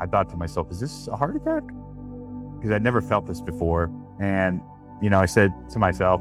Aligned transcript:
I 0.00 0.06
thought 0.06 0.28
to 0.30 0.36
myself, 0.36 0.70
is 0.70 0.80
this 0.80 1.08
a 1.08 1.16
heart 1.16 1.36
attack? 1.36 1.62
Because 2.56 2.70
I'd 2.70 2.82
never 2.82 3.00
felt 3.00 3.26
this 3.26 3.40
before. 3.40 3.90
And, 4.20 4.60
you 5.00 5.10
know, 5.10 5.20
I 5.20 5.26
said 5.26 5.52
to 5.70 5.78
myself, 5.78 6.20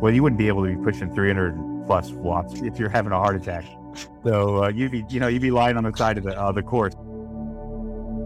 well, 0.00 0.12
you 0.12 0.22
wouldn't 0.22 0.38
be 0.38 0.48
able 0.48 0.64
to 0.66 0.76
be 0.76 0.82
pushing 0.82 1.14
300 1.14 1.86
plus 1.86 2.10
watts 2.10 2.60
if 2.62 2.78
you're 2.78 2.88
having 2.88 3.12
a 3.12 3.16
heart 3.16 3.36
attack. 3.36 3.64
So 4.24 4.64
uh, 4.64 4.68
you'd 4.68 4.92
be, 4.92 5.04
you 5.08 5.20
know, 5.20 5.28
you'd 5.28 5.42
be 5.42 5.50
lying 5.50 5.76
on 5.76 5.84
the 5.84 5.96
side 5.96 6.18
of 6.18 6.24
the, 6.24 6.38
uh, 6.38 6.52
the 6.52 6.62
course. 6.62 6.94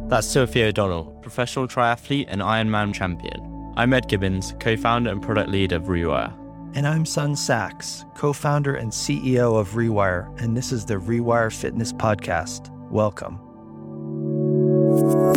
That's 0.08 0.32
Timothy 0.32 0.64
O'Donnell, 0.64 1.04
professional 1.22 1.68
triathlete 1.68 2.26
and 2.28 2.40
Ironman 2.40 2.92
champion. 2.92 3.72
I'm 3.76 3.92
Ed 3.92 4.08
Gibbons, 4.08 4.54
co-founder 4.58 5.10
and 5.10 5.22
product 5.22 5.50
lead 5.50 5.70
of 5.70 5.84
Rewire. 5.84 6.36
And 6.74 6.86
I'm 6.86 7.04
Sun 7.04 7.36
Sachs, 7.36 8.04
co 8.14 8.32
founder 8.32 8.74
and 8.74 8.90
CEO 8.90 9.58
of 9.60 9.70
Rewire, 9.70 10.40
and 10.40 10.56
this 10.56 10.72
is 10.72 10.84
the 10.84 10.94
Rewire 10.94 11.52
Fitness 11.52 11.92
Podcast. 11.92 12.70
Welcome. 12.90 13.49
On 15.30 15.36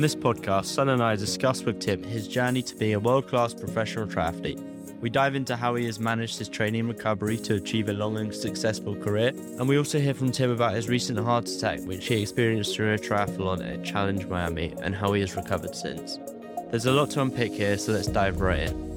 this 0.00 0.14
podcast, 0.14 0.64
Sun 0.64 0.88
and 0.88 1.02
I 1.02 1.14
discuss 1.16 1.64
with 1.64 1.78
Tim 1.78 2.02
his 2.02 2.26
journey 2.26 2.62
to 2.62 2.74
being 2.74 2.94
a 2.94 3.00
world 3.00 3.28
class 3.28 3.52
professional 3.52 4.06
triathlete. 4.06 4.62
We 5.02 5.10
dive 5.10 5.34
into 5.34 5.56
how 5.56 5.74
he 5.74 5.84
has 5.84 6.00
managed 6.00 6.38
his 6.38 6.48
training 6.48 6.80
and 6.80 6.88
recovery 6.88 7.36
to 7.36 7.56
achieve 7.56 7.90
a 7.90 7.92
long 7.92 8.16
and 8.16 8.34
successful 8.34 8.96
career, 8.96 9.32
and 9.58 9.68
we 9.68 9.76
also 9.76 10.00
hear 10.00 10.14
from 10.14 10.32
Tim 10.32 10.52
about 10.52 10.72
his 10.72 10.88
recent 10.88 11.18
heart 11.18 11.50
attack, 11.50 11.80
which 11.80 12.06
he 12.06 12.22
experienced 12.22 12.74
during 12.76 12.94
a 12.94 12.98
triathlon 12.98 13.60
at 13.70 13.84
Challenge 13.84 14.24
Miami, 14.24 14.72
and 14.80 14.94
how 14.94 15.12
he 15.12 15.20
has 15.20 15.36
recovered 15.36 15.76
since. 15.76 16.18
There's 16.70 16.86
a 16.86 16.92
lot 16.92 17.10
to 17.10 17.20
unpick 17.20 17.52
here, 17.52 17.76
so 17.76 17.92
let's 17.92 18.06
dive 18.06 18.40
right 18.40 18.70
in. 18.70 18.91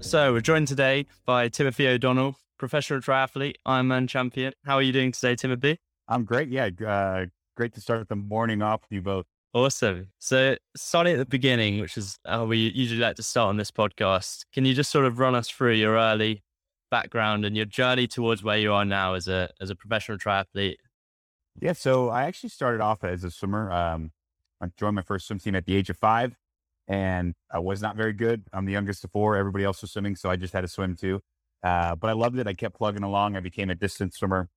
So, 0.00 0.32
we're 0.32 0.40
joined 0.40 0.66
today 0.66 1.06
by 1.26 1.48
Timothy 1.48 1.86
O'Donnell, 1.86 2.34
professional 2.58 3.00
triathlete, 3.00 3.56
Ironman 3.66 4.08
champion. 4.08 4.54
How 4.64 4.76
are 4.76 4.82
you 4.82 4.92
doing 4.92 5.12
today, 5.12 5.36
Timothy? 5.36 5.78
I'm 6.08 6.24
great. 6.24 6.48
Yeah. 6.48 6.70
Uh, 6.84 7.26
great 7.56 7.74
to 7.74 7.80
start 7.80 8.08
the 8.08 8.16
morning 8.16 8.62
off 8.62 8.80
with 8.82 8.92
you 8.92 9.02
both. 9.02 9.26
Awesome. 9.52 10.08
So, 10.18 10.56
starting 10.74 11.12
at 11.12 11.18
the 11.18 11.26
beginning, 11.26 11.80
which 11.80 11.96
is 11.96 12.18
how 12.26 12.46
we 12.46 12.72
usually 12.74 13.00
like 13.00 13.16
to 13.16 13.22
start 13.22 13.50
on 13.50 13.56
this 13.56 13.70
podcast, 13.70 14.46
can 14.52 14.64
you 14.64 14.74
just 14.74 14.90
sort 14.90 15.04
of 15.04 15.18
run 15.18 15.34
us 15.34 15.48
through 15.48 15.74
your 15.74 15.94
early 15.96 16.42
background 16.90 17.44
and 17.44 17.54
your 17.54 17.66
journey 17.66 18.08
towards 18.08 18.42
where 18.42 18.58
you 18.58 18.72
are 18.72 18.84
now 18.84 19.14
as 19.14 19.28
a 19.28 19.50
as 19.60 19.70
a 19.70 19.76
professional 19.76 20.18
triathlete? 20.18 20.76
Yeah. 21.60 21.74
So 21.74 22.08
I 22.08 22.24
actually 22.24 22.50
started 22.50 22.80
off 22.80 23.04
as 23.04 23.22
a 23.22 23.30
swimmer. 23.30 23.70
Um, 23.70 24.12
I 24.62 24.68
joined 24.78 24.96
my 24.96 25.02
first 25.02 25.26
swim 25.26 25.38
team 25.38 25.54
at 25.54 25.66
the 25.66 25.76
age 25.76 25.90
of 25.90 25.98
five, 25.98 26.36
and 26.90 27.34
I 27.50 27.60
was 27.60 27.80
not 27.80 27.96
very 27.96 28.12
good. 28.12 28.42
I'm 28.52 28.66
the 28.66 28.72
youngest 28.72 29.04
of 29.04 29.12
four. 29.12 29.36
Everybody 29.36 29.64
else 29.64 29.80
was 29.80 29.92
swimming, 29.92 30.16
so 30.16 30.28
I 30.28 30.34
just 30.34 30.52
had 30.52 30.62
to 30.62 30.68
swim 30.68 30.96
too. 30.96 31.20
Uh, 31.62 31.94
but 31.94 32.10
I 32.10 32.14
loved 32.14 32.36
it. 32.38 32.48
I 32.48 32.52
kept 32.52 32.76
plugging 32.76 33.04
along. 33.04 33.36
I 33.36 33.40
became 33.40 33.70
a 33.70 33.76
distance 33.76 34.16
swimmer. 34.16 34.48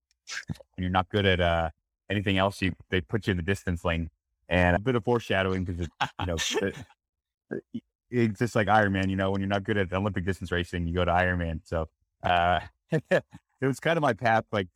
When 0.48 0.84
you're 0.84 0.90
not 0.90 1.10
good 1.10 1.28
at 1.28 1.40
uh, 1.40 1.70
anything 2.10 2.40
else, 2.40 2.60
you 2.62 2.74
they 2.90 3.02
put 3.02 3.28
you 3.28 3.32
in 3.32 3.38
the 3.38 3.44
distance 3.44 3.86
lane. 3.86 4.10
And 4.50 4.76
a 4.76 4.80
bit 4.80 4.96
of 4.96 5.04
foreshadowing 5.04 5.64
because 5.64 5.88
you 6.20 6.26
know 6.26 6.38
it, 7.72 7.84
it's 8.10 8.40
just 8.40 8.56
like 8.56 8.68
Ironman. 8.68 9.10
You 9.10 9.16
know, 9.16 9.30
when 9.30 9.40
you're 9.40 9.48
not 9.48 9.64
good 9.64 9.78
at 9.78 9.94
Olympic 9.94 10.26
distance 10.26 10.52
racing, 10.52 10.88
you 10.88 10.94
go 10.96 11.06
to 11.06 11.12
Ironman. 11.12 11.60
So 11.66 11.88
uh, 12.24 12.62
it 12.92 13.24
was 13.62 13.80
kind 13.80 13.98
of 13.98 14.02
my 14.02 14.14
path. 14.14 14.46
Like, 14.52 14.70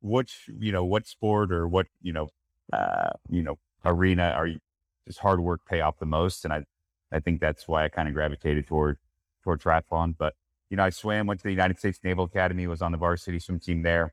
which 0.00 0.50
you 0.58 0.72
know, 0.72 0.84
what 0.84 1.06
sport 1.06 1.52
or 1.52 1.68
what 1.68 1.86
you 2.02 2.12
know, 2.12 2.28
uh, 2.72 3.10
you 3.30 3.42
know, 3.42 3.58
arena 3.84 4.34
are 4.36 4.48
you? 4.48 4.58
Does 5.06 5.18
hard 5.18 5.38
work 5.38 5.60
pay 5.68 5.82
off 5.82 6.00
the 6.00 6.06
most? 6.06 6.44
And 6.44 6.52
I, 6.52 6.64
I 7.12 7.20
think 7.20 7.40
that's 7.40 7.68
why 7.68 7.84
I 7.84 7.88
kind 7.88 8.08
of 8.08 8.14
gravitated 8.14 8.66
toward 8.66 8.98
toward 9.42 9.60
triathlon. 9.60 10.14
But 10.16 10.34
you 10.70 10.76
know, 10.76 10.84
I 10.84 10.90
swam, 10.90 11.26
went 11.26 11.40
to 11.40 11.44
the 11.44 11.50
United 11.50 11.78
States 11.78 12.00
Naval 12.02 12.24
Academy, 12.24 12.66
was 12.66 12.82
on 12.82 12.92
the 12.92 12.98
varsity 12.98 13.38
swim 13.38 13.60
team 13.60 13.82
there, 13.82 14.12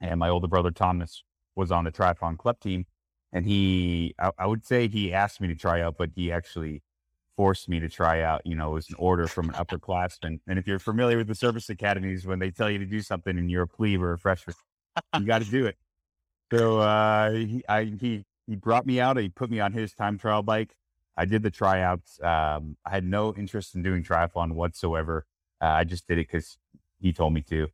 and 0.00 0.18
my 0.18 0.28
older 0.28 0.48
brother 0.48 0.70
Thomas 0.70 1.22
was 1.54 1.70
on 1.70 1.84
the 1.84 1.92
triathlon 1.92 2.38
club 2.38 2.60
team 2.60 2.86
and 3.32 3.44
he 3.44 4.14
I, 4.18 4.30
I, 4.38 4.46
would 4.46 4.64
say 4.64 4.88
he 4.88 5.12
asked 5.12 5.40
me 5.40 5.48
to 5.48 5.54
try 5.54 5.80
out 5.80 5.96
but 5.98 6.10
he 6.14 6.32
actually 6.32 6.82
forced 7.36 7.68
me 7.68 7.80
to 7.80 7.88
try 7.88 8.22
out 8.22 8.42
you 8.44 8.56
know 8.56 8.70
it 8.70 8.74
was 8.74 8.88
an 8.88 8.96
order 8.98 9.26
from 9.26 9.50
an 9.50 9.54
upperclassman 9.54 10.40
and 10.46 10.58
if 10.58 10.66
you're 10.66 10.78
familiar 10.78 11.18
with 11.18 11.26
the 11.26 11.34
service 11.34 11.68
academies 11.68 12.26
when 12.26 12.38
they 12.38 12.50
tell 12.50 12.70
you 12.70 12.78
to 12.78 12.86
do 12.86 13.00
something 13.00 13.36
and 13.38 13.50
you're 13.50 13.64
a 13.64 13.68
plebe 13.68 14.02
or 14.02 14.14
a 14.14 14.18
freshman 14.18 14.54
you 15.18 15.26
got 15.26 15.42
to 15.42 15.50
do 15.50 15.66
it 15.66 15.76
so 16.52 16.78
uh, 16.78 17.30
he, 17.30 17.64
I, 17.68 17.84
he 18.00 18.24
he 18.46 18.56
brought 18.56 18.86
me 18.86 19.00
out 19.00 19.16
he 19.16 19.28
put 19.28 19.50
me 19.50 19.60
on 19.60 19.72
his 19.72 19.92
time 19.92 20.18
trial 20.18 20.42
bike 20.42 20.74
i 21.16 21.24
did 21.24 21.42
the 21.42 21.50
tryouts 21.50 22.20
um, 22.22 22.76
i 22.84 22.90
had 22.90 23.04
no 23.04 23.34
interest 23.34 23.74
in 23.74 23.82
doing 23.82 24.02
triathlon 24.02 24.52
whatsoever 24.52 25.26
uh, 25.62 25.66
i 25.66 25.84
just 25.84 26.06
did 26.06 26.18
it 26.18 26.28
because 26.28 26.58
he 27.00 27.12
told 27.12 27.32
me 27.32 27.42
to 27.42 27.68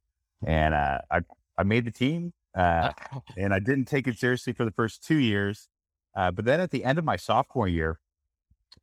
and 0.45 0.75
uh, 0.75 0.99
I, 1.11 1.21
I 1.57 1.63
made 1.63 1.85
the 1.85 1.91
team 1.91 2.33
uh, 2.55 2.93
and 3.37 3.55
I 3.55 3.59
didn't 3.59 3.87
take 3.87 4.07
it 4.07 4.19
seriously 4.19 4.53
for 4.53 4.65
the 4.65 4.71
first 4.71 5.05
two 5.05 5.17
years. 5.17 5.69
Uh, 6.15 6.31
but 6.31 6.45
then 6.45 6.61
at 6.61 6.71
the 6.71 6.85
end 6.85 6.99
of 6.99 7.05
my 7.05 7.17
sophomore 7.17 7.69
year, 7.69 7.99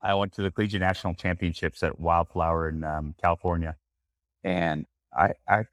I 0.02 0.14
went 0.16 0.34
to 0.34 0.42
the 0.42 0.52
Collegiate 0.52 0.81
National 0.81 1.14
Championships 1.14 1.84
at 1.84 2.00
Wildflower 2.00 2.70
in 2.70 2.84
um, 2.84 3.16
California. 3.22 3.76
And 4.44 4.86
I, 5.14 5.34
I, 5.47 5.66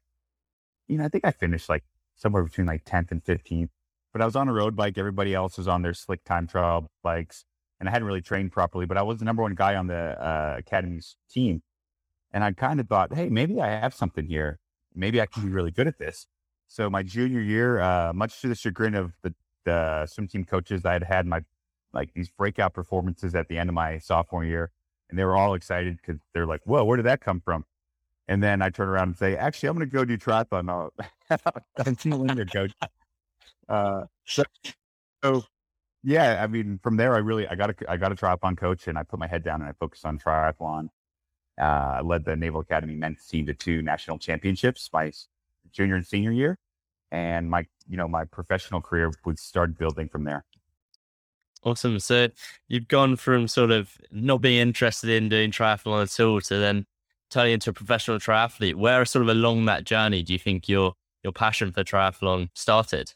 you 0.87 0.97
know, 0.97 1.05
I 1.05 1.09
think 1.09 1.25
I 1.25 1.31
finished 1.31 1.69
like 1.69 1.83
somewhere 2.15 2.43
between 2.43 2.67
like 2.67 2.83
10th 2.83 3.11
and 3.11 3.23
15th. 3.23 3.69
But 4.13 4.21
I 4.21 4.25
was 4.25 4.35
on 4.35 4.47
a 4.47 4.53
road 4.53 4.75
bike. 4.75 4.97
Everybody 4.97 5.33
else 5.33 5.57
was 5.57 5.67
on 5.67 5.81
their 5.81 5.93
slick 5.93 6.23
time 6.23 6.47
trial 6.47 6.89
bikes. 7.03 7.45
And 7.79 7.87
I 7.87 7.91
hadn't 7.91 8.07
really 8.07 8.21
trained 8.21 8.51
properly, 8.51 8.85
but 8.85 8.97
I 8.97 9.03
was 9.03 9.19
the 9.19 9.25
number 9.25 9.43
one 9.43 9.53
guy 9.53 9.75
on 9.75 9.87
the 9.87 10.19
uh, 10.19 10.55
Academy's 10.57 11.15
team. 11.29 11.61
And 12.31 12.43
I 12.43 12.51
kind 12.53 12.79
of 12.79 12.87
thought, 12.87 13.13
hey, 13.13 13.29
maybe 13.29 13.61
I 13.61 13.67
have 13.67 13.93
something 13.93 14.25
here. 14.25 14.59
Maybe 14.95 15.21
I 15.21 15.27
can 15.27 15.43
be 15.43 15.49
really 15.49 15.71
good 15.71 15.87
at 15.87 15.99
this. 15.99 16.27
So 16.67 16.89
my 16.89 17.03
junior 17.03 17.39
year, 17.39 17.79
uh, 17.79 18.13
much 18.13 18.41
to 18.41 18.47
the 18.47 18.55
chagrin 18.55 18.95
of 18.95 19.13
the, 19.21 19.33
the 19.63 20.05
swim 20.07 20.27
team 20.27 20.43
coaches, 20.43 20.85
I 20.85 20.93
had 20.93 21.03
had 21.03 21.25
my 21.27 21.41
like 21.93 22.13
these 22.13 22.29
breakout 22.29 22.73
performances 22.73 23.35
at 23.35 23.47
the 23.47 23.57
end 23.57 23.69
of 23.69 23.73
my 23.73 23.97
sophomore 23.97 24.45
year, 24.45 24.71
and 25.09 25.17
they 25.17 25.25
were 25.25 25.35
all 25.35 25.53
excited 25.53 25.97
because 25.97 26.21
they're 26.33 26.45
like, 26.45 26.61
"Whoa, 26.65 26.83
where 26.83 26.97
did 26.97 27.05
that 27.05 27.21
come 27.21 27.41
from?" 27.41 27.65
And 28.27 28.43
then 28.43 28.61
I 28.61 28.69
turn 28.69 28.89
around 28.89 29.09
and 29.09 29.17
say, 29.17 29.35
"Actually, 29.35 29.69
I'm 29.69 29.75
going 29.77 29.89
to 29.89 29.93
go 29.93 30.05
do 30.05 30.17
triathlon." 30.17 30.89
I'm 31.85 31.97
still 31.97 32.21
in 32.23 32.35
there, 32.35 32.45
coach. 32.45 32.73
Uh, 33.69 34.03
so, 34.25 34.43
so, 35.23 35.43
yeah, 36.07 36.41
I 36.41 36.47
mean, 36.47 36.79
from 36.81 36.95
there, 36.95 37.15
I 37.15 37.17
really 37.17 37.45
I 37.49 37.55
got 37.55 37.69
a 37.69 37.91
I 37.91 37.97
got 37.97 38.13
a 38.13 38.15
triathlon 38.15 38.57
coach, 38.57 38.87
and 38.87 38.97
I 38.97 39.03
put 39.03 39.19
my 39.19 39.27
head 39.27 39.43
down 39.43 39.59
and 39.59 39.69
I 39.69 39.73
focused 39.73 40.05
on 40.05 40.17
triathlon. 40.17 40.87
Uh, 41.59 41.97
I 41.97 42.01
led 42.01 42.23
the 42.23 42.37
Naval 42.37 42.61
Academy 42.61 42.95
men's 42.95 43.27
team 43.27 43.45
to 43.47 43.53
two 43.53 43.81
national 43.81 44.17
championships 44.17 44.89
my 44.93 45.11
junior 45.73 45.95
and 45.95 46.07
senior 46.07 46.31
year, 46.31 46.57
and 47.11 47.49
my 47.49 47.65
you 47.89 47.97
know 47.97 48.07
my 48.07 48.23
professional 48.23 48.79
career 48.79 49.11
would 49.25 49.37
start 49.37 49.77
building 49.77 50.07
from 50.07 50.23
there. 50.23 50.45
Awesome. 51.65 51.99
So 51.99 52.29
you've 52.69 52.87
gone 52.87 53.17
from 53.17 53.49
sort 53.49 53.71
of 53.71 53.91
not 54.09 54.39
being 54.39 54.61
interested 54.61 55.09
in 55.09 55.27
doing 55.27 55.51
triathlon 55.51 56.03
at 56.03 56.23
all 56.23 56.39
to 56.39 56.57
then 56.57 56.85
turning 57.29 57.51
into 57.51 57.71
a 57.71 57.73
professional 57.73 58.17
triathlete. 58.17 58.75
Where 58.75 59.03
sort 59.03 59.23
of 59.23 59.29
along 59.29 59.65
that 59.65 59.83
journey 59.83 60.23
do 60.23 60.31
you 60.31 60.39
think 60.39 60.69
your 60.69 60.93
your 61.21 61.33
passion 61.33 61.73
for 61.73 61.83
triathlon 61.83 62.47
started? 62.53 63.13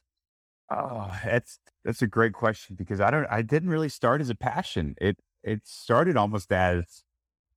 Oh, 0.69 1.09
that's 1.23 1.57
that's 1.83 2.01
a 2.01 2.07
great 2.07 2.33
question 2.33 2.75
because 2.75 3.01
I 3.01 3.11
don't 3.11 3.27
I 3.29 3.41
didn't 3.41 3.69
really 3.69 3.89
start 3.89 4.21
as 4.21 4.29
a 4.29 4.35
passion. 4.35 4.95
It 4.99 5.17
it 5.43 5.61
started 5.65 6.17
almost 6.17 6.51
as 6.51 7.03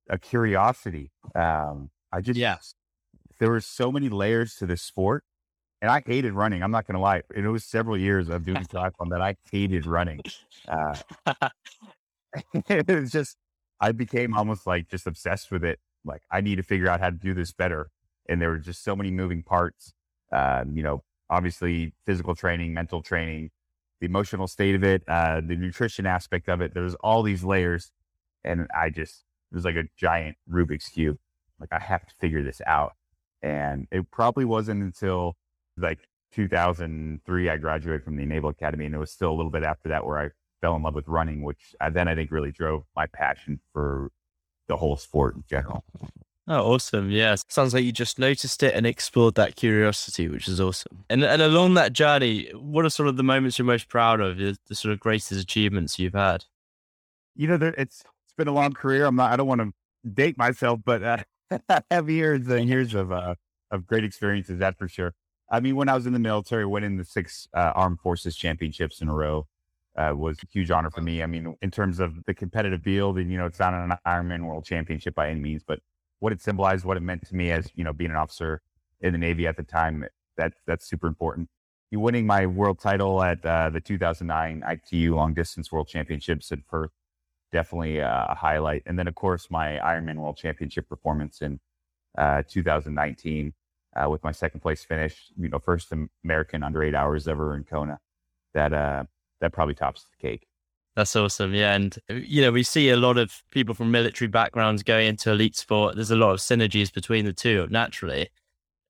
a 0.09 0.17
curiosity. 0.17 1.11
Um, 1.35 1.89
I 2.11 2.21
just 2.21 2.39
yeah. 2.39 2.57
there 3.39 3.49
were 3.49 3.61
so 3.61 3.91
many 3.91 4.09
layers 4.09 4.55
to 4.55 4.65
this 4.65 4.81
sport 4.81 5.23
and 5.81 5.91
I 5.91 6.01
hated 6.05 6.33
running. 6.33 6.63
I'm 6.63 6.71
not 6.71 6.87
going 6.87 6.95
to 6.95 7.01
lie. 7.01 7.21
And 7.35 7.45
it 7.45 7.49
was 7.49 7.63
several 7.63 7.97
years 7.97 8.29
of 8.29 8.45
doing 8.45 8.63
triathlon 8.63 9.09
that 9.11 9.21
I 9.21 9.35
hated 9.51 9.85
running. 9.85 10.19
Uh, 10.67 10.95
it 12.69 12.87
was 12.87 13.11
just, 13.11 13.37
I 13.79 13.91
became 13.91 14.33
almost 14.33 14.65
like 14.65 14.87
just 14.89 15.05
obsessed 15.05 15.51
with 15.51 15.63
it. 15.63 15.79
Like 16.03 16.23
I 16.31 16.41
need 16.41 16.55
to 16.55 16.63
figure 16.63 16.87
out 16.87 17.01
how 17.01 17.09
to 17.09 17.15
do 17.15 17.33
this 17.33 17.51
better. 17.51 17.89
And 18.27 18.41
there 18.41 18.49
were 18.49 18.57
just 18.57 18.83
so 18.83 18.95
many 18.95 19.11
moving 19.11 19.43
parts. 19.43 19.93
Um, 20.31 20.75
you 20.75 20.83
know, 20.83 21.03
obviously 21.29 21.93
physical 22.05 22.35
training, 22.35 22.73
mental 22.73 23.01
training, 23.01 23.51
the 23.99 24.07
emotional 24.07 24.47
state 24.47 24.75
of 24.75 24.83
it, 24.83 25.03
uh, 25.07 25.41
the 25.45 25.55
nutrition 25.55 26.05
aspect 26.05 26.49
of 26.49 26.61
it. 26.61 26.73
There's 26.73 26.95
all 26.95 27.23
these 27.23 27.43
layers. 27.43 27.91
And 28.43 28.67
I 28.75 28.89
just, 28.89 29.23
it 29.51 29.55
was 29.55 29.65
like 29.65 29.75
a 29.75 29.85
giant 29.97 30.37
Rubik's 30.49 30.89
cube. 30.89 31.17
Like 31.59 31.69
I 31.71 31.79
have 31.79 32.05
to 32.05 32.13
figure 32.19 32.43
this 32.43 32.61
out. 32.65 32.93
And 33.41 33.87
it 33.91 34.11
probably 34.11 34.45
wasn't 34.45 34.81
until 34.81 35.37
like 35.77 35.99
2003, 36.33 37.49
I 37.49 37.57
graduated 37.57 38.03
from 38.03 38.17
the 38.17 38.25
Naval 38.25 38.49
Academy, 38.49 38.85
and 38.85 38.93
it 38.93 38.97
was 38.97 39.11
still 39.11 39.31
a 39.31 39.35
little 39.35 39.51
bit 39.51 39.63
after 39.63 39.89
that 39.89 40.05
where 40.05 40.19
I 40.19 40.29
fell 40.61 40.75
in 40.75 40.83
love 40.83 40.95
with 40.95 41.07
running, 41.07 41.43
which 41.43 41.75
I, 41.79 41.89
then 41.89 42.07
I 42.07 42.15
think 42.15 42.31
really 42.31 42.51
drove 42.51 42.83
my 42.95 43.07
passion 43.07 43.59
for 43.71 44.11
the 44.67 44.77
whole 44.77 44.97
sport 44.97 45.35
in 45.35 45.43
general. 45.47 45.85
Oh, 46.47 46.73
awesome. 46.73 47.09
Yeah. 47.09 47.35
Sounds 47.49 47.73
like 47.73 47.83
you 47.83 47.91
just 47.91 48.19
noticed 48.19 48.61
it 48.61 48.75
and 48.75 48.85
explored 48.85 49.33
that 49.35 49.55
curiosity, 49.55 50.27
which 50.27 50.47
is 50.47 50.61
awesome. 50.61 51.03
And 51.09 51.23
and 51.23 51.41
along 51.41 51.73
that 51.73 51.93
journey, 51.93 52.51
what 52.53 52.85
are 52.85 52.89
sort 52.89 53.09
of 53.09 53.17
the 53.17 53.23
moments 53.23 53.57
you're 53.57 53.65
most 53.65 53.89
proud 53.89 54.21
of, 54.21 54.37
the, 54.37 54.55
the 54.67 54.75
sort 54.75 54.93
of 54.93 54.99
greatest 54.99 55.31
achievements 55.31 55.97
you've 55.97 56.13
had? 56.13 56.45
You 57.35 57.47
know, 57.47 57.57
there, 57.57 57.73
it's 57.77 58.01
it's 58.01 58.33
been 58.37 58.47
a 58.47 58.53
long 58.53 58.73
career. 58.73 59.05
I'm 59.05 59.15
not 59.15 59.31
I 59.31 59.37
don't 59.37 59.47
want 59.47 59.61
to 59.61 59.73
date 60.07 60.37
myself, 60.37 60.81
but 60.85 61.01
uh, 61.01 61.17
I 61.69 61.81
have 61.89 62.09
years 62.09 62.47
and 62.47 62.69
years 62.69 62.93
of 62.93 63.11
uh, 63.11 63.35
of 63.71 63.87
great 63.87 64.03
experiences. 64.03 64.59
That 64.59 64.77
for 64.77 64.87
sure. 64.87 65.15
I 65.49 65.59
mean, 65.59 65.75
when 65.75 65.89
I 65.89 65.95
was 65.95 66.05
in 66.05 66.13
the 66.13 66.19
military, 66.19 66.65
winning 66.65 66.97
the 66.97 67.05
six 67.05 67.47
uh, 67.55 67.71
armed 67.75 67.99
forces 68.01 68.35
championships 68.35 69.01
in 69.01 69.09
a 69.09 69.13
row 69.13 69.47
uh, 69.95 70.13
was 70.15 70.37
a 70.43 70.47
huge 70.51 70.69
honor 70.69 70.91
for 70.91 71.01
me. 71.01 71.23
I 71.23 71.25
mean, 71.25 71.55
in 71.61 71.71
terms 71.71 71.99
of 71.99 72.23
the 72.25 72.33
competitive 72.35 72.83
field, 72.83 73.17
and 73.17 73.31
you 73.31 73.37
know, 73.37 73.45
it's 73.47 73.59
not 73.59 73.73
an 73.73 73.93
Ironman 74.05 74.45
World 74.45 74.65
Championship 74.65 75.15
by 75.15 75.29
any 75.29 75.39
means, 75.39 75.63
but 75.65 75.79
what 76.19 76.31
it 76.31 76.41
symbolized, 76.41 76.85
what 76.85 76.97
it 76.97 77.03
meant 77.03 77.27
to 77.27 77.35
me 77.35 77.51
as 77.51 77.69
you 77.75 77.83
know, 77.83 77.93
being 77.93 78.11
an 78.11 78.17
officer 78.17 78.61
in 79.01 79.13
the 79.13 79.19
Navy 79.19 79.47
at 79.47 79.57
the 79.57 79.63
time, 79.63 80.05
that 80.37 80.53
that's 80.65 80.87
super 80.87 81.07
important. 81.07 81.49
You 81.91 81.99
winning 81.99 82.25
my 82.25 82.45
world 82.45 82.79
title 82.79 83.21
at 83.21 83.45
uh, 83.45 83.69
the 83.69 83.79
2009 83.79 84.63
ITU 84.67 85.15
Long 85.15 85.33
Distance 85.33 85.71
World 85.71 85.87
Championships 85.87 86.51
at 86.51 86.65
Perth, 86.67 86.91
definitely 87.51 88.01
uh, 88.01 88.25
a 88.29 88.35
highlight. 88.35 88.83
And 88.85 88.97
then, 88.97 89.07
of 89.07 89.15
course, 89.15 89.49
my 89.49 89.77
Ironman 89.77 90.15
World 90.15 90.37
Championship 90.37 90.89
performance 90.89 91.41
in 91.41 91.59
uh, 92.17 92.43
2019 92.49 93.53
uh, 93.95 94.09
with 94.09 94.23
my 94.23 94.31
second 94.31 94.61
place 94.61 94.83
finish. 94.83 95.31
You 95.37 95.49
know, 95.49 95.59
first 95.59 95.93
American 96.23 96.63
under 96.63 96.83
eight 96.83 96.95
hours 96.95 97.27
ever 97.27 97.55
in 97.55 97.63
Kona. 97.63 97.99
That 98.53 98.73
uh, 98.73 99.03
that 99.41 99.53
probably 99.53 99.75
tops 99.75 100.03
the 100.03 100.27
cake. 100.27 100.47
That's 100.95 101.15
awesome. 101.15 101.53
Yeah. 101.53 101.75
And, 101.75 101.97
you 102.09 102.41
know, 102.41 102.51
we 102.51 102.63
see 102.63 102.89
a 102.89 102.95
lot 102.95 103.17
of 103.17 103.43
people 103.51 103.75
from 103.75 103.91
military 103.91 104.29
backgrounds 104.29 104.81
going 104.81 105.07
into 105.07 105.31
elite 105.31 105.57
sport. 105.57 105.95
There's 105.95 106.11
a 106.11 106.15
lot 106.15 106.31
of 106.31 106.39
synergies 106.39 106.91
between 106.91 107.25
the 107.25 107.33
two 107.33 107.67
naturally. 107.69 108.29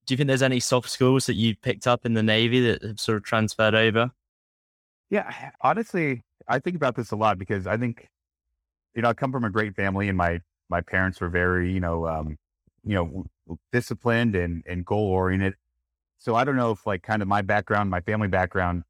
Do 0.05 0.13
you 0.13 0.17
think 0.17 0.27
there's 0.27 0.43
any 0.43 0.59
soft 0.59 0.89
skills 0.89 1.25
that 1.25 1.33
you 1.33 1.55
picked 1.55 1.87
up 1.87 2.05
in 2.05 2.13
the 2.13 2.21
Navy 2.21 2.61
that 2.67 2.83
have 2.83 2.99
sort 2.99 3.17
of 3.17 3.23
transferred 3.23 3.73
over? 3.73 4.11
Yeah. 5.09 5.51
Honestly, 5.61 6.21
I 6.47 6.59
think 6.59 6.75
about 6.75 6.95
this 6.95 7.09
a 7.09 7.15
lot 7.15 7.39
because 7.39 7.65
I 7.65 7.75
think, 7.75 8.07
you 8.93 9.01
know, 9.01 9.09
I 9.09 9.13
come 9.13 9.31
from 9.31 9.43
a 9.43 9.49
great 9.49 9.75
family 9.75 10.07
and 10.07 10.17
my, 10.17 10.41
my 10.69 10.81
parents 10.81 11.19
were 11.19 11.29
very, 11.29 11.73
you 11.73 11.79
know, 11.79 12.07
um, 12.07 12.37
you 12.83 12.93
know, 12.93 13.57
disciplined 13.71 14.35
and, 14.35 14.63
and 14.67 14.85
goal 14.85 15.07
oriented. 15.07 15.55
So 16.19 16.35
I 16.35 16.43
don't 16.43 16.55
know 16.55 16.69
if 16.69 16.85
like 16.85 17.01
kind 17.01 17.23
of 17.23 17.27
my 17.27 17.41
background, 17.41 17.89
my 17.89 18.01
family 18.01 18.27
background 18.27 18.83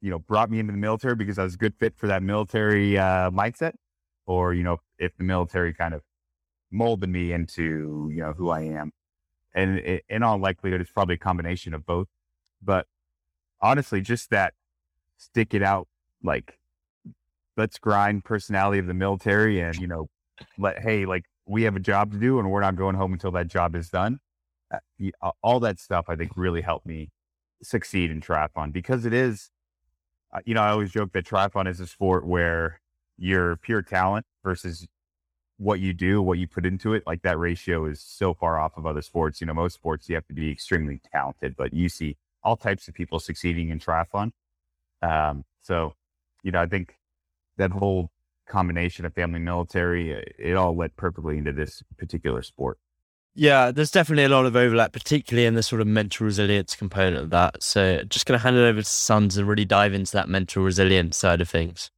you 0.00 0.10
know, 0.10 0.18
brought 0.18 0.50
me 0.50 0.58
into 0.58 0.72
the 0.72 0.78
military 0.78 1.14
because 1.14 1.38
I 1.38 1.44
was 1.44 1.54
a 1.54 1.58
good 1.58 1.74
fit 1.74 1.94
for 1.96 2.06
that 2.06 2.22
military 2.22 2.96
uh, 2.96 3.30
mindset, 3.30 3.72
or 4.26 4.54
you 4.54 4.62
know, 4.62 4.78
if 4.98 5.16
the 5.16 5.24
military 5.24 5.74
kind 5.74 5.94
of 5.94 6.02
molded 6.70 7.08
me 7.08 7.32
into 7.32 8.08
you 8.12 8.20
know 8.20 8.32
who 8.32 8.50
I 8.50 8.62
am, 8.62 8.92
and 9.54 9.78
it, 9.78 10.04
in 10.08 10.22
all 10.22 10.38
likelihood, 10.38 10.80
it's 10.80 10.90
probably 10.90 11.16
a 11.16 11.18
combination 11.18 11.74
of 11.74 11.84
both. 11.84 12.08
But 12.62 12.86
honestly, 13.60 14.00
just 14.00 14.30
that 14.30 14.54
stick 15.16 15.54
it 15.54 15.62
out, 15.62 15.88
like 16.22 16.58
let's 17.56 17.78
grind 17.78 18.24
personality 18.24 18.78
of 18.78 18.86
the 18.86 18.94
military, 18.94 19.60
and 19.60 19.76
you 19.76 19.86
know, 19.86 20.08
let 20.58 20.78
hey, 20.78 21.06
like 21.06 21.24
we 21.46 21.62
have 21.64 21.76
a 21.76 21.80
job 21.80 22.12
to 22.12 22.18
do, 22.18 22.38
and 22.38 22.50
we're 22.50 22.60
not 22.60 22.76
going 22.76 22.94
home 22.94 23.12
until 23.12 23.32
that 23.32 23.48
job 23.48 23.74
is 23.74 23.88
done. 23.88 24.20
Uh, 24.70 25.30
all 25.42 25.60
that 25.60 25.80
stuff, 25.80 26.04
I 26.08 26.14
think, 26.14 26.32
really 26.36 26.60
helped 26.60 26.86
me 26.86 27.10
succeed 27.62 28.10
in 28.10 28.20
triathlon 28.20 28.72
because 28.72 29.06
it 29.06 29.14
is 29.14 29.50
you 30.44 30.54
know, 30.54 30.62
I 30.62 30.70
always 30.70 30.90
joke 30.90 31.12
that 31.12 31.24
triathlon 31.24 31.68
is 31.68 31.80
a 31.80 31.86
sport 31.86 32.26
where 32.26 32.80
your 33.16 33.56
pure 33.56 33.82
talent 33.82 34.26
versus 34.44 34.86
what 35.58 35.80
you 35.80 35.92
do, 35.92 36.22
what 36.22 36.38
you 36.38 36.46
put 36.46 36.64
into 36.64 36.94
it, 36.94 37.02
like 37.06 37.22
that 37.22 37.38
ratio 37.38 37.84
is 37.86 38.00
so 38.00 38.32
far 38.32 38.58
off 38.58 38.76
of 38.76 38.86
other 38.86 39.02
sports. 39.02 39.40
You 39.40 39.46
know, 39.46 39.54
most 39.54 39.74
sports 39.74 40.08
you 40.08 40.14
have 40.14 40.26
to 40.28 40.34
be 40.34 40.50
extremely 40.50 41.00
talented, 41.12 41.56
but 41.56 41.74
you 41.74 41.88
see 41.88 42.16
all 42.42 42.56
types 42.56 42.88
of 42.88 42.94
people 42.94 43.18
succeeding 43.18 43.70
in 43.70 43.78
triathlon. 43.80 44.30
Um, 45.02 45.44
so, 45.60 45.94
you 46.42 46.52
know, 46.52 46.60
I 46.60 46.66
think 46.66 46.96
that 47.56 47.72
whole 47.72 48.10
combination 48.46 49.04
of 49.04 49.14
family 49.14 49.40
military, 49.40 50.12
it 50.38 50.54
all 50.54 50.74
led 50.76 50.96
perfectly 50.96 51.38
into 51.38 51.52
this 51.52 51.82
particular 51.98 52.42
sport. 52.42 52.78
Yeah, 53.38 53.70
there's 53.70 53.92
definitely 53.92 54.24
a 54.24 54.28
lot 54.28 54.46
of 54.46 54.56
overlap, 54.56 54.92
particularly 54.92 55.46
in 55.46 55.54
the 55.54 55.62
sort 55.62 55.80
of 55.80 55.86
mental 55.86 56.26
resilience 56.26 56.74
component 56.74 57.18
of 57.18 57.30
that. 57.30 57.62
So 57.62 58.02
just 58.02 58.26
going 58.26 58.36
to 58.36 58.42
hand 58.42 58.56
it 58.56 58.62
over 58.62 58.80
to 58.80 58.84
Sons 58.84 59.36
and 59.36 59.46
really 59.46 59.64
dive 59.64 59.94
into 59.94 60.10
that 60.14 60.28
mental 60.28 60.64
resilience 60.64 61.16
side 61.16 61.40
of 61.40 61.48
things. 61.48 61.92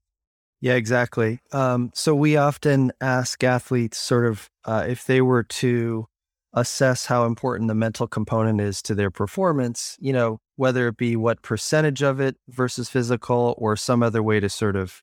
Yeah, 0.60 0.74
exactly. 0.74 1.40
Um, 1.50 1.92
so 1.94 2.14
we 2.14 2.36
often 2.36 2.92
ask 3.00 3.42
athletes 3.42 3.96
sort 3.96 4.26
of 4.26 4.50
uh, 4.66 4.84
if 4.86 5.06
they 5.06 5.22
were 5.22 5.42
to 5.44 6.08
assess 6.52 7.06
how 7.06 7.24
important 7.24 7.68
the 7.68 7.74
mental 7.74 8.06
component 8.06 8.60
is 8.60 8.82
to 8.82 8.94
their 8.94 9.10
performance, 9.10 9.96
you 9.98 10.12
know, 10.12 10.40
whether 10.56 10.88
it 10.88 10.98
be 10.98 11.16
what 11.16 11.40
percentage 11.40 12.02
of 12.02 12.20
it 12.20 12.36
versus 12.50 12.90
physical 12.90 13.54
or 13.56 13.76
some 13.76 14.02
other 14.02 14.22
way 14.22 14.40
to 14.40 14.50
sort 14.50 14.76
of 14.76 15.00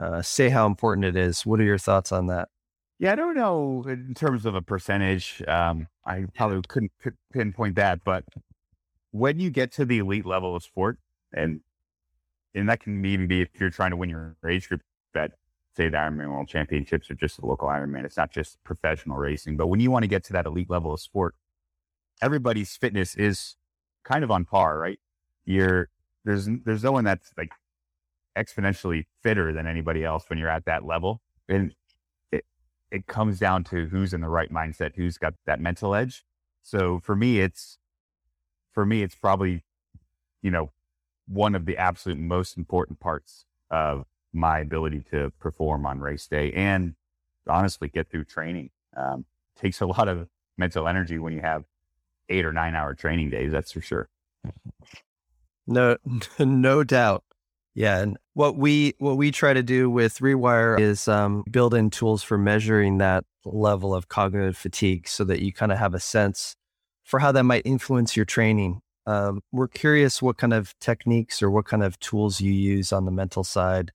uh, 0.00 0.22
say 0.22 0.50
how 0.50 0.66
important 0.66 1.04
it 1.04 1.16
is. 1.16 1.44
What 1.44 1.58
are 1.58 1.64
your 1.64 1.76
thoughts 1.76 2.12
on 2.12 2.28
that? 2.28 2.50
Yeah, 3.00 3.12
I 3.12 3.14
don't 3.14 3.34
know 3.34 3.82
in 3.88 4.12
terms 4.12 4.44
of 4.44 4.54
a 4.54 4.60
percentage. 4.60 5.42
Um, 5.48 5.88
I 6.04 6.26
probably 6.34 6.60
couldn't 6.68 6.92
p- 7.02 7.10
pinpoint 7.32 7.76
that, 7.76 8.04
but 8.04 8.24
when 9.10 9.40
you 9.40 9.48
get 9.48 9.72
to 9.72 9.86
the 9.86 9.98
elite 10.00 10.26
level 10.26 10.54
of 10.54 10.62
sport, 10.62 10.98
and 11.32 11.62
and 12.54 12.68
that 12.68 12.80
can 12.80 13.02
even 13.06 13.26
be 13.26 13.40
if 13.40 13.48
you're 13.58 13.70
trying 13.70 13.92
to 13.92 13.96
win 13.96 14.10
your 14.10 14.36
age 14.46 14.68
group 14.68 14.82
at 15.14 15.32
say 15.74 15.88
the 15.88 15.96
Ironman 15.96 16.28
World 16.28 16.48
Championships 16.48 17.10
or 17.10 17.14
just 17.14 17.40
the 17.40 17.46
local 17.46 17.68
Ironman. 17.68 18.04
It's 18.04 18.18
not 18.18 18.32
just 18.32 18.62
professional 18.64 19.16
racing, 19.16 19.56
but 19.56 19.68
when 19.68 19.80
you 19.80 19.90
want 19.90 20.02
to 20.02 20.08
get 20.08 20.22
to 20.24 20.34
that 20.34 20.44
elite 20.44 20.68
level 20.68 20.92
of 20.92 21.00
sport, 21.00 21.34
everybody's 22.20 22.76
fitness 22.76 23.14
is 23.14 23.56
kind 24.04 24.24
of 24.24 24.30
on 24.30 24.44
par, 24.44 24.78
right? 24.78 24.98
You're 25.46 25.88
there's 26.26 26.50
there's 26.66 26.84
no 26.84 26.92
one 26.92 27.04
that's 27.04 27.32
like 27.38 27.52
exponentially 28.36 29.06
fitter 29.22 29.54
than 29.54 29.66
anybody 29.66 30.04
else 30.04 30.24
when 30.28 30.38
you're 30.38 30.50
at 30.50 30.66
that 30.66 30.84
level. 30.84 31.22
And 31.48 31.74
it 32.90 33.06
comes 33.06 33.38
down 33.38 33.64
to 33.64 33.86
who's 33.86 34.12
in 34.12 34.20
the 34.20 34.28
right 34.28 34.52
mindset, 34.52 34.96
who's 34.96 35.18
got 35.18 35.34
that 35.46 35.60
mental 35.60 35.94
edge. 35.94 36.24
So 36.62 37.00
for 37.00 37.16
me, 37.16 37.40
it's 37.40 37.78
for 38.72 38.86
me, 38.86 39.02
it's 39.02 39.14
probably, 39.14 39.64
you 40.42 40.50
know, 40.50 40.70
one 41.26 41.54
of 41.54 41.66
the 41.66 41.76
absolute 41.76 42.18
most 42.18 42.56
important 42.56 43.00
parts 43.00 43.46
of 43.70 44.04
my 44.32 44.58
ability 44.60 45.04
to 45.10 45.32
perform 45.38 45.86
on 45.86 46.00
race 46.00 46.26
day 46.26 46.52
and 46.52 46.94
honestly 47.48 47.88
get 47.88 48.10
through 48.10 48.24
training. 48.24 48.70
Um, 48.96 49.24
takes 49.56 49.80
a 49.80 49.86
lot 49.86 50.08
of 50.08 50.28
mental 50.58 50.86
energy 50.88 51.18
when 51.18 51.32
you 51.32 51.40
have 51.40 51.64
eight 52.28 52.44
or 52.44 52.52
nine 52.52 52.74
hour 52.74 52.94
training 52.94 53.30
days. 53.30 53.52
That's 53.52 53.72
for 53.72 53.80
sure. 53.80 54.08
No, 55.66 55.96
no 56.38 56.82
doubt. 56.82 57.22
Yeah, 57.74 57.98
and 57.98 58.18
what 58.40 58.56
we 58.56 58.94
what 58.96 59.18
we 59.18 59.30
try 59.30 59.52
to 59.52 59.62
do 59.62 59.90
with 59.90 60.18
Rewire 60.20 60.80
is 60.80 61.06
um, 61.08 61.44
build 61.50 61.74
in 61.74 61.90
tools 61.90 62.22
for 62.22 62.38
measuring 62.38 62.96
that 62.96 63.24
level 63.44 63.94
of 63.94 64.08
cognitive 64.08 64.56
fatigue, 64.56 65.06
so 65.06 65.24
that 65.24 65.42
you 65.42 65.52
kind 65.52 65.70
of 65.70 65.76
have 65.76 65.92
a 65.92 66.00
sense 66.00 66.56
for 67.04 67.20
how 67.20 67.32
that 67.32 67.42
might 67.42 67.66
influence 67.66 68.16
your 68.16 68.24
training. 68.24 68.80
Um, 69.04 69.42
we're 69.52 69.68
curious 69.68 70.22
what 70.22 70.38
kind 70.38 70.54
of 70.54 70.74
techniques 70.78 71.42
or 71.42 71.50
what 71.50 71.66
kind 71.66 71.82
of 71.82 72.00
tools 72.00 72.40
you 72.40 72.50
use 72.50 72.94
on 72.94 73.04
the 73.04 73.10
mental 73.10 73.44
side, 73.44 73.92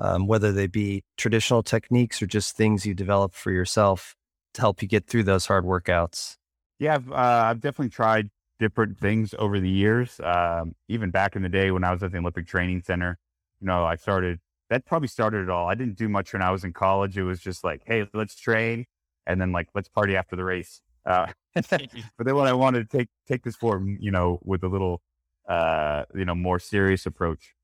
um, 0.00 0.26
whether 0.26 0.50
they 0.50 0.66
be 0.66 1.04
traditional 1.16 1.62
techniques 1.62 2.20
or 2.20 2.26
just 2.26 2.56
things 2.56 2.84
you 2.84 2.94
develop 2.94 3.32
for 3.32 3.52
yourself 3.52 4.16
to 4.54 4.60
help 4.60 4.82
you 4.82 4.88
get 4.88 5.06
through 5.06 5.22
those 5.22 5.46
hard 5.46 5.64
workouts. 5.64 6.36
Yeah, 6.80 6.94
I've, 6.96 7.12
uh, 7.12 7.44
I've 7.48 7.60
definitely 7.60 7.90
tried 7.90 8.30
different 8.58 8.98
things 8.98 9.34
over 9.38 9.60
the 9.60 9.70
years. 9.70 10.18
Um, 10.20 10.74
even 10.88 11.10
back 11.10 11.36
in 11.36 11.42
the 11.42 11.48
day 11.48 11.70
when 11.70 11.84
I 11.84 11.92
was 11.92 12.02
at 12.02 12.10
the 12.10 12.18
Olympic 12.18 12.48
Training 12.48 12.82
Center, 12.82 13.18
you 13.60 13.66
know, 13.66 13.84
I 13.84 13.96
started. 13.96 14.40
That 14.70 14.86
probably 14.86 15.08
started 15.08 15.42
it 15.42 15.50
all. 15.50 15.68
I 15.68 15.74
didn't 15.74 15.96
do 15.96 16.08
much 16.08 16.32
when 16.32 16.42
I 16.42 16.50
was 16.50 16.64
in 16.64 16.72
college. 16.72 17.18
It 17.18 17.22
was 17.22 17.38
just 17.38 17.64
like, 17.64 17.82
hey, 17.86 18.08
let's 18.14 18.34
train, 18.34 18.86
and 19.26 19.40
then 19.40 19.52
like 19.52 19.68
let's 19.74 19.88
party 19.88 20.16
after 20.16 20.36
the 20.36 20.44
race. 20.44 20.80
Uh, 21.06 21.26
but 21.54 21.70
then 22.18 22.34
when 22.34 22.48
I 22.48 22.52
wanted 22.52 22.90
to 22.90 22.98
take 22.98 23.08
take 23.28 23.44
this 23.44 23.56
form, 23.56 23.96
you 24.00 24.10
know, 24.10 24.40
with 24.42 24.64
a 24.64 24.68
little, 24.68 25.02
uh, 25.48 26.04
you 26.14 26.24
know, 26.24 26.34
more 26.34 26.58
serious 26.58 27.06
approach, 27.06 27.54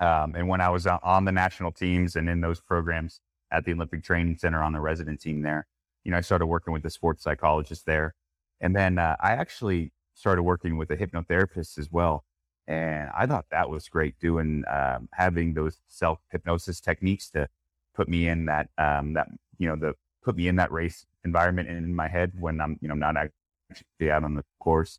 um, 0.00 0.34
and 0.34 0.48
when 0.48 0.60
I 0.60 0.68
was 0.68 0.86
on 0.86 1.24
the 1.24 1.32
national 1.32 1.72
teams 1.72 2.16
and 2.16 2.28
in 2.28 2.40
those 2.40 2.60
programs 2.60 3.20
at 3.50 3.64
the 3.64 3.72
Olympic 3.72 4.02
Training 4.02 4.36
Center 4.38 4.62
on 4.62 4.72
the 4.72 4.80
resident 4.80 5.20
team 5.20 5.42
there, 5.42 5.66
you 6.04 6.10
know, 6.10 6.18
I 6.18 6.20
started 6.20 6.46
working 6.46 6.72
with 6.72 6.82
the 6.82 6.90
sports 6.90 7.22
psychologist 7.22 7.86
there, 7.86 8.14
and 8.60 8.76
then 8.76 8.98
uh, 8.98 9.16
I 9.20 9.32
actually 9.32 9.92
started 10.14 10.42
working 10.42 10.76
with 10.76 10.90
a 10.90 10.96
hypnotherapist 10.96 11.78
as 11.78 11.90
well. 11.90 12.24
And 12.68 13.10
I 13.16 13.26
thought 13.26 13.46
that 13.50 13.70
was 13.70 13.88
great 13.88 14.18
doing, 14.18 14.64
um, 14.70 15.08
having 15.12 15.54
those 15.54 15.80
self 15.88 16.18
hypnosis 16.30 16.80
techniques 16.80 17.30
to 17.30 17.48
put 17.94 18.08
me 18.08 18.28
in 18.28 18.46
that, 18.46 18.68
um, 18.76 19.14
that, 19.14 19.28
you 19.58 19.68
know, 19.68 19.76
the, 19.76 19.94
put 20.22 20.36
me 20.36 20.48
in 20.48 20.56
that 20.56 20.72
race 20.72 21.06
environment 21.24 21.68
in 21.68 21.94
my 21.94 22.08
head 22.08 22.32
when 22.38 22.60
I'm, 22.60 22.78
you 22.80 22.88
know, 22.88 22.94
not 22.94 23.16
actually 23.16 24.10
out 24.10 24.24
on 24.24 24.34
the 24.34 24.44
course. 24.58 24.98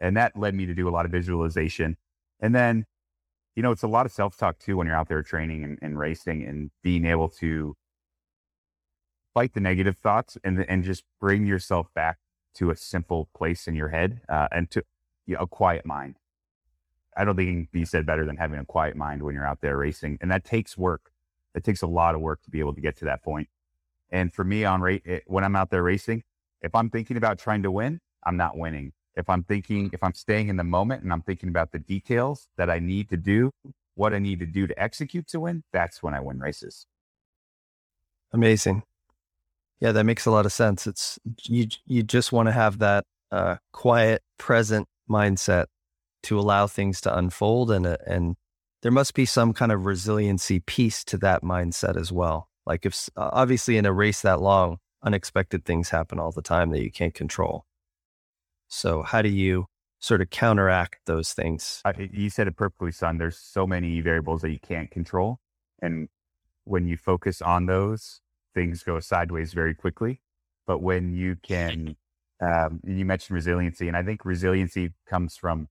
And 0.00 0.16
that 0.16 0.36
led 0.36 0.54
me 0.54 0.66
to 0.66 0.74
do 0.74 0.88
a 0.88 0.90
lot 0.90 1.04
of 1.04 1.12
visualization. 1.12 1.96
And 2.40 2.54
then, 2.54 2.86
you 3.54 3.62
know, 3.62 3.70
it's 3.70 3.82
a 3.82 3.88
lot 3.88 4.06
of 4.06 4.12
self 4.12 4.36
talk 4.36 4.58
too 4.58 4.78
when 4.78 4.86
you're 4.86 4.96
out 4.96 5.08
there 5.08 5.22
training 5.22 5.64
and, 5.64 5.78
and 5.82 5.98
racing 5.98 6.44
and 6.44 6.70
being 6.82 7.04
able 7.04 7.28
to 7.28 7.76
fight 9.34 9.54
the 9.54 9.60
negative 9.60 9.96
thoughts 9.98 10.38
and, 10.44 10.64
and 10.68 10.84
just 10.84 11.04
bring 11.20 11.46
yourself 11.46 11.86
back 11.94 12.18
to 12.54 12.70
a 12.70 12.76
simple 12.76 13.28
place 13.34 13.66
in 13.66 13.74
your 13.74 13.88
head 13.88 14.20
uh, 14.28 14.48
and 14.50 14.70
to 14.70 14.82
you 15.26 15.34
know, 15.34 15.42
a 15.42 15.46
quiet 15.46 15.86
mind. 15.86 16.16
I 17.16 17.24
don't 17.24 17.36
think 17.36 17.48
it 17.48 17.52
can 17.52 17.68
be 17.72 17.84
said 17.84 18.06
better 18.06 18.24
than 18.24 18.36
having 18.36 18.58
a 18.58 18.64
quiet 18.64 18.96
mind 18.96 19.22
when 19.22 19.34
you're 19.34 19.46
out 19.46 19.60
there 19.60 19.76
racing. 19.76 20.18
And 20.20 20.30
that 20.30 20.44
takes 20.44 20.78
work. 20.78 21.12
It 21.54 21.64
takes 21.64 21.82
a 21.82 21.86
lot 21.86 22.14
of 22.14 22.20
work 22.20 22.42
to 22.42 22.50
be 22.50 22.60
able 22.60 22.74
to 22.74 22.80
get 22.80 22.96
to 22.98 23.04
that 23.06 23.22
point. 23.22 23.48
And 24.10 24.32
for 24.32 24.44
me, 24.44 24.64
on 24.64 24.80
rate 24.80 25.02
eh, 25.06 25.20
when 25.26 25.44
I'm 25.44 25.56
out 25.56 25.70
there 25.70 25.82
racing, 25.82 26.22
if 26.60 26.74
I'm 26.74 26.90
thinking 26.90 27.16
about 27.16 27.38
trying 27.38 27.62
to 27.64 27.70
win, 27.70 28.00
I'm 28.24 28.36
not 28.36 28.56
winning. 28.56 28.92
If 29.14 29.28
I'm 29.28 29.42
thinking, 29.42 29.90
if 29.92 30.02
I'm 30.02 30.14
staying 30.14 30.48
in 30.48 30.56
the 30.56 30.64
moment 30.64 31.02
and 31.02 31.12
I'm 31.12 31.22
thinking 31.22 31.48
about 31.48 31.72
the 31.72 31.78
details 31.78 32.48
that 32.56 32.70
I 32.70 32.78
need 32.78 33.10
to 33.10 33.16
do, 33.16 33.50
what 33.94 34.14
I 34.14 34.18
need 34.18 34.38
to 34.38 34.46
do 34.46 34.66
to 34.66 34.82
execute 34.82 35.26
to 35.28 35.40
win, 35.40 35.64
that's 35.72 36.02
when 36.02 36.14
I 36.14 36.20
win 36.20 36.38
races. 36.38 36.86
Amazing. 38.32 38.84
Yeah, 39.80 39.92
that 39.92 40.04
makes 40.04 40.24
a 40.24 40.30
lot 40.30 40.46
of 40.46 40.52
sense. 40.52 40.86
It's 40.86 41.18
you. 41.42 41.66
You 41.86 42.02
just 42.02 42.32
want 42.32 42.46
to 42.46 42.52
have 42.52 42.78
that 42.78 43.04
uh, 43.30 43.56
quiet, 43.72 44.22
present 44.38 44.86
mindset 45.10 45.66
to 46.24 46.38
allow 46.38 46.66
things 46.66 47.00
to 47.02 47.16
unfold, 47.16 47.70
and 47.70 47.86
uh, 47.86 47.96
and 48.06 48.36
there 48.82 48.92
must 48.92 49.14
be 49.14 49.24
some 49.24 49.52
kind 49.52 49.72
of 49.72 49.86
resiliency 49.86 50.60
piece 50.60 51.04
to 51.04 51.18
that 51.18 51.42
mindset 51.42 51.96
as 51.96 52.12
well. 52.12 52.48
Like 52.66 52.84
if 52.84 53.08
obviously 53.16 53.76
in 53.76 53.86
a 53.86 53.92
race 53.92 54.22
that 54.22 54.40
long, 54.40 54.78
unexpected 55.02 55.64
things 55.64 55.90
happen 55.90 56.18
all 56.18 56.32
the 56.32 56.42
time 56.42 56.70
that 56.70 56.82
you 56.82 56.90
can't 56.90 57.14
control. 57.14 57.64
So 58.68 59.02
how 59.02 59.22
do 59.22 59.28
you 59.28 59.66
sort 59.98 60.20
of 60.20 60.30
counteract 60.30 61.00
those 61.06 61.32
things? 61.32 61.80
I, 61.84 62.08
you 62.12 62.30
said 62.30 62.48
it 62.48 62.56
perfectly, 62.56 62.92
Sun. 62.92 63.18
There's 63.18 63.38
so 63.38 63.66
many 63.66 64.00
variables 64.00 64.42
that 64.42 64.50
you 64.50 64.58
can't 64.60 64.90
control, 64.90 65.38
and 65.80 66.08
when 66.64 66.86
you 66.86 66.96
focus 66.96 67.42
on 67.42 67.66
those, 67.66 68.20
things 68.54 68.82
go 68.82 68.98
sideways 69.00 69.52
very 69.52 69.74
quickly. 69.74 70.20
But 70.66 70.80
when 70.80 71.12
you 71.12 71.36
can, 71.42 71.96
um, 72.40 72.80
you 72.84 73.04
mentioned 73.04 73.34
resiliency, 73.34 73.88
and 73.88 73.96
I 73.96 74.02
think 74.02 74.24
resiliency 74.24 74.92
comes 75.08 75.36
from 75.36 75.68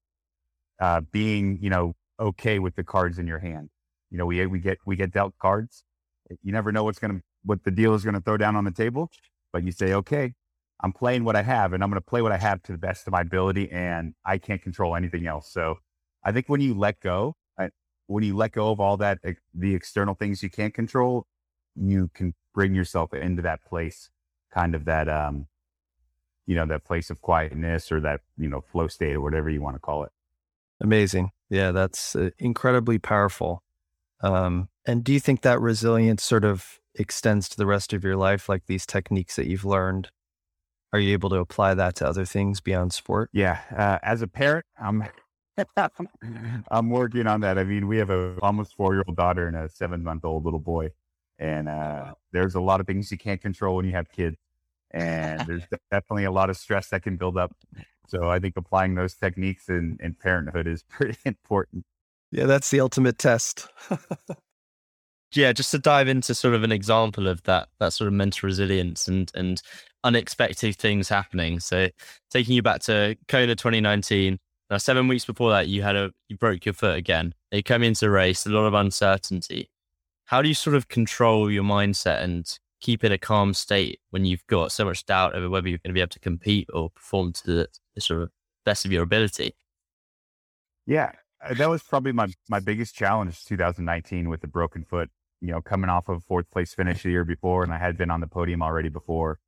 uh, 0.82 1.02
being, 1.12 1.60
you 1.62 1.70
know, 1.70 1.96
okay 2.20 2.60
with 2.60 2.76
the 2.76 2.84
cards 2.84 3.20
in 3.20 3.28
your 3.28 3.40
hand. 3.40 3.70
You 4.10 4.18
know, 4.18 4.26
we 4.26 4.46
we 4.48 4.60
get 4.60 4.80
we 4.86 4.98
get 4.98 5.12
dealt 5.12 5.38
cards. 5.40 5.86
You 6.44 6.52
never 6.52 6.72
know 6.74 6.84
what's 6.84 7.00
gonna 7.00 7.22
what 7.46 7.64
the 7.64 7.72
deal 7.72 7.94
is 7.94 8.04
gonna 8.04 8.22
throw 8.22 8.38
down 8.38 8.58
on 8.58 8.66
the 8.66 8.72
table, 8.72 9.10
but 9.54 9.64
you 9.64 9.72
say, 9.72 9.94
okay, 9.94 10.34
I'm 10.84 10.92
playing 10.92 11.24
what 11.24 11.38
I 11.38 11.44
have, 11.44 11.74
and 11.74 11.84
I'm 11.84 11.90
gonna 11.90 12.02
play 12.02 12.22
what 12.22 12.34
I 12.34 12.38
have 12.38 12.62
to 12.64 12.74
the 12.74 12.78
best 12.78 13.08
of 13.08 13.14
my 13.14 13.22
ability, 13.22 13.72
and 13.72 14.16
I 14.26 14.38
can't 14.38 14.62
control 14.62 14.96
anything 14.98 15.28
else. 15.28 15.52
So, 15.54 15.80
I 16.26 16.34
think 16.34 16.50
when 16.50 16.62
you 16.62 16.74
let 16.74 17.00
go, 17.00 17.36
when 18.12 18.24
you 18.24 18.36
let 18.36 18.52
go 18.52 18.72
of 18.72 18.80
all 18.80 18.98
that, 18.98 19.20
the 19.54 19.74
external 19.74 20.16
things 20.16 20.44
you 20.44 20.50
can't 20.50 20.74
control, 20.74 21.26
you 21.76 22.10
can 22.14 22.34
bring 22.54 22.76
yourself 22.76 23.14
into 23.14 23.42
that 23.44 23.64
place, 23.64 24.10
kind 24.54 24.76
of 24.76 24.86
that, 24.86 25.08
um, 25.08 25.48
you 26.46 26.56
know, 26.56 26.66
that 26.66 26.84
place 26.84 27.10
of 27.10 27.22
quietness 27.22 27.92
or 27.92 28.02
that, 28.02 28.22
you 28.38 28.50
know, 28.50 28.62
flow 28.62 28.88
state 28.88 29.16
or 29.16 29.22
whatever 29.22 29.50
you 29.50 29.62
want 29.62 29.76
to 29.76 29.80
call 29.80 30.04
it. 30.04 30.12
Amazing. 30.82 31.32
Yeah, 31.50 31.72
that's 31.72 32.16
uh, 32.16 32.32
incredibly 32.40 32.98
powerful. 32.98 33.64
Um, 34.22 34.70
and 34.86 35.04
do 35.04 35.14
you 35.14 35.20
think 35.20 35.42
that 35.42 35.60
resilience 35.60 36.24
sort 36.24 36.44
of 36.44 36.80
extends 36.96 37.48
to 37.50 37.58
the 37.58 37.66
rest 37.66 37.94
of 37.94 38.04
your 38.04 38.16
life, 38.16 38.50
like 38.50 38.66
these 38.66 38.86
techniques 38.86 39.36
that 39.36 39.48
you've 39.48 39.66
learned? 39.66 40.10
Are 40.94 41.00
you 41.00 41.14
able 41.14 41.30
to 41.30 41.38
apply 41.38 41.74
that 41.76 41.96
to 41.96 42.08
other 42.08 42.26
things 42.26 42.60
beyond 42.60 42.94
sport? 42.94 43.30
Yeah. 43.32 43.60
Uh, 43.76 44.00
as 44.04 44.22
a 44.22 44.28
parent, 44.28 44.66
I'm 44.80 45.06
I'm 46.72 46.90
working 46.90 47.28
on 47.28 47.42
that. 47.42 47.58
I 47.58 47.64
mean, 47.64 47.88
we 47.88 47.98
have 47.98 48.10
a 48.10 48.38
almost 48.42 48.76
four 48.76 48.94
year 48.94 49.04
old 49.08 49.18
daughter 49.18 49.48
and 49.48 49.56
a 49.56 49.70
seven 49.70 50.04
month 50.04 50.26
old 50.26 50.44
little 50.44 50.60
boy, 50.60 50.90
and 51.40 51.70
uh, 51.70 52.14
there's 52.32 52.56
a 52.56 52.62
lot 52.62 52.80
of 52.80 52.88
things 52.88 53.12
you 53.12 53.18
can't 53.18 53.42
control 53.42 53.76
when 53.76 53.86
you 53.86 53.92
have 53.92 54.12
kids, 54.12 54.38
and 54.92 55.42
there's 55.42 55.64
definitely 55.92 56.26
a 56.26 56.32
lot 56.32 56.50
of 56.50 56.58
stress 56.58 56.90
that 56.90 57.04
can 57.04 57.18
build 57.18 57.38
up. 57.38 57.54
So 58.12 58.30
I 58.30 58.40
think 58.40 58.56
applying 58.58 58.96
those 58.96 59.14
techniques 59.14 59.70
in, 59.70 59.98
in 60.02 60.14
parenthood 60.14 60.68
is 60.68 60.84
pretty 60.90 61.18
important. 61.26 61.86
Yeah, 62.32 62.46
that's 62.46 62.70
the 62.70 62.82
ultimate 62.82 63.18
test. 63.18 63.68
yeah, 65.34 65.54
just 65.54 65.72
to 65.72 65.80
dive 65.80 66.08
into 66.08 66.36
sort 66.36 66.54
of 66.54 66.64
an 66.64 66.72
example 66.72 67.28
of 67.28 67.44
that 67.44 67.70
that 67.80 67.94
sort 67.94 68.08
of 68.08 68.14
mental 68.14 68.48
resilience 68.48 69.08
and 69.08 69.32
and 69.34 69.62
unexpected 70.04 70.76
things 70.76 71.10
happening. 71.10 71.60
So 71.60 71.90
taking 72.30 72.56
you 72.56 72.62
back 72.62 72.82
to 72.84 73.16
Kona 73.28 73.56
2019 73.56 74.40
now, 74.72 74.76
uh, 74.76 74.80
seven 74.80 75.10
weeks 75.10 75.26
before 75.26 75.52
that, 75.52 75.68
you 75.68 75.82
had 75.82 75.98
a 75.98 76.12
you 76.30 76.38
broke 76.38 76.66
your 76.66 76.74
foot 76.74 76.98
again. 76.98 77.34
You 77.52 77.62
come 77.62 77.84
into 77.84 78.06
a 78.06 78.10
race, 78.10 78.46
a 78.46 78.50
lot 78.50 78.66
of 78.66 78.74
uncertainty. 78.74 79.70
How 80.24 80.42
do 80.42 80.48
you 80.48 80.56
sort 80.56 80.78
of 80.78 80.88
control 80.88 81.52
your 81.52 81.64
mindset 81.64 82.24
and 82.24 82.48
keep 82.80 83.04
in 83.04 83.12
a 83.12 83.18
calm 83.18 83.54
state 83.54 84.00
when 84.12 84.24
you've 84.24 84.48
got 84.48 84.72
so 84.72 84.86
much 84.86 85.06
doubt 85.06 85.36
over 85.36 85.50
whether 85.50 85.68
you're 85.68 85.78
going 85.80 85.90
to 85.90 85.94
be 85.94 86.00
able 86.00 86.08
to 86.08 86.20
compete 86.20 86.70
or 86.74 86.90
perform 86.90 87.34
to 87.34 87.44
the, 87.46 87.68
the 87.91 87.91
sort 88.00 88.24
of 88.24 88.30
best 88.66 88.86
of 88.86 88.92
your 88.92 89.04
ability? 89.04 89.56
Yeah, 90.86 91.12
uh, 91.44 91.54
that 91.56 91.70
was 91.70 91.84
probably 91.84 92.12
my 92.12 92.28
my 92.50 92.60
biggest 92.60 92.96
challenge 92.96 93.46
2019 93.46 94.30
with 94.30 94.42
the 94.42 94.48
broken 94.48 94.84
foot. 94.84 95.10
You 95.42 95.52
know, 95.52 95.62
coming 95.62 95.90
off 95.90 96.08
of 96.10 96.24
fourth 96.24 96.50
place 96.52 96.74
finish 96.74 97.04
the 97.04 97.10
year 97.10 97.26
before, 97.26 97.64
and 97.64 97.74
I 97.74 97.78
had 97.78 97.98
been 97.98 98.12
on 98.12 98.22
the 98.22 98.28
podium 98.28 98.62
already 98.62 98.90
before. 98.90 99.40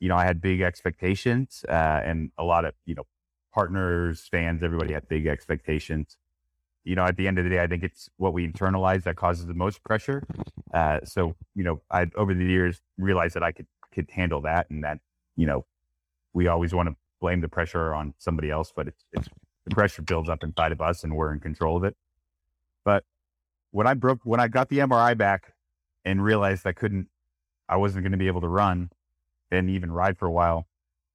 You 0.00 0.08
know, 0.08 0.16
I 0.16 0.24
had 0.24 0.40
big 0.40 0.60
expectations 0.62 1.64
uh, 1.68 2.00
and 2.04 2.32
a 2.38 2.44
lot 2.44 2.64
of 2.64 2.74
you 2.86 2.94
know 2.94 3.04
partners, 3.52 4.26
fans, 4.30 4.62
everybody 4.62 4.94
had 4.94 5.08
big 5.08 5.26
expectations. 5.26 6.16
You 6.84 6.96
know, 6.96 7.04
at 7.04 7.16
the 7.16 7.28
end 7.28 7.38
of 7.38 7.44
the 7.44 7.50
day, 7.50 7.62
I 7.62 7.66
think 7.66 7.84
it's 7.84 8.08
what 8.16 8.32
we 8.32 8.48
internalize 8.48 9.04
that 9.04 9.16
causes 9.16 9.46
the 9.46 9.54
most 9.54 9.84
pressure. 9.84 10.24
Uh, 10.74 10.98
so, 11.04 11.36
you 11.54 11.62
know, 11.62 11.80
I 11.90 12.06
over 12.16 12.34
the 12.34 12.44
years 12.44 12.80
realized 12.98 13.34
that 13.34 13.42
I 13.42 13.52
could 13.52 13.66
could 13.92 14.10
handle 14.10 14.40
that, 14.42 14.70
and 14.70 14.82
that 14.82 14.98
you 15.36 15.46
know, 15.46 15.64
we 16.32 16.48
always 16.48 16.74
want 16.74 16.88
to 16.88 16.96
blame 17.22 17.40
the 17.40 17.48
pressure 17.48 17.94
on 17.94 18.14
somebody 18.18 18.50
else, 18.50 18.72
but 18.76 18.88
it's 18.88 19.04
it's 19.12 19.28
the 19.64 19.74
pressure 19.74 20.02
builds 20.02 20.28
up 20.28 20.44
inside 20.44 20.72
of 20.72 20.82
us, 20.82 21.04
and 21.04 21.16
we're 21.16 21.32
in 21.32 21.40
control 21.40 21.78
of 21.78 21.84
it. 21.84 21.96
But 22.84 23.04
when 23.70 23.86
I 23.86 23.94
broke, 23.94 24.20
when 24.24 24.40
I 24.40 24.48
got 24.48 24.68
the 24.68 24.80
MRI 24.80 25.16
back, 25.16 25.54
and 26.04 26.22
realized 26.22 26.66
I 26.66 26.72
couldn't, 26.72 27.08
I 27.68 27.76
wasn't 27.76 28.02
going 28.02 28.12
to 28.12 28.18
be 28.18 28.26
able 28.26 28.40
to 28.42 28.48
run 28.48 28.90
and 29.50 29.70
even 29.70 29.92
ride 29.92 30.18
for 30.18 30.26
a 30.26 30.32
while. 30.32 30.66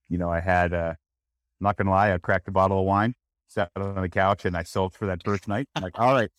You 0.10 0.18
know, 0.18 0.32
I 0.32 0.40
had 0.40 0.74
uh, 0.74 0.94
I'm 0.96 1.64
not 1.64 1.78
gonna 1.78 1.92
lie, 1.92 2.14
I 2.14 2.18
cracked 2.18 2.48
a 2.48 2.52
bottle 2.52 2.80
of 2.80 2.86
wine, 2.86 3.16
sat 3.48 3.70
on 3.76 4.02
the 4.02 4.10
couch, 4.10 4.46
and 4.46 4.56
I 4.56 4.64
sulked 4.64 4.96
for 4.96 5.08
that 5.08 5.24
first 5.24 5.48
night. 5.48 5.68
I'm 5.76 5.84
like, 5.84 6.00
all 6.00 6.14
right, 6.14 6.30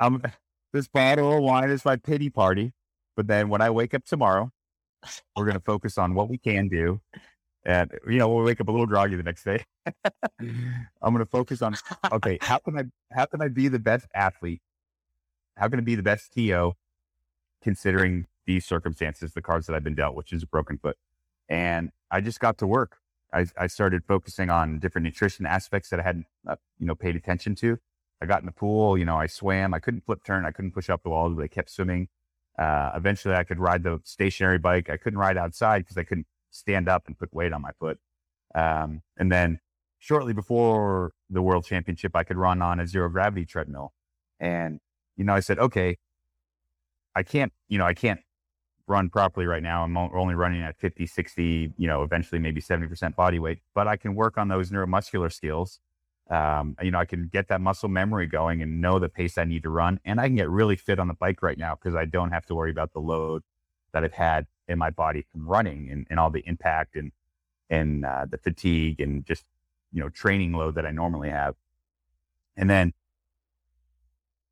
I'm, 0.00 0.22
this 0.72 0.88
bottle 0.88 1.36
of 1.36 1.42
wine 1.42 1.70
is 1.70 1.84
my 1.84 1.96
pity 1.96 2.30
party. 2.30 2.72
But 3.16 3.26
then 3.26 3.50
when 3.50 3.60
I 3.60 3.68
wake 3.70 3.92
up 3.92 4.04
tomorrow, 4.04 4.50
we're 5.36 5.44
gonna 5.44 5.60
focus 5.60 5.98
on 5.98 6.14
what 6.14 6.30
we 6.30 6.38
can 6.38 6.68
do. 6.68 7.00
And 7.64 7.92
you 8.06 8.18
know, 8.18 8.28
we'll 8.28 8.44
wake 8.44 8.60
up 8.60 8.68
a 8.68 8.70
little 8.70 8.86
groggy 8.86 9.16
the 9.16 9.22
next 9.22 9.44
day. 9.44 9.64
I'm 10.40 11.12
gonna 11.12 11.26
focus 11.26 11.62
on 11.62 11.76
okay, 12.12 12.38
how 12.40 12.58
can 12.58 12.78
I 12.78 12.84
how 13.14 13.26
can 13.26 13.42
I 13.42 13.48
be 13.48 13.68
the 13.68 13.78
best 13.78 14.06
athlete? 14.14 14.62
How 15.56 15.68
can 15.68 15.78
I 15.78 15.82
be 15.82 15.94
the 15.94 16.02
best 16.02 16.32
TO 16.32 16.74
considering 17.62 18.26
these 18.46 18.64
circumstances, 18.64 19.32
the 19.32 19.42
cards 19.42 19.66
that 19.66 19.76
I've 19.76 19.84
been 19.84 19.94
dealt, 19.94 20.14
which 20.14 20.32
is 20.32 20.42
a 20.42 20.46
broken 20.46 20.78
foot. 20.78 20.96
And 21.48 21.90
I 22.10 22.20
just 22.20 22.40
got 22.40 22.58
to 22.58 22.66
work. 22.66 22.98
I, 23.32 23.46
I 23.56 23.68
started 23.68 24.02
focusing 24.04 24.50
on 24.50 24.80
different 24.80 25.04
nutrition 25.04 25.46
aspects 25.46 25.90
that 25.90 26.00
I 26.00 26.02
hadn't, 26.02 26.26
uh, 26.46 26.56
you 26.78 26.86
know, 26.86 26.94
paid 26.94 27.14
attention 27.14 27.54
to. 27.56 27.78
I 28.20 28.26
got 28.26 28.40
in 28.40 28.46
the 28.46 28.52
pool, 28.52 28.98
you 28.98 29.04
know, 29.04 29.16
I 29.16 29.26
swam. 29.26 29.72
I 29.72 29.78
couldn't 29.78 30.04
flip 30.04 30.24
turn. 30.24 30.44
I 30.44 30.50
couldn't 30.50 30.72
push 30.72 30.90
up 30.90 31.02
the 31.02 31.10
walls, 31.10 31.34
but 31.34 31.42
I 31.42 31.48
kept 31.48 31.70
swimming. 31.70 32.08
Uh, 32.58 32.90
eventually, 32.94 33.34
I 33.34 33.44
could 33.44 33.58
ride 33.58 33.82
the 33.82 34.00
stationary 34.04 34.58
bike. 34.58 34.90
I 34.90 34.96
couldn't 34.96 35.18
ride 35.18 35.38
outside 35.38 35.80
because 35.80 35.96
I 35.96 36.02
couldn't 36.02 36.26
stand 36.50 36.88
up 36.88 37.06
and 37.06 37.18
put 37.18 37.32
weight 37.32 37.52
on 37.52 37.62
my 37.62 37.72
foot. 37.78 37.98
Um, 38.54 39.02
and 39.16 39.30
then 39.30 39.60
shortly 39.98 40.32
before 40.32 41.12
the 41.28 41.42
world 41.42 41.64
championship, 41.64 42.16
I 42.16 42.24
could 42.24 42.36
run 42.36 42.62
on 42.62 42.80
a 42.80 42.86
zero 42.86 43.08
gravity 43.08 43.44
treadmill. 43.44 43.92
And, 44.40 44.80
you 45.16 45.24
know, 45.24 45.34
I 45.34 45.40
said, 45.40 45.58
okay, 45.58 45.98
I 47.14 47.22
can't, 47.22 47.52
you 47.68 47.78
know, 47.78 47.86
I 47.86 47.94
can't 47.94 48.20
run 48.86 49.08
properly 49.08 49.46
right 49.46 49.62
now. 49.62 49.84
I'm 49.84 49.96
only 49.96 50.34
running 50.34 50.62
at 50.62 50.76
50, 50.78 51.06
60, 51.06 51.72
you 51.76 51.86
know, 51.86 52.02
eventually 52.02 52.40
maybe 52.40 52.60
70% 52.60 53.14
body 53.14 53.38
weight, 53.38 53.60
but 53.74 53.86
I 53.86 53.96
can 53.96 54.14
work 54.14 54.36
on 54.36 54.48
those 54.48 54.70
neuromuscular 54.70 55.32
skills. 55.32 55.78
Um, 56.28 56.76
you 56.80 56.90
know, 56.90 56.98
I 56.98 57.04
can 57.04 57.28
get 57.32 57.48
that 57.48 57.60
muscle 57.60 57.88
memory 57.88 58.26
going 58.26 58.62
and 58.62 58.80
know 58.80 58.98
the 58.98 59.08
pace 59.08 59.36
I 59.36 59.44
need 59.44 59.64
to 59.64 59.70
run. 59.70 60.00
And 60.04 60.20
I 60.20 60.26
can 60.26 60.36
get 60.36 60.48
really 60.48 60.76
fit 60.76 60.98
on 60.98 61.08
the 61.08 61.14
bike 61.14 61.42
right 61.42 61.58
now 61.58 61.74
because 61.74 61.96
I 61.96 62.04
don't 62.04 62.30
have 62.30 62.46
to 62.46 62.54
worry 62.54 62.70
about 62.70 62.92
the 62.92 63.00
load 63.00 63.42
that 63.92 64.04
I've 64.04 64.12
had 64.12 64.46
in 64.70 64.78
my 64.78 64.90
body 64.90 65.26
from 65.30 65.46
running 65.46 65.90
and, 65.90 66.06
and 66.08 66.18
all 66.18 66.30
the 66.30 66.42
impact 66.46 66.96
and, 66.96 67.12
and 67.68 68.04
uh, 68.04 68.26
the 68.28 68.38
fatigue 68.38 69.00
and 69.00 69.26
just, 69.26 69.44
you 69.92 70.00
know, 70.00 70.08
training 70.08 70.52
load 70.52 70.76
that 70.76 70.86
I 70.86 70.90
normally 70.90 71.30
have. 71.30 71.54
And 72.56 72.70
then 72.70 72.94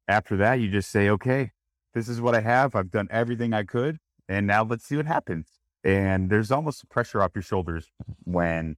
after 0.07 0.37
that, 0.37 0.55
you 0.55 0.69
just 0.69 0.91
say, 0.91 1.09
okay, 1.09 1.53
this 1.95 2.09
is 2.09 2.21
what 2.21 2.35
I 2.35 2.41
have. 2.41 2.75
I've 2.75 2.91
done 2.91 3.09
everything 3.11 3.53
I 3.55 3.63
could 3.63 3.99
and 4.29 4.47
now 4.47 4.63
let's 4.63 4.85
see 4.85 4.97
what 4.97 5.07
happens. 5.07 5.47
And 5.83 6.29
there's 6.29 6.51
almost 6.51 6.89
pressure 6.91 7.23
off 7.23 7.33
your 7.35 7.43
shoulders 7.43 7.91
when 8.25 8.77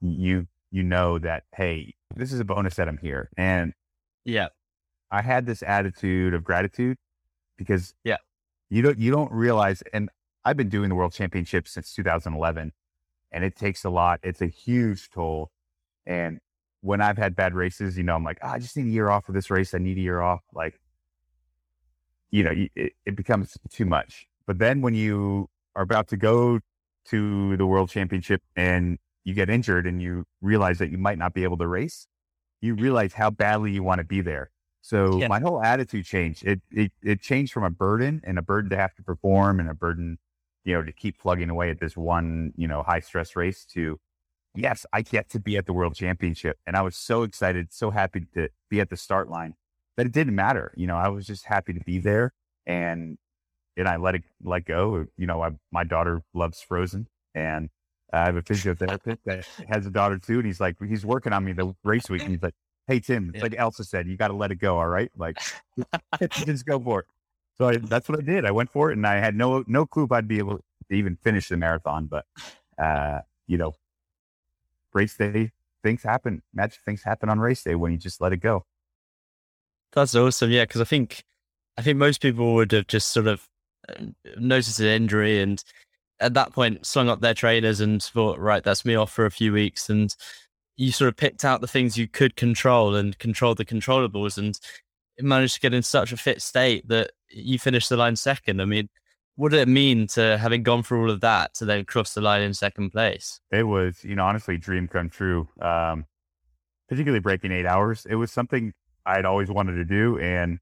you 0.00 0.46
you 0.70 0.82
know 0.82 1.18
that 1.18 1.44
hey, 1.54 1.94
this 2.14 2.32
is 2.32 2.40
a 2.40 2.44
bonus 2.44 2.74
that 2.76 2.88
I'm 2.88 2.98
here. 2.98 3.30
And 3.36 3.72
yeah, 4.24 4.48
I 5.10 5.22
had 5.22 5.46
this 5.46 5.62
attitude 5.62 6.34
of 6.34 6.42
gratitude 6.42 6.96
because 7.56 7.94
yeah, 8.02 8.16
you 8.70 8.82
don't 8.82 8.98
you 8.98 9.12
don't 9.12 9.30
realize. 9.30 9.82
And 9.92 10.10
I've 10.46 10.56
been 10.56 10.68
doing 10.68 10.88
the 10.88 10.94
World 10.94 11.12
Championship 11.12 11.66
since 11.66 11.92
2011, 11.92 12.72
and 13.32 13.44
it 13.44 13.56
takes 13.56 13.84
a 13.84 13.90
lot. 13.90 14.20
It's 14.22 14.40
a 14.40 14.46
huge 14.46 15.10
toll. 15.10 15.50
And 16.06 16.38
when 16.82 17.00
I've 17.00 17.18
had 17.18 17.34
bad 17.34 17.52
races, 17.54 17.98
you 17.98 18.04
know, 18.04 18.14
I'm 18.14 18.22
like, 18.24 18.38
oh, 18.42 18.48
I 18.48 18.58
just 18.60 18.76
need 18.76 18.86
a 18.86 18.90
year 18.90 19.10
off 19.10 19.28
of 19.28 19.34
this 19.34 19.50
race. 19.50 19.74
I 19.74 19.78
need 19.78 19.98
a 19.98 20.00
year 20.00 20.20
off. 20.20 20.42
Like, 20.54 20.78
you 22.30 22.44
know, 22.44 22.52
it, 22.76 22.92
it 23.04 23.16
becomes 23.16 23.56
too 23.70 23.86
much. 23.86 24.26
But 24.46 24.58
then 24.58 24.80
when 24.82 24.94
you 24.94 25.48
are 25.74 25.82
about 25.82 26.08
to 26.08 26.16
go 26.16 26.60
to 27.06 27.56
the 27.56 27.66
world 27.66 27.90
championship 27.90 28.42
and 28.54 28.98
you 29.24 29.34
get 29.34 29.50
injured 29.50 29.86
and 29.86 30.00
you 30.00 30.24
realize 30.40 30.78
that 30.78 30.90
you 30.90 30.98
might 30.98 31.18
not 31.18 31.34
be 31.34 31.42
able 31.44 31.56
to 31.58 31.66
race, 31.66 32.06
you 32.60 32.74
realize 32.74 33.14
how 33.14 33.30
badly 33.30 33.72
you 33.72 33.82
want 33.82 33.98
to 33.98 34.04
be 34.04 34.20
there. 34.20 34.50
So 34.82 35.18
Yeah. 35.18 35.28
my 35.28 35.40
whole 35.40 35.60
attitude 35.62 36.04
changed. 36.04 36.44
It, 36.46 36.60
it 36.70 36.92
it 37.02 37.20
changed 37.20 37.52
from 37.52 37.64
a 37.64 37.70
burden 37.70 38.20
and 38.24 38.38
a 38.38 38.42
burden 38.42 38.70
to 38.70 38.76
have 38.76 38.94
to 38.94 39.02
perform 39.02 39.58
and 39.58 39.68
a 39.68 39.74
burden, 39.74 40.18
you 40.66 40.74
know, 40.74 40.82
to 40.82 40.92
keep 40.92 41.18
plugging 41.18 41.50
away 41.50 41.70
at 41.70 41.80
this 41.80 41.96
one, 41.96 42.52
you 42.56 42.68
know, 42.68 42.82
high 42.82 43.00
stress 43.00 43.36
race 43.36 43.64
to 43.74 43.98
yes, 44.54 44.86
I 44.92 45.02
get 45.02 45.30
to 45.30 45.40
be 45.40 45.56
at 45.56 45.66
the 45.66 45.72
world 45.74 45.94
championship. 45.94 46.58
And 46.66 46.76
I 46.76 46.82
was 46.82 46.96
so 46.96 47.22
excited, 47.22 47.68
so 47.72 47.90
happy 47.92 48.26
to 48.34 48.50
be 48.70 48.80
at 48.80 48.90
the 48.90 48.96
start 48.98 49.30
line 49.30 49.54
that 49.96 50.06
it 50.06 50.12
didn't 50.12 50.34
matter. 50.34 50.74
You 50.76 50.88
know, 50.88 50.96
I 50.96 51.08
was 51.08 51.26
just 51.26 51.46
happy 51.46 51.72
to 51.74 51.80
be 51.80 52.00
there 52.00 52.34
and 52.66 53.18
and 53.78 53.88
I 53.88 53.96
let 53.96 54.16
it 54.16 54.24
let 54.42 54.66
go. 54.66 55.06
You 55.16 55.26
know, 55.26 55.42
I, 55.42 55.50
my 55.72 55.84
daughter 55.84 56.22
loves 56.34 56.60
Frozen 56.62 57.08
and 57.34 57.70
I 58.12 58.24
have 58.26 58.36
a 58.36 58.42
physiotherapist 58.42 59.18
that 59.26 59.46
has 59.68 59.86
a 59.86 59.90
daughter 59.90 60.18
too. 60.18 60.38
And 60.38 60.46
he's 60.46 60.60
like, 60.60 60.76
he's 60.86 61.06
working 61.06 61.32
on 61.32 61.44
me 61.44 61.52
the 61.52 61.74
race 61.84 62.10
week. 62.10 62.22
And 62.22 62.32
he's 62.32 62.42
like, 62.42 62.54
Hey, 62.88 63.00
Tim, 63.00 63.32
Yeah. 63.34 63.42
like 63.42 63.54
Elsa 63.58 63.84
said, 63.84 64.08
you 64.08 64.16
got 64.16 64.28
to 64.28 64.34
let 64.34 64.52
it 64.52 64.56
go. 64.56 64.78
All 64.78 64.88
right. 64.88 65.10
Like 65.16 65.38
just 66.30 66.66
go 66.66 66.80
for 66.80 67.00
it. 67.00 67.06
So 67.58 67.68
I, 67.68 67.76
that's 67.76 68.08
what 68.08 68.18
I 68.18 68.22
did. 68.22 68.44
I 68.44 68.50
went 68.50 68.70
for 68.70 68.90
it 68.90 68.96
and 68.96 69.06
I 69.06 69.14
had 69.14 69.34
no, 69.34 69.64
no 69.66 69.86
clue 69.86 70.04
if 70.04 70.12
I'd 70.12 70.28
be 70.28 70.38
able 70.38 70.58
to 70.58 70.62
even 70.90 71.16
finish 71.22 71.48
the 71.48 71.56
marathon, 71.56 72.06
but, 72.06 72.26
uh, 72.78 73.20
you 73.46 73.56
know, 73.56 73.74
race 74.92 75.16
day, 75.16 75.52
things 75.82 76.02
happen, 76.02 76.42
magic 76.52 76.80
things 76.84 77.02
happen 77.02 77.28
on 77.28 77.38
race 77.38 77.62
day 77.62 77.74
when 77.74 77.92
you 77.92 77.98
just 77.98 78.20
let 78.20 78.32
it 78.32 78.38
go. 78.38 78.64
That's 79.92 80.14
awesome. 80.14 80.50
Yeah, 80.50 80.64
because 80.64 80.80
I 80.80 80.84
think 80.84 81.24
I 81.78 81.82
think 81.82 81.98
most 81.98 82.20
people 82.20 82.54
would 82.54 82.72
have 82.72 82.86
just 82.86 83.08
sort 83.08 83.26
of 83.26 83.48
uh, 83.88 84.06
noticed 84.38 84.80
an 84.80 84.86
injury 84.86 85.40
and 85.40 85.62
at 86.20 86.34
that 86.34 86.52
point 86.52 86.84
slung 86.86 87.08
up 87.08 87.20
their 87.20 87.34
trainers 87.34 87.80
and 87.80 88.02
thought, 88.02 88.38
right, 88.38 88.62
that's 88.62 88.84
me 88.84 88.94
off 88.94 89.12
for 89.12 89.26
a 89.26 89.30
few 89.30 89.52
weeks. 89.52 89.88
And 89.88 90.14
you 90.76 90.92
sort 90.92 91.08
of 91.08 91.16
picked 91.16 91.44
out 91.44 91.60
the 91.60 91.66
things 91.66 91.96
you 91.96 92.08
could 92.08 92.36
control 92.36 92.94
and 92.94 93.18
controlled 93.18 93.58
the 93.58 93.64
controllables 93.64 94.36
and 94.38 94.58
managed 95.20 95.54
to 95.54 95.60
get 95.60 95.74
in 95.74 95.82
such 95.82 96.12
a 96.12 96.16
fit 96.16 96.42
state 96.42 96.86
that 96.88 97.12
you 97.30 97.58
finished 97.58 97.88
the 97.88 97.96
line 97.96 98.16
second. 98.16 98.60
I 98.60 98.64
mean, 98.64 98.88
what 99.36 99.50
did 99.52 99.60
it 99.60 99.68
mean 99.68 100.06
to 100.08 100.38
having 100.38 100.62
gone 100.62 100.82
through 100.82 101.02
all 101.02 101.10
of 101.10 101.20
that 101.20 101.54
to 101.54 101.64
then 101.64 101.84
cross 101.84 102.14
the 102.14 102.20
line 102.20 102.42
in 102.42 102.54
second 102.54 102.90
place? 102.90 103.40
It 103.50 103.64
was, 103.64 104.02
you 104.04 104.14
know, 104.14 104.24
honestly, 104.24 104.56
dream 104.56 104.88
come 104.88 105.10
true. 105.10 105.48
Um, 105.60 106.06
particularly 106.88 107.20
breaking 107.20 107.52
eight 107.52 107.66
hours. 107.66 108.06
It 108.08 108.14
was 108.14 108.30
something 108.32 108.72
I'd 109.04 109.24
always 109.24 109.50
wanted 109.50 109.74
to 109.74 109.84
do, 109.84 110.18
and 110.18 110.58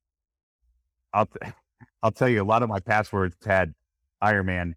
I'll 1.12 1.26
t- 1.26 1.38
I'll 2.02 2.12
tell 2.12 2.28
you, 2.28 2.42
a 2.42 2.44
lot 2.44 2.62
of 2.62 2.68
my 2.68 2.80
passwords 2.80 3.34
had 3.46 3.74
Ironman 4.22 4.74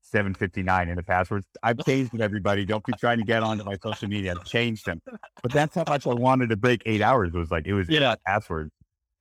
seven 0.00 0.34
fifty 0.34 0.62
nine 0.62 0.88
in 0.88 0.96
the 0.96 1.02
passwords. 1.02 1.46
I've 1.62 1.78
changed 1.86 2.12
them. 2.12 2.20
Everybody, 2.20 2.64
don't 2.64 2.84
be 2.84 2.92
trying 2.94 3.18
to 3.18 3.24
get 3.24 3.42
onto 3.42 3.64
my 3.64 3.76
social 3.82 4.08
media. 4.08 4.32
I've 4.38 4.44
changed 4.44 4.86
them, 4.86 5.00
but 5.42 5.52
that's 5.52 5.74
how 5.74 5.84
much 5.88 6.06
I 6.06 6.14
wanted 6.14 6.50
to 6.50 6.56
break 6.56 6.82
eight 6.86 7.02
hours. 7.02 7.32
It 7.34 7.38
was 7.38 7.50
like 7.50 7.66
it 7.66 7.74
was 7.74 7.88
Yeah. 7.88 8.14
passwords, 8.26 8.70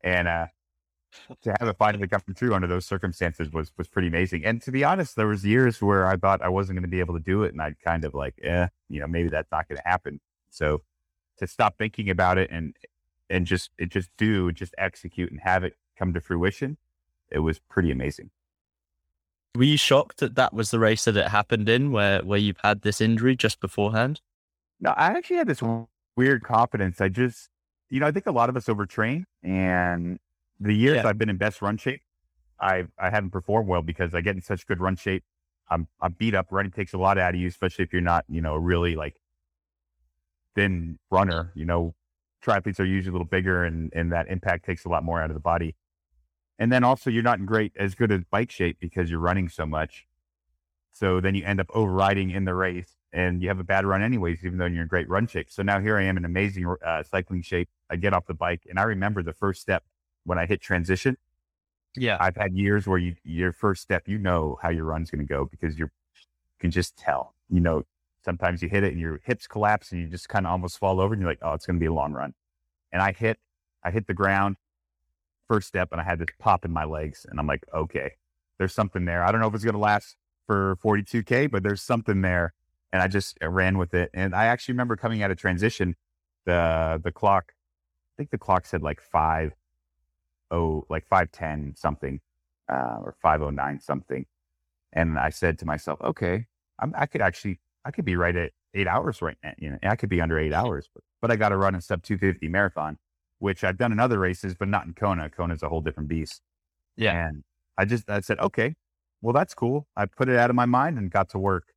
and 0.03 0.27
uh, 0.27 0.47
to 1.41 1.55
have 1.59 1.67
it 1.67 1.77
finally 1.77 2.07
come 2.07 2.21
true 2.35 2.53
under 2.53 2.67
those 2.67 2.85
circumstances 2.85 3.51
was 3.51 3.71
was 3.77 3.87
pretty 3.87 4.07
amazing. 4.07 4.45
And 4.45 4.61
to 4.63 4.71
be 4.71 4.83
honest, 4.83 5.15
there 5.15 5.27
was 5.27 5.45
years 5.45 5.81
where 5.81 6.07
I 6.07 6.15
thought 6.15 6.41
I 6.41 6.49
wasn't 6.49 6.77
going 6.77 6.83
to 6.83 6.89
be 6.89 6.99
able 6.99 7.15
to 7.15 7.23
do 7.23 7.43
it, 7.43 7.51
and 7.51 7.61
I'd 7.61 7.79
kind 7.81 8.05
of 8.05 8.13
like, 8.13 8.35
eh, 8.43 8.67
you 8.89 8.99
know, 8.99 9.07
maybe 9.07 9.29
that's 9.29 9.51
not 9.51 9.67
going 9.67 9.77
to 9.77 9.87
happen. 9.87 10.19
So 10.49 10.81
to 11.37 11.47
stop 11.47 11.77
thinking 11.77 12.09
about 12.09 12.37
it 12.37 12.49
and 12.51 12.75
and 13.29 13.45
just 13.45 13.71
it 13.77 13.89
just 13.89 14.09
do 14.17 14.51
just 14.51 14.73
execute 14.77 15.31
and 15.31 15.39
have 15.41 15.63
it 15.63 15.75
come 15.97 16.13
to 16.13 16.21
fruition, 16.21 16.77
it 17.29 17.39
was 17.39 17.59
pretty 17.59 17.91
amazing. 17.91 18.31
Were 19.55 19.63
you 19.63 19.77
shocked 19.77 20.19
that 20.19 20.35
that 20.35 20.53
was 20.53 20.71
the 20.71 20.79
race 20.79 21.03
that 21.05 21.17
it 21.17 21.27
happened 21.27 21.67
in, 21.67 21.91
where 21.91 22.21
where 22.23 22.39
you've 22.39 22.61
had 22.63 22.81
this 22.81 23.01
injury 23.01 23.35
just 23.35 23.59
beforehand? 23.59 24.21
No, 24.79 24.91
I 24.91 25.07
actually 25.07 25.37
had 25.37 25.47
this 25.47 25.61
weird 26.15 26.43
confidence. 26.43 26.99
I 27.01 27.09
just, 27.09 27.49
you 27.91 27.99
know, 27.99 28.07
I 28.07 28.11
think 28.11 28.25
a 28.25 28.31
lot 28.31 28.49
of 28.49 28.55
us 28.55 28.65
overtrain, 28.65 29.25
and 29.43 30.17
the 30.59 30.73
years 30.73 30.95
Yeah. 30.97 31.07
I've 31.09 31.17
been 31.17 31.29
in 31.29 31.37
best 31.37 31.61
run 31.61 31.77
shape, 31.77 32.01
I 32.59 32.87
I 32.97 33.09
haven't 33.09 33.31
performed 33.31 33.67
well 33.67 33.81
because 33.83 34.15
I 34.15 34.21
get 34.21 34.35
in 34.35 34.41
such 34.41 34.65
good 34.65 34.79
run 34.79 34.95
shape. 34.95 35.23
I'm 35.69 35.87
I'm 35.99 36.13
beat 36.13 36.33
up. 36.33 36.47
Running 36.51 36.71
takes 36.71 36.93
a 36.93 36.97
lot 36.97 37.17
out 37.17 37.35
of 37.35 37.39
you, 37.41 37.47
especially 37.47 37.83
if 37.83 37.91
you're 37.93 38.01
not, 38.01 38.25
you 38.29 38.41
know, 38.41 38.55
really 38.55 38.95
like 38.95 39.17
thin 40.55 40.99
runner. 41.11 41.51
You 41.53 41.65
know, 41.65 41.95
triathletes 42.43 42.79
are 42.79 42.85
usually 42.85 43.09
a 43.11 43.13
little 43.13 43.25
bigger, 43.25 43.65
and 43.65 43.91
and 43.93 44.11
that 44.13 44.27
impact 44.29 44.65
takes 44.65 44.85
a 44.85 44.89
lot 44.89 45.03
more 45.03 45.21
out 45.21 45.29
of 45.29 45.33
the 45.35 45.41
body. 45.41 45.75
And 46.57 46.71
then 46.71 46.83
also, 46.83 47.09
you're 47.09 47.23
not 47.23 47.39
in 47.39 47.45
great 47.45 47.73
as 47.75 47.95
good 47.95 48.11
as 48.11 48.23
bike 48.23 48.51
shape 48.51 48.77
because 48.79 49.09
you're 49.09 49.19
running 49.19 49.49
so 49.49 49.65
much. 49.65 50.07
So 50.93 51.19
then 51.19 51.35
you 51.35 51.43
end 51.43 51.59
up 51.59 51.67
overriding 51.73 52.31
in 52.31 52.45
the 52.45 52.53
race 52.53 52.95
and 53.13 53.41
you 53.41 53.49
have 53.49 53.59
a 53.59 53.63
bad 53.63 53.85
run 53.85 54.01
anyways, 54.01 54.43
even 54.45 54.57
though 54.57 54.65
you're 54.65 54.83
in 54.83 54.87
great 54.87 55.09
run 55.09 55.27
shape. 55.27 55.49
So 55.49 55.63
now 55.63 55.79
here 55.79 55.97
I 55.97 56.03
am 56.03 56.17
in 56.17 56.25
amazing 56.25 56.73
uh, 56.85 57.03
cycling 57.03 57.41
shape. 57.41 57.69
I 57.89 57.97
get 57.97 58.13
off 58.13 58.25
the 58.25 58.33
bike 58.33 58.61
and 58.69 58.79
I 58.79 58.83
remember 58.83 59.21
the 59.21 59.33
first 59.33 59.61
step 59.61 59.83
when 60.23 60.37
I 60.37 60.45
hit 60.45 60.61
transition. 60.61 61.17
Yeah. 61.95 62.17
I've 62.19 62.37
had 62.37 62.53
years 62.53 62.87
where 62.87 62.97
you, 62.97 63.15
your 63.23 63.51
first 63.51 63.81
step, 63.81 64.07
you 64.07 64.17
know 64.17 64.57
how 64.61 64.69
your 64.69 64.85
run's 64.85 65.11
going 65.11 65.25
to 65.25 65.27
go 65.27 65.45
because 65.45 65.77
you're, 65.77 65.91
you 66.15 66.59
can 66.59 66.71
just 66.71 66.95
tell, 66.97 67.35
you 67.49 67.59
know, 67.59 67.83
sometimes 68.23 68.61
you 68.61 68.69
hit 68.69 68.83
it 68.83 68.91
and 68.91 69.01
your 69.01 69.19
hips 69.23 69.47
collapse 69.47 69.91
and 69.91 69.99
you 69.99 70.07
just 70.07 70.29
kind 70.29 70.45
of 70.45 70.51
almost 70.51 70.77
fall 70.77 71.01
over 71.01 71.13
and 71.13 71.21
you're 71.21 71.29
like, 71.29 71.39
oh, 71.41 71.53
it's 71.53 71.65
going 71.65 71.75
to 71.75 71.81
be 71.81 71.87
a 71.87 71.93
long 71.93 72.13
run. 72.13 72.33
And 72.93 73.01
I 73.01 73.11
hit, 73.11 73.39
I 73.83 73.91
hit 73.91 74.07
the 74.07 74.13
ground 74.13 74.55
first 75.49 75.67
step 75.67 75.89
and 75.91 75.99
I 75.99 76.05
had 76.05 76.19
this 76.19 76.29
pop 76.39 76.63
in 76.63 76.71
my 76.71 76.85
legs 76.85 77.25
and 77.29 77.39
I'm 77.39 77.47
like, 77.47 77.65
okay, 77.73 78.11
there's 78.57 78.73
something 78.73 79.03
there. 79.03 79.23
I 79.23 79.31
don't 79.31 79.41
know 79.41 79.47
if 79.47 79.55
it's 79.55 79.65
going 79.65 79.73
to 79.73 79.79
last 79.79 80.15
for 80.47 80.77
42K, 80.83 81.51
but 81.51 81.63
there's 81.63 81.81
something 81.81 82.21
there. 82.21 82.53
And 82.93 83.01
I 83.01 83.07
just 83.07 83.37
uh, 83.41 83.49
ran 83.49 83.77
with 83.77 83.93
it. 83.93 84.09
And 84.13 84.35
I 84.35 84.45
actually 84.45 84.73
remember 84.73 84.95
coming 84.95 85.23
out 85.23 85.31
of 85.31 85.37
transition, 85.37 85.95
the, 86.45 86.99
the 87.03 87.11
clock, 87.11 87.53
I 87.53 88.13
think 88.17 88.31
the 88.31 88.37
clock 88.37 88.65
said 88.65 88.81
like 88.81 89.01
five, 89.01 89.53
oh, 90.49 90.85
like 90.89 91.07
510 91.07 91.75
something, 91.77 92.19
uh, 92.71 92.99
or 93.01 93.15
509 93.21 93.79
something. 93.79 94.25
And 94.93 95.17
I 95.17 95.29
said 95.29 95.57
to 95.59 95.65
myself, 95.65 95.99
okay, 96.01 96.47
I'm, 96.79 96.93
I 96.97 97.05
could 97.05 97.21
actually, 97.21 97.59
I 97.85 97.91
could 97.91 98.05
be 98.05 98.15
right 98.15 98.35
at 98.35 98.51
eight 98.73 98.87
hours 98.87 99.21
right 99.21 99.37
now. 99.43 99.53
You 99.57 99.71
know, 99.71 99.77
I 99.83 99.95
could 99.95 100.09
be 100.09 100.21
under 100.21 100.37
eight 100.37 100.53
hours, 100.53 100.89
but, 100.93 101.03
but 101.21 101.31
I 101.31 101.35
got 101.35 101.49
to 101.49 101.57
run 101.57 101.75
a 101.75 101.81
sub 101.81 102.03
250 102.03 102.47
marathon, 102.49 102.97
which 103.39 103.63
I've 103.63 103.77
done 103.77 103.91
in 103.91 103.99
other 103.99 104.19
races, 104.19 104.53
but 104.53 104.67
not 104.67 104.85
in 104.85 104.93
Kona. 104.93 105.29
Kona's 105.29 105.63
a 105.63 105.69
whole 105.69 105.81
different 105.81 106.09
beast. 106.09 106.41
Yeah. 106.97 107.27
And 107.27 107.43
I 107.77 107.85
just, 107.85 108.09
I 108.09 108.19
said, 108.19 108.39
okay, 108.39 108.75
well, 109.21 109.33
that's 109.33 109.53
cool. 109.53 109.87
I 109.95 110.05
put 110.05 110.29
it 110.29 110.37
out 110.37 110.49
of 110.49 110.55
my 110.55 110.65
mind 110.65 110.97
and 110.97 111.09
got 111.09 111.29
to 111.29 111.39
work. 111.39 111.73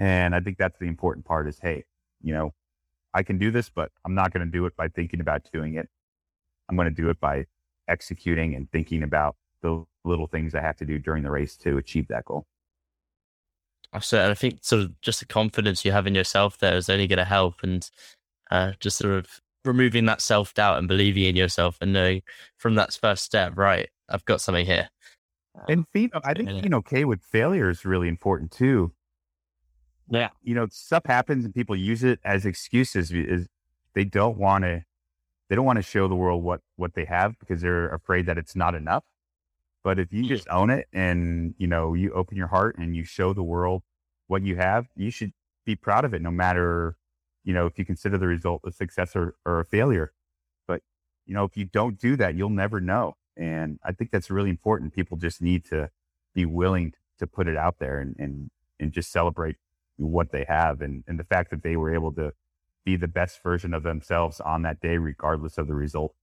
And 0.00 0.34
I 0.34 0.40
think 0.40 0.56
that's 0.56 0.78
the 0.78 0.86
important 0.86 1.26
part 1.26 1.46
is, 1.46 1.58
hey, 1.60 1.84
you 2.22 2.32
know, 2.32 2.54
I 3.12 3.22
can 3.22 3.36
do 3.36 3.50
this, 3.50 3.68
but 3.68 3.92
I'm 4.04 4.14
not 4.14 4.32
going 4.32 4.44
to 4.44 4.50
do 4.50 4.64
it 4.64 4.74
by 4.74 4.88
thinking 4.88 5.20
about 5.20 5.42
doing 5.52 5.74
it. 5.74 5.88
I'm 6.68 6.76
going 6.76 6.88
to 6.88 7.02
do 7.02 7.10
it 7.10 7.20
by 7.20 7.44
executing 7.86 8.54
and 8.54 8.70
thinking 8.72 9.02
about 9.02 9.36
the 9.62 9.84
little 10.04 10.26
things 10.26 10.54
I 10.54 10.62
have 10.62 10.76
to 10.78 10.86
do 10.86 10.98
during 10.98 11.22
the 11.22 11.30
race 11.30 11.54
to 11.58 11.76
achieve 11.76 12.08
that 12.08 12.24
goal. 12.24 12.46
Absolutely. 13.92 14.24
And 14.24 14.30
I 14.30 14.34
think 14.34 14.58
sort 14.62 14.82
of 14.82 15.00
just 15.02 15.20
the 15.20 15.26
confidence 15.26 15.84
you 15.84 15.92
have 15.92 16.06
in 16.06 16.14
yourself 16.14 16.58
there 16.58 16.76
is 16.76 16.88
only 16.88 17.06
going 17.06 17.18
to 17.18 17.24
help 17.24 17.56
and 17.62 17.88
uh, 18.50 18.72
just 18.80 18.96
sort 18.96 19.12
of 19.12 19.26
removing 19.66 20.06
that 20.06 20.22
self 20.22 20.54
doubt 20.54 20.78
and 20.78 20.88
believing 20.88 21.24
in 21.24 21.36
yourself 21.36 21.76
and 21.82 21.92
knowing 21.92 22.22
from 22.56 22.74
that 22.76 22.94
first 22.94 23.24
step, 23.24 23.52
right, 23.58 23.90
I've 24.08 24.24
got 24.24 24.40
something 24.40 24.64
here. 24.64 24.88
And 25.68 25.84
being, 25.92 26.10
I 26.14 26.32
think 26.32 26.48
being 26.48 26.74
okay 26.74 27.04
with 27.04 27.20
failure 27.22 27.68
is 27.68 27.84
really 27.84 28.08
important 28.08 28.52
too. 28.52 28.92
Yeah. 30.10 30.30
You 30.42 30.54
know, 30.54 30.66
stuff 30.70 31.04
happens 31.06 31.44
and 31.44 31.54
people 31.54 31.76
use 31.76 32.02
it 32.02 32.18
as 32.24 32.44
excuses. 32.44 33.12
Is 33.12 33.46
they 33.94 34.04
don't 34.04 34.36
want 34.36 34.64
to, 34.64 34.84
they 35.48 35.56
don't 35.56 35.64
want 35.64 35.76
to 35.76 35.82
show 35.82 36.08
the 36.08 36.16
world 36.16 36.42
what 36.42 36.60
what 36.76 36.94
they 36.94 37.04
have 37.04 37.38
because 37.38 37.62
they're 37.62 37.88
afraid 37.88 38.26
that 38.26 38.36
it's 38.36 38.56
not 38.56 38.74
enough. 38.74 39.04
But 39.82 39.98
if 39.98 40.12
you 40.12 40.24
just 40.24 40.48
own 40.48 40.68
it 40.68 40.88
and 40.92 41.54
you 41.58 41.66
know 41.66 41.94
you 41.94 42.12
open 42.12 42.36
your 42.36 42.48
heart 42.48 42.76
and 42.76 42.94
you 42.94 43.04
show 43.04 43.32
the 43.32 43.42
world 43.44 43.82
what 44.26 44.42
you 44.42 44.56
have, 44.56 44.86
you 44.96 45.10
should 45.10 45.32
be 45.64 45.76
proud 45.76 46.04
of 46.04 46.12
it, 46.12 46.20
no 46.20 46.30
matter 46.30 46.96
you 47.44 47.54
know 47.54 47.66
if 47.66 47.78
you 47.78 47.84
consider 47.84 48.18
the 48.18 48.26
result 48.26 48.62
a 48.66 48.72
success 48.72 49.14
or, 49.14 49.36
or 49.46 49.60
a 49.60 49.64
failure. 49.64 50.12
But 50.66 50.82
you 51.24 51.34
know 51.34 51.44
if 51.44 51.56
you 51.56 51.64
don't 51.64 51.98
do 51.98 52.16
that, 52.16 52.34
you'll 52.34 52.50
never 52.50 52.80
know. 52.80 53.14
And 53.36 53.78
I 53.84 53.92
think 53.92 54.10
that's 54.10 54.28
really 54.28 54.50
important. 54.50 54.92
People 54.92 55.16
just 55.16 55.40
need 55.40 55.64
to 55.66 55.90
be 56.34 56.44
willing 56.44 56.94
to 57.18 57.26
put 57.28 57.46
it 57.46 57.56
out 57.56 57.78
there 57.78 58.00
and 58.00 58.16
and, 58.18 58.50
and 58.80 58.92
just 58.92 59.12
celebrate 59.12 59.56
what 60.06 60.32
they 60.32 60.44
have 60.48 60.80
and, 60.80 61.04
and 61.06 61.18
the 61.18 61.24
fact 61.24 61.50
that 61.50 61.62
they 61.62 61.76
were 61.76 61.94
able 61.94 62.12
to 62.12 62.32
be 62.84 62.96
the 62.96 63.08
best 63.08 63.42
version 63.42 63.74
of 63.74 63.82
themselves 63.82 64.40
on 64.40 64.62
that 64.62 64.80
day, 64.80 64.96
regardless 64.96 65.58
of 65.58 65.66
the 65.66 65.74
result. 65.74 66.14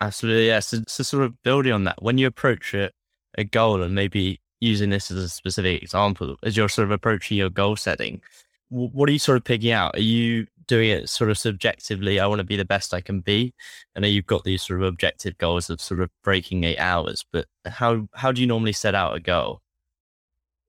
Absolutely. 0.00 0.48
Yeah. 0.48 0.60
So, 0.60 0.78
so 0.86 1.02
sort 1.02 1.24
of 1.24 1.42
building 1.42 1.72
on 1.72 1.84
that, 1.84 2.02
when 2.02 2.18
you 2.18 2.26
approach 2.26 2.74
a, 2.74 2.90
a 3.38 3.44
goal 3.44 3.82
and 3.82 3.94
maybe 3.94 4.40
using 4.60 4.90
this 4.90 5.10
as 5.10 5.16
a 5.18 5.28
specific 5.28 5.82
example, 5.82 6.36
as 6.42 6.56
you're 6.56 6.68
sort 6.68 6.86
of 6.86 6.90
approaching 6.90 7.38
your 7.38 7.50
goal 7.50 7.76
setting, 7.76 8.20
wh- 8.68 8.94
what 8.94 9.08
are 9.08 9.12
you 9.12 9.18
sort 9.18 9.38
of 9.38 9.44
picking 9.44 9.70
out? 9.70 9.96
Are 9.96 10.00
you 10.00 10.46
doing 10.66 10.90
it 10.90 11.08
sort 11.08 11.30
of 11.30 11.38
subjectively. 11.38 12.20
I 12.20 12.26
want 12.26 12.40
to 12.40 12.44
be 12.44 12.56
the 12.56 12.64
best 12.64 12.94
I 12.94 13.00
can 13.00 13.20
be. 13.20 13.54
I 13.94 14.00
know 14.00 14.08
you've 14.08 14.26
got 14.26 14.44
these 14.44 14.62
sort 14.62 14.80
of 14.82 14.88
objective 14.88 15.38
goals 15.38 15.70
of 15.70 15.80
sort 15.80 16.00
of 16.00 16.10
breaking 16.22 16.64
eight 16.64 16.78
hours, 16.78 17.24
but 17.32 17.46
how 17.64 18.08
how 18.14 18.32
do 18.32 18.40
you 18.40 18.46
normally 18.46 18.72
set 18.72 18.94
out 18.94 19.16
a 19.16 19.20
goal? 19.20 19.60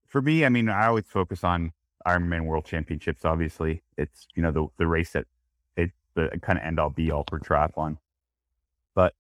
For 0.08 0.22
me, 0.22 0.46
I 0.46 0.50
mean, 0.50 0.70
I 0.70 0.88
always 0.88 1.06
focus 1.06 1.44
on 1.44 1.74
Ironman 2.08 2.46
World 2.46 2.66
Championships. 2.66 3.26
Obviously, 3.26 3.84
it's 3.98 4.28
you 4.36 4.42
know 4.42 4.52
the 4.52 4.68
the 4.78 4.88
race 4.88 5.12
that 5.12 5.26
it's 5.76 5.94
the 6.16 6.30
kind 6.42 6.58
of 6.58 6.66
end 6.66 6.80
all 6.80 6.90
be 6.90 7.12
all 7.12 7.26
for 7.30 7.40
triathlon. 7.40 7.98
But 8.96 9.14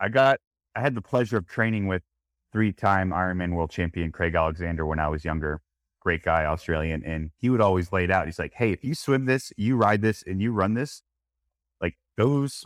I 0.00 0.08
got 0.08 0.40
I 0.74 0.80
had 0.80 0.94
the 0.94 1.02
pleasure 1.02 1.36
of 1.36 1.46
training 1.46 1.86
with 1.86 2.02
three 2.52 2.72
time 2.72 3.10
Ironman 3.10 3.54
World 3.54 3.70
Champion 3.70 4.12
Craig 4.12 4.34
Alexander 4.34 4.84
when 4.86 4.98
I 4.98 5.08
was 5.08 5.24
younger 5.24 5.60
great 6.04 6.22
guy, 6.22 6.44
Australian, 6.44 7.02
and 7.02 7.30
he 7.38 7.48
would 7.50 7.62
always 7.62 7.90
lay 7.90 8.04
it 8.04 8.10
out. 8.10 8.26
He's 8.26 8.38
like, 8.38 8.52
"Hey, 8.54 8.70
if 8.72 8.84
you 8.84 8.94
swim 8.94 9.24
this, 9.24 9.52
you 9.56 9.76
ride 9.76 10.02
this, 10.02 10.22
and 10.22 10.40
you 10.40 10.52
run 10.52 10.74
this, 10.74 11.02
like 11.80 11.96
those 12.16 12.64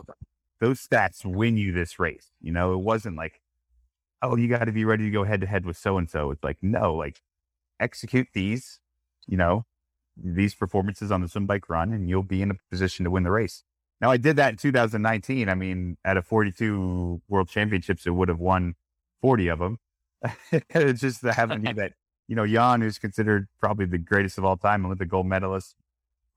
those 0.59 0.85
stats 0.85 1.25
win 1.25 1.57
you 1.57 1.71
this 1.71 1.99
race." 1.99 2.31
You 2.41 2.51
know, 2.51 2.73
it 2.73 2.79
wasn't 2.79 3.15
like, 3.17 3.41
"Oh, 4.21 4.35
you 4.35 4.47
got 4.47 4.65
to 4.65 4.71
be 4.71 4.85
ready 4.85 5.05
to 5.05 5.11
go 5.11 5.23
head 5.23 5.41
to 5.41 5.47
head 5.47 5.65
with 5.65 5.77
so 5.77 5.97
and 5.97 6.09
so." 6.09 6.31
It's 6.31 6.43
like, 6.43 6.57
no, 6.61 6.93
like 6.95 7.21
execute 7.79 8.27
these, 8.33 8.79
you 9.27 9.37
know, 9.37 9.65
these 10.17 10.55
performances 10.55 11.11
on 11.11 11.21
the 11.21 11.27
swim 11.27 11.45
bike 11.45 11.69
run, 11.69 11.93
and 11.93 12.09
you'll 12.09 12.23
be 12.23 12.41
in 12.41 12.51
a 12.51 12.55
position 12.69 13.05
to 13.05 13.11
win 13.11 13.23
the 13.23 13.31
race. 13.31 13.63
Now, 14.01 14.11
I 14.11 14.17
did 14.17 14.35
that 14.37 14.51
in 14.51 14.57
2019. 14.57 15.49
I 15.49 15.55
mean, 15.55 15.97
at 16.05 16.17
a 16.17 16.21
42 16.21 17.21
World 17.27 17.49
Championships, 17.49 18.07
it 18.07 18.11
would 18.11 18.29
have 18.29 18.39
won 18.39 18.75
40 19.21 19.47
of 19.49 19.59
them. 19.59 19.77
it's 20.51 21.01
just 21.01 21.21
the 21.21 21.33
having 21.33 21.63
that 21.75 21.93
you 22.29 22.35
know, 22.35 22.45
Jan, 22.45 22.81
who's 22.81 22.99
considered 22.99 23.47
probably 23.59 23.87
the 23.87 23.97
greatest 23.97 24.37
of 24.37 24.45
all 24.45 24.55
time, 24.55 24.85
Olympic 24.85 25.09
gold 25.09 25.25
medalist, 25.25 25.75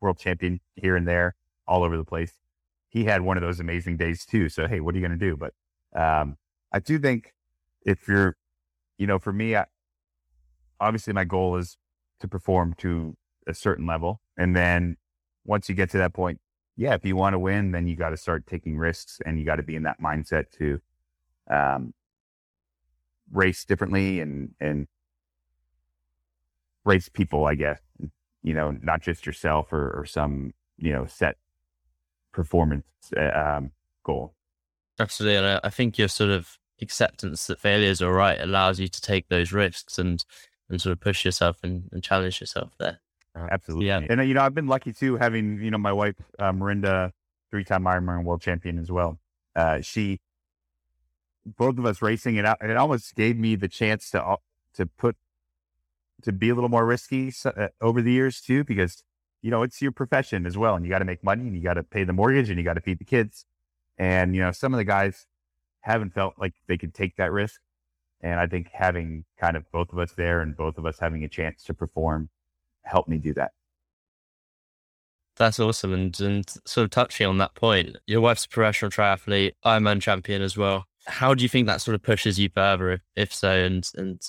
world 0.01 0.19
champion 0.19 0.61
here 0.75 0.97
and 0.97 1.07
there, 1.07 1.37
all 1.69 1.85
over 1.85 1.99
the 1.99 2.05
place. 2.05 2.33
He 2.89 3.05
had 3.05 3.21
one 3.21 3.37
of 3.37 3.43
those 3.43 3.61
amazing 3.61 3.99
days 3.99 4.25
too. 4.25 4.49
So, 4.49 4.67
hey, 4.67 4.81
what 4.81 4.95
are 4.95 4.99
you 4.99 5.07
going 5.07 5.19
to 5.19 5.25
do? 5.25 5.37
But 5.37 5.53
um, 5.95 6.39
I 6.73 6.79
do 6.79 6.99
think 6.99 7.35
if 7.85 8.09
you're, 8.09 8.37
you 8.99 9.07
know, 9.07 9.19
for 9.19 9.33
me, 9.33 9.57
I, 9.57 9.67
obviously 10.81 11.13
my 11.13 11.25
goal 11.25 11.57
is 11.57 11.77
to 12.21 12.29
perform 12.29 12.75
to 12.79 13.17
a 13.47 13.55
certain 13.55 13.87
level. 13.87 14.21
And 14.37 14.55
then 14.55 14.97
once 15.45 15.69
you 15.69 15.75
get 15.75 15.91
to 15.91 15.99
that 15.99 16.15
point, 16.15 16.41
yeah, 16.77 16.95
if 16.95 17.05
you 17.05 17.17
want 17.17 17.35
to 17.35 17.39
win, 17.39 17.73
then 17.73 17.87
you 17.87 17.97
got 17.97 18.11
to 18.11 18.17
start 18.17 18.47
taking 18.47 18.79
risks 18.79 19.21
and 19.27 19.39
you 19.39 19.45
got 19.45 19.57
to 19.57 19.63
be 19.63 19.77
in 19.77 19.83
that 19.83 20.01
mindset 20.01 20.51
to 20.59 20.81
um, 21.51 21.93
race 23.31 23.65
differently 23.65 24.21
and, 24.21 24.51
and 24.61 24.87
race 26.85 27.09
people, 27.09 27.45
I 27.45 27.55
guess, 27.55 27.81
you 28.43 28.55
know, 28.55 28.77
not 28.83 29.03
just 29.03 29.27
yourself 29.27 29.73
or, 29.73 29.91
or 29.91 30.07
some, 30.07 30.53
you 30.79 30.93
know, 30.93 31.07
set 31.07 31.37
performance 32.33 32.87
uh, 33.17 33.57
um, 33.57 33.73
goal. 34.05 34.35
Absolutely. 34.99 35.59
I 35.63 35.71
think 35.71 35.99
you're 35.99 36.09
sort 36.09 36.31
of 36.31 36.59
acceptance 36.83 37.47
that 37.47 37.61
failure 37.61 37.89
is 37.89 38.03
all 38.03 38.13
right 38.13 38.41
allows 38.41 38.79
you 38.81 38.89
to 38.89 39.01
take 39.01 39.29
those 39.29 39.53
risks 39.53 39.99
and, 39.99 40.25
and 40.69 40.81
sort 40.81 40.93
of 40.93 41.01
push 41.01 41.25
yourself 41.25 41.59
and, 41.63 41.89
and 41.93 42.03
challenge 42.03 42.41
yourself 42.41 42.73
there. 42.79 43.01
Absolutely. 43.35 43.87
Yeah. 43.87 44.01
And, 44.11 44.21
uh, 44.21 44.25
you 44.25 44.35
know, 44.35 44.43
I've 44.43 44.55
been 44.55 44.67
lucky 44.67 44.93
too, 44.93 45.17
having, 45.17 45.63
you 45.63 45.71
know, 45.71 45.79
my 45.79 45.93
wife, 45.93 46.17
uh, 46.39 46.53
Mirinda, 46.53 47.13
three 47.51 47.65
time 47.65 47.85
Ironman 47.85 48.25
world 48.25 48.43
champion 48.43 48.79
as 48.79 48.91
well. 48.91 49.19
Uh, 49.57 49.81
she, 49.81 50.21
both 51.47 51.79
of 51.79 51.87
us 51.87 52.03
racing 52.03 52.37
it 52.37 52.45
out, 52.45 52.59
it 52.61 52.77
almost 52.77 53.15
gave 53.15 53.39
me 53.39 53.57
the 53.57 53.69
chance 53.69 54.11
to, 54.11 54.37
to 54.75 54.87
put 54.87 55.17
to 56.23 56.33
be 56.33 56.49
a 56.49 56.55
little 56.55 56.71
more 56.71 56.87
risky 56.87 57.33
uh, 57.45 57.69
over 57.81 58.01
the 58.01 58.13
years 58.13 58.41
too, 58.41 58.65
because 58.65 59.03
you 59.43 59.51
know 59.51 59.63
it's 59.63 59.83
your 59.83 59.93
profession 59.93 60.47
as 60.47 60.57
well, 60.57 60.75
and 60.75 60.85
you 60.85 60.91
got 60.91 61.01
to 61.01 61.05
make 61.05 61.23
money, 61.23 61.43
and 61.43 61.55
you 61.55 61.63
got 61.63 61.75
to 61.75 61.83
pay 61.83 62.05
the 62.05 62.13
mortgage, 62.13 62.49
and 62.49 62.59
you 62.59 62.65
got 62.65 62.75
to 62.75 62.81
feed 62.81 62.99
the 62.99 63.05
kids. 63.05 63.45
And 63.99 64.35
you 64.35 64.41
know, 64.41 64.53
some 64.53 64.73
of 64.73 64.79
the 64.79 64.85
guys 64.85 65.27
haven't 65.83 66.15
felt 66.15 66.35
like 66.39 66.55
they 66.67 66.79
could 66.79 66.95
take 66.95 67.17
that 67.17 67.33
risk, 67.33 67.61
and 68.21 68.41
I 68.41 68.47
think 68.47 68.69
having 68.73 69.25
kind 69.39 69.57
of 69.57 69.71
both 69.71 69.93
of 69.93 69.99
us 69.99 70.13
there 70.13 70.41
and 70.41 70.57
both 70.57 70.79
of 70.79 70.87
us 70.87 70.99
having 70.99 71.25
a 71.25 71.29
chance 71.29 71.63
to 71.65 71.75
perform 71.75 72.31
helped 72.83 73.09
me 73.09 73.19
do 73.19 73.35
that. 73.35 73.53
That's 75.37 75.59
awesome. 75.59 75.93
And, 75.93 76.21
and 76.21 76.49
sort 76.67 76.85
of 76.85 76.91
touching 76.91 77.27
on 77.27 77.39
that 77.39 77.55
point, 77.55 77.97
your 78.07 78.21
wife's 78.21 78.45
a 78.45 78.49
professional 78.49 78.91
triathlete, 78.91 79.53
Ironman 79.65 80.01
champion 80.01 80.43
as 80.43 80.57
well. 80.57 80.85
How 81.07 81.35
do 81.35 81.43
you 81.43 81.49
think 81.49 81.67
that 81.67 81.81
sort 81.81 81.95
of 81.95 82.03
pushes 82.03 82.39
you 82.39 82.49
further, 82.55 82.93
if, 82.93 83.01
if 83.17 83.35
so? 83.35 83.51
And, 83.51 83.91
and 83.97 84.21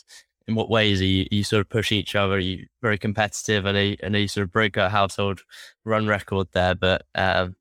in 0.47 0.55
what 0.55 0.69
ways 0.69 1.01
are 1.01 1.05
you, 1.05 1.23
are 1.23 1.35
you 1.35 1.43
sort 1.43 1.61
of 1.61 1.69
pushing 1.69 1.97
each 1.97 2.15
other? 2.15 2.35
Are 2.35 2.39
you 2.39 2.65
very 2.81 2.97
competitive? 2.97 3.65
and 3.65 3.97
know 4.01 4.17
you 4.17 4.27
sort 4.27 4.45
of 4.45 4.51
broke 4.51 4.77
a 4.77 4.89
household 4.89 5.41
run 5.85 6.07
record 6.07 6.47
there, 6.53 6.73
but 6.73 7.05
um, 7.15 7.55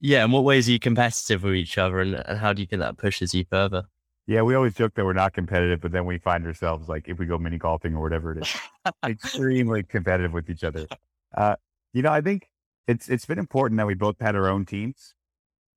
yeah, 0.00 0.24
in 0.24 0.30
what 0.30 0.44
ways 0.44 0.68
are 0.68 0.72
you 0.72 0.78
competitive 0.78 1.42
with 1.42 1.54
each 1.54 1.78
other 1.78 2.00
and, 2.00 2.14
and 2.14 2.38
how 2.38 2.52
do 2.52 2.62
you 2.62 2.66
think 2.66 2.80
that 2.80 2.96
pushes 2.96 3.34
you 3.34 3.44
further? 3.48 3.84
Yeah, 4.26 4.42
we 4.42 4.54
always 4.54 4.74
joke 4.74 4.94
that 4.94 5.04
we're 5.04 5.12
not 5.12 5.34
competitive, 5.34 5.80
but 5.80 5.92
then 5.92 6.04
we 6.04 6.18
find 6.18 6.44
ourselves 6.46 6.88
like 6.88 7.08
if 7.08 7.18
we 7.18 7.26
go 7.26 7.38
mini 7.38 7.58
golfing 7.58 7.94
or 7.94 8.02
whatever 8.02 8.32
it 8.32 8.42
is, 8.42 8.56
extremely 9.04 9.82
competitive 9.88 10.32
with 10.32 10.50
each 10.50 10.64
other. 10.64 10.86
Uh, 11.34 11.54
you 11.92 12.02
know, 12.02 12.12
I 12.12 12.20
think 12.20 12.50
it's 12.88 13.08
it's 13.08 13.24
been 13.24 13.38
important 13.38 13.78
that 13.78 13.86
we 13.86 13.94
both 13.94 14.16
had 14.20 14.34
our 14.34 14.48
own 14.48 14.66
teams. 14.66 15.14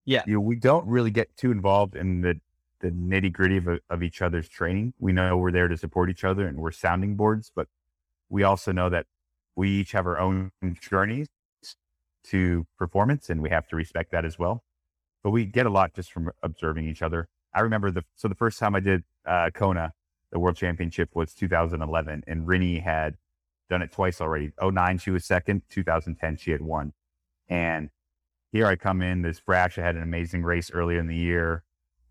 Yeah, 0.03 0.23
you 0.25 0.33
know, 0.33 0.39
we 0.39 0.55
don't 0.55 0.87
really 0.87 1.11
get 1.11 1.35
too 1.37 1.51
involved 1.51 1.95
in 1.95 2.21
the 2.21 2.39
the 2.81 2.89
nitty 2.89 3.31
gritty 3.31 3.57
of, 3.57 3.67
of 3.89 4.01
each 4.01 4.21
other's 4.21 4.49
training. 4.49 4.93
We 4.97 5.13
know 5.13 5.37
we're 5.37 5.51
there 5.51 5.67
to 5.67 5.77
support 5.77 6.09
each 6.09 6.23
other 6.23 6.47
and 6.47 6.57
we're 6.57 6.71
sounding 6.71 7.15
boards, 7.15 7.51
but 7.55 7.67
we 8.29 8.41
also 8.41 8.71
know 8.71 8.89
that 8.89 9.05
we 9.55 9.69
each 9.69 9.91
have 9.91 10.07
our 10.07 10.17
own 10.17 10.51
journeys 10.81 11.27
to 12.25 12.65
performance 12.77 13.29
and 13.29 13.41
we 13.41 13.49
have 13.49 13.67
to 13.69 13.75
respect 13.75 14.11
that 14.11 14.25
as 14.25 14.37
well. 14.37 14.63
But 15.23 15.31
we 15.31 15.45
get 15.45 15.65
a 15.65 15.69
lot 15.69 15.93
just 15.93 16.11
from 16.11 16.31
observing 16.43 16.87
each 16.87 17.01
other. 17.01 17.27
I 17.53 17.61
remember 17.61 17.91
the, 17.91 18.03
so 18.15 18.27
the 18.27 18.35
first 18.35 18.59
time 18.59 18.75
I 18.75 18.79
did 18.79 19.03
uh, 19.25 19.49
Kona, 19.53 19.93
the 20.31 20.39
world 20.39 20.55
championship 20.55 21.15
was 21.15 21.33
2011 21.33 22.23
and 22.27 22.47
Rinny 22.47 22.81
had 22.81 23.15
done 23.69 23.81
it 23.81 23.91
twice 23.91 24.21
already. 24.21 24.51
09, 24.61 24.97
she 24.97 25.11
was 25.11 25.25
second. 25.25 25.63
2010, 25.69 26.37
she 26.37 26.51
had 26.51 26.61
won. 26.61 26.93
And 27.47 27.89
here 28.51 28.65
I 28.65 28.75
come 28.75 29.01
in 29.01 29.21
this 29.21 29.39
brash. 29.39 29.77
I 29.77 29.81
had 29.81 29.95
an 29.95 30.03
amazing 30.03 30.43
race 30.43 30.71
earlier 30.71 30.99
in 30.99 31.07
the 31.07 31.15
year. 31.15 31.63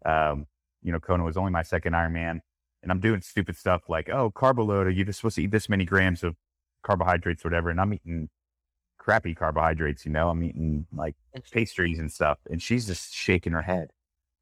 Um, 0.05 0.47
you 0.83 0.93
know, 0.93 1.01
Kona 1.01 1.25
was 1.25 1.37
only 1.37 1.51
my 1.51 1.63
second 1.63 1.93
Ironman, 1.95 2.41
and 2.83 2.91
I'm 2.93 3.01
doing 3.01 3.21
stupid 3.21 3.57
stuff 3.57 3.89
like, 3.89 4.09
oh, 4.09 4.31
carbo 4.31 4.65
load, 4.65 4.95
you're 4.95 5.05
just 5.05 5.19
supposed 5.19 5.37
to 5.37 5.43
eat 5.43 5.51
this 5.51 5.69
many 5.69 5.85
grams 5.85 6.23
of 6.23 6.37
carbohydrates, 6.83 7.45
whatever, 7.45 7.71
and 7.71 7.81
I'm 7.81 7.93
eating 7.93 8.29
crappy 8.99 9.35
carbohydrates. 9.35 10.05
You 10.05 10.13
know, 10.13 10.29
I'm 10.29 10.43
eating 10.43 10.87
like 10.93 11.17
pastries 11.53 11.99
and 11.99 12.11
stuff, 12.11 12.39
and 12.51 12.63
she's 12.63 12.87
just 12.87 13.15
shaking 13.15 13.53
her 13.53 13.63
head, 13.63 13.91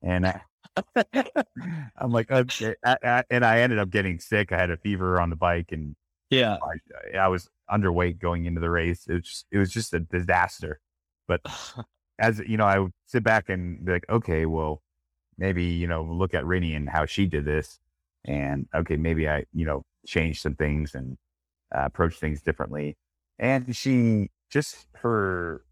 and 0.02 0.26
I, 0.26 0.40
I'm 1.96 2.10
like, 2.10 2.30
okay. 2.30 2.74
I, 2.84 2.96
I, 3.02 3.24
and 3.30 3.44
I 3.44 3.60
ended 3.60 3.78
up 3.78 3.90
getting 3.90 4.18
sick. 4.18 4.52
I 4.52 4.58
had 4.58 4.70
a 4.70 4.76
fever 4.76 5.20
on 5.20 5.30
the 5.30 5.36
bike, 5.36 5.72
and 5.72 5.94
yeah, 6.30 6.58
I, 7.14 7.18
I 7.18 7.28
was 7.28 7.48
underweight 7.70 8.18
going 8.18 8.46
into 8.46 8.60
the 8.60 8.70
race. 8.70 9.06
It 9.08 9.14
was 9.14 9.24
just, 9.24 9.46
it 9.50 9.58
was 9.58 9.70
just 9.70 9.94
a 9.94 10.00
disaster. 10.00 10.80
But 11.28 11.40
as 12.18 12.40
you 12.46 12.56
know, 12.56 12.66
I 12.66 12.78
would 12.78 12.92
sit 13.06 13.22
back 13.22 13.48
and 13.48 13.84
be 13.84 13.92
like, 13.92 14.06
okay, 14.08 14.46
well, 14.46 14.82
maybe, 15.38 15.64
you 15.64 15.86
know, 15.86 16.02
look 16.02 16.34
at 16.34 16.44
Rinny 16.44 16.76
and 16.76 16.88
how 16.88 17.06
she 17.06 17.26
did 17.26 17.44
this. 17.44 17.78
And 18.24 18.66
okay, 18.74 18.96
maybe 18.96 19.28
I, 19.28 19.44
you 19.52 19.66
know, 19.66 19.82
change 20.06 20.40
some 20.40 20.54
things 20.54 20.94
and 20.94 21.16
uh, 21.74 21.84
approach 21.84 22.18
things 22.18 22.42
differently. 22.42 22.96
And 23.38 23.74
she 23.76 24.30
just 24.50 24.86
her, 24.96 25.64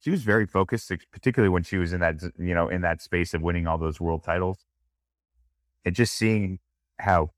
she 0.00 0.10
was 0.10 0.22
very 0.22 0.46
focused, 0.46 0.92
particularly 1.12 1.50
when 1.50 1.62
she 1.62 1.76
was 1.76 1.92
in 1.92 2.00
that, 2.00 2.22
you 2.38 2.54
know, 2.54 2.68
in 2.68 2.82
that 2.82 3.02
space 3.02 3.34
of 3.34 3.42
winning 3.42 3.66
all 3.66 3.78
those 3.78 4.00
world 4.00 4.24
titles. 4.24 4.64
And 5.84 5.94
just 5.94 6.14
seeing 6.14 6.58
how 6.98 7.30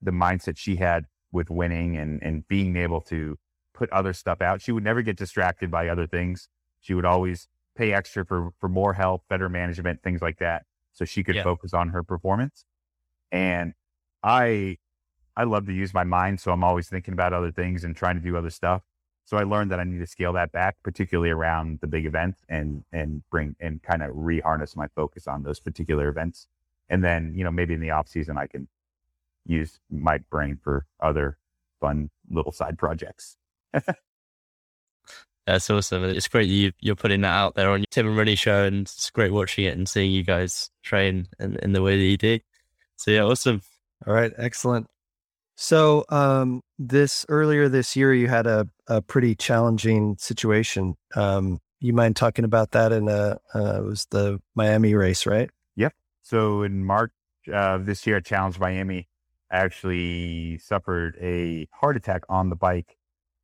the 0.00 0.10
mindset 0.10 0.56
she 0.56 0.76
had 0.76 1.06
with 1.32 1.50
winning 1.50 1.96
and, 1.96 2.22
and 2.22 2.46
being 2.48 2.76
able 2.76 3.00
to 3.02 3.36
put 3.74 3.90
other 3.90 4.12
stuff 4.12 4.40
out. 4.40 4.60
She 4.60 4.72
would 4.72 4.84
never 4.84 5.02
get 5.02 5.16
distracted 5.16 5.70
by 5.70 5.88
other 5.88 6.06
things. 6.06 6.48
She 6.80 6.94
would 6.94 7.04
always 7.04 7.48
pay 7.76 7.92
extra 7.92 8.26
for 8.26 8.50
for 8.58 8.68
more 8.68 8.92
help, 8.94 9.22
better 9.28 9.48
management, 9.48 10.02
things 10.02 10.20
like 10.20 10.38
that, 10.38 10.64
so 10.92 11.04
she 11.04 11.22
could 11.22 11.36
yeah. 11.36 11.44
focus 11.44 11.72
on 11.72 11.90
her 11.90 12.02
performance. 12.02 12.64
And 13.30 13.74
I 14.22 14.78
I 15.36 15.44
love 15.44 15.66
to 15.66 15.72
use 15.72 15.94
my 15.94 16.04
mind, 16.04 16.40
so 16.40 16.50
I'm 16.50 16.64
always 16.64 16.88
thinking 16.88 17.14
about 17.14 17.32
other 17.32 17.52
things 17.52 17.84
and 17.84 17.94
trying 17.94 18.16
to 18.16 18.22
do 18.22 18.36
other 18.36 18.50
stuff. 18.50 18.82
So 19.28 19.36
I 19.36 19.42
learned 19.42 19.70
that 19.72 19.78
I 19.78 19.84
need 19.84 19.98
to 19.98 20.06
scale 20.06 20.32
that 20.32 20.52
back, 20.52 20.76
particularly 20.82 21.28
around 21.28 21.80
the 21.82 21.86
big 21.86 22.06
events, 22.06 22.40
and 22.48 22.82
and 22.94 23.22
bring 23.28 23.56
and 23.60 23.82
kind 23.82 24.02
of 24.02 24.12
reharness 24.14 24.74
my 24.74 24.88
focus 24.96 25.26
on 25.26 25.42
those 25.42 25.60
particular 25.60 26.08
events. 26.08 26.46
And 26.88 27.04
then 27.04 27.34
you 27.36 27.44
know 27.44 27.50
maybe 27.50 27.74
in 27.74 27.80
the 27.80 27.90
off 27.90 28.08
season 28.08 28.38
I 28.38 28.46
can 28.46 28.68
use 29.44 29.80
my 29.90 30.16
brain 30.30 30.58
for 30.64 30.86
other 30.98 31.36
fun 31.78 32.08
little 32.30 32.52
side 32.52 32.78
projects. 32.78 33.36
That's 35.46 35.68
awesome. 35.68 36.04
It's 36.04 36.28
great 36.28 36.48
you, 36.48 36.72
you're 36.80 36.96
putting 36.96 37.20
that 37.20 37.28
out 37.28 37.54
there 37.54 37.68
on 37.68 37.84
Tim 37.90 38.06
and 38.06 38.16
Rinny 38.16 38.36
show, 38.36 38.64
and 38.64 38.80
it's 38.86 39.10
great 39.10 39.32
watching 39.32 39.66
it 39.66 39.76
and 39.76 39.86
seeing 39.86 40.10
you 40.10 40.22
guys 40.22 40.70
train 40.82 41.28
in, 41.38 41.56
in 41.56 41.72
the 41.72 41.82
way 41.82 41.98
that 41.98 42.04
you 42.04 42.16
do. 42.16 42.38
So, 42.96 43.10
yeah, 43.10 43.22
awesome. 43.22 43.60
All 44.06 44.14
right, 44.14 44.32
excellent. 44.38 44.88
So, 45.60 46.04
um, 46.08 46.62
this 46.78 47.26
earlier 47.28 47.68
this 47.68 47.96
year, 47.96 48.14
you 48.14 48.28
had 48.28 48.46
a, 48.46 48.68
a 48.86 49.02
pretty 49.02 49.34
challenging 49.34 50.16
situation. 50.16 50.94
Um, 51.16 51.58
you 51.80 51.92
mind 51.92 52.14
talking 52.14 52.44
about 52.44 52.70
that? 52.70 52.92
In 52.92 53.08
a 53.08 53.40
uh, 53.52 53.78
it 53.78 53.84
was 53.84 54.06
the 54.12 54.40
Miami 54.54 54.94
race, 54.94 55.26
right? 55.26 55.50
Yep. 55.74 55.94
So 56.22 56.62
in 56.62 56.84
March 56.84 57.10
uh, 57.52 57.78
this 57.78 58.06
year 58.06 58.20
Challenge 58.20 58.56
Miami, 58.60 59.08
I 59.50 59.56
actually 59.56 60.58
suffered 60.58 61.18
a 61.20 61.66
heart 61.72 61.96
attack 61.96 62.22
on 62.28 62.50
the 62.50 62.56
bike, 62.56 62.96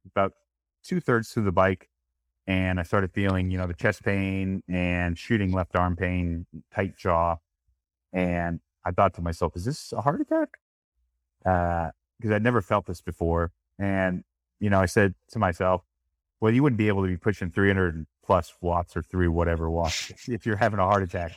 about 0.06 0.34
two 0.84 1.00
thirds 1.00 1.30
through 1.30 1.46
the 1.46 1.52
bike, 1.52 1.88
and 2.46 2.78
I 2.78 2.84
started 2.84 3.10
feeling, 3.10 3.50
you 3.50 3.58
know, 3.58 3.66
the 3.66 3.74
chest 3.74 4.04
pain 4.04 4.62
and 4.68 5.18
shooting 5.18 5.50
left 5.50 5.74
arm 5.74 5.96
pain, 5.96 6.46
tight 6.72 6.96
jaw, 6.96 7.38
and 8.12 8.60
I 8.84 8.92
thought 8.92 9.14
to 9.14 9.20
myself, 9.20 9.56
"Is 9.56 9.64
this 9.64 9.92
a 9.92 10.00
heart 10.00 10.20
attack?" 10.20 10.58
Uh, 11.44 11.90
because 12.24 12.34
I'd 12.34 12.42
never 12.42 12.62
felt 12.62 12.86
this 12.86 13.02
before. 13.02 13.52
And, 13.78 14.24
you 14.58 14.70
know, 14.70 14.80
I 14.80 14.86
said 14.86 15.14
to 15.32 15.38
myself, 15.38 15.82
well, 16.40 16.54
you 16.54 16.62
wouldn't 16.62 16.78
be 16.78 16.88
able 16.88 17.02
to 17.02 17.08
be 17.08 17.18
pushing 17.18 17.50
300 17.50 18.06
plus 18.24 18.54
watts 18.62 18.96
or 18.96 19.02
three, 19.02 19.28
whatever 19.28 19.70
watts 19.70 20.10
if 20.28 20.46
you're 20.46 20.56
having 20.56 20.78
a 20.78 20.84
heart 20.84 21.02
attack. 21.02 21.32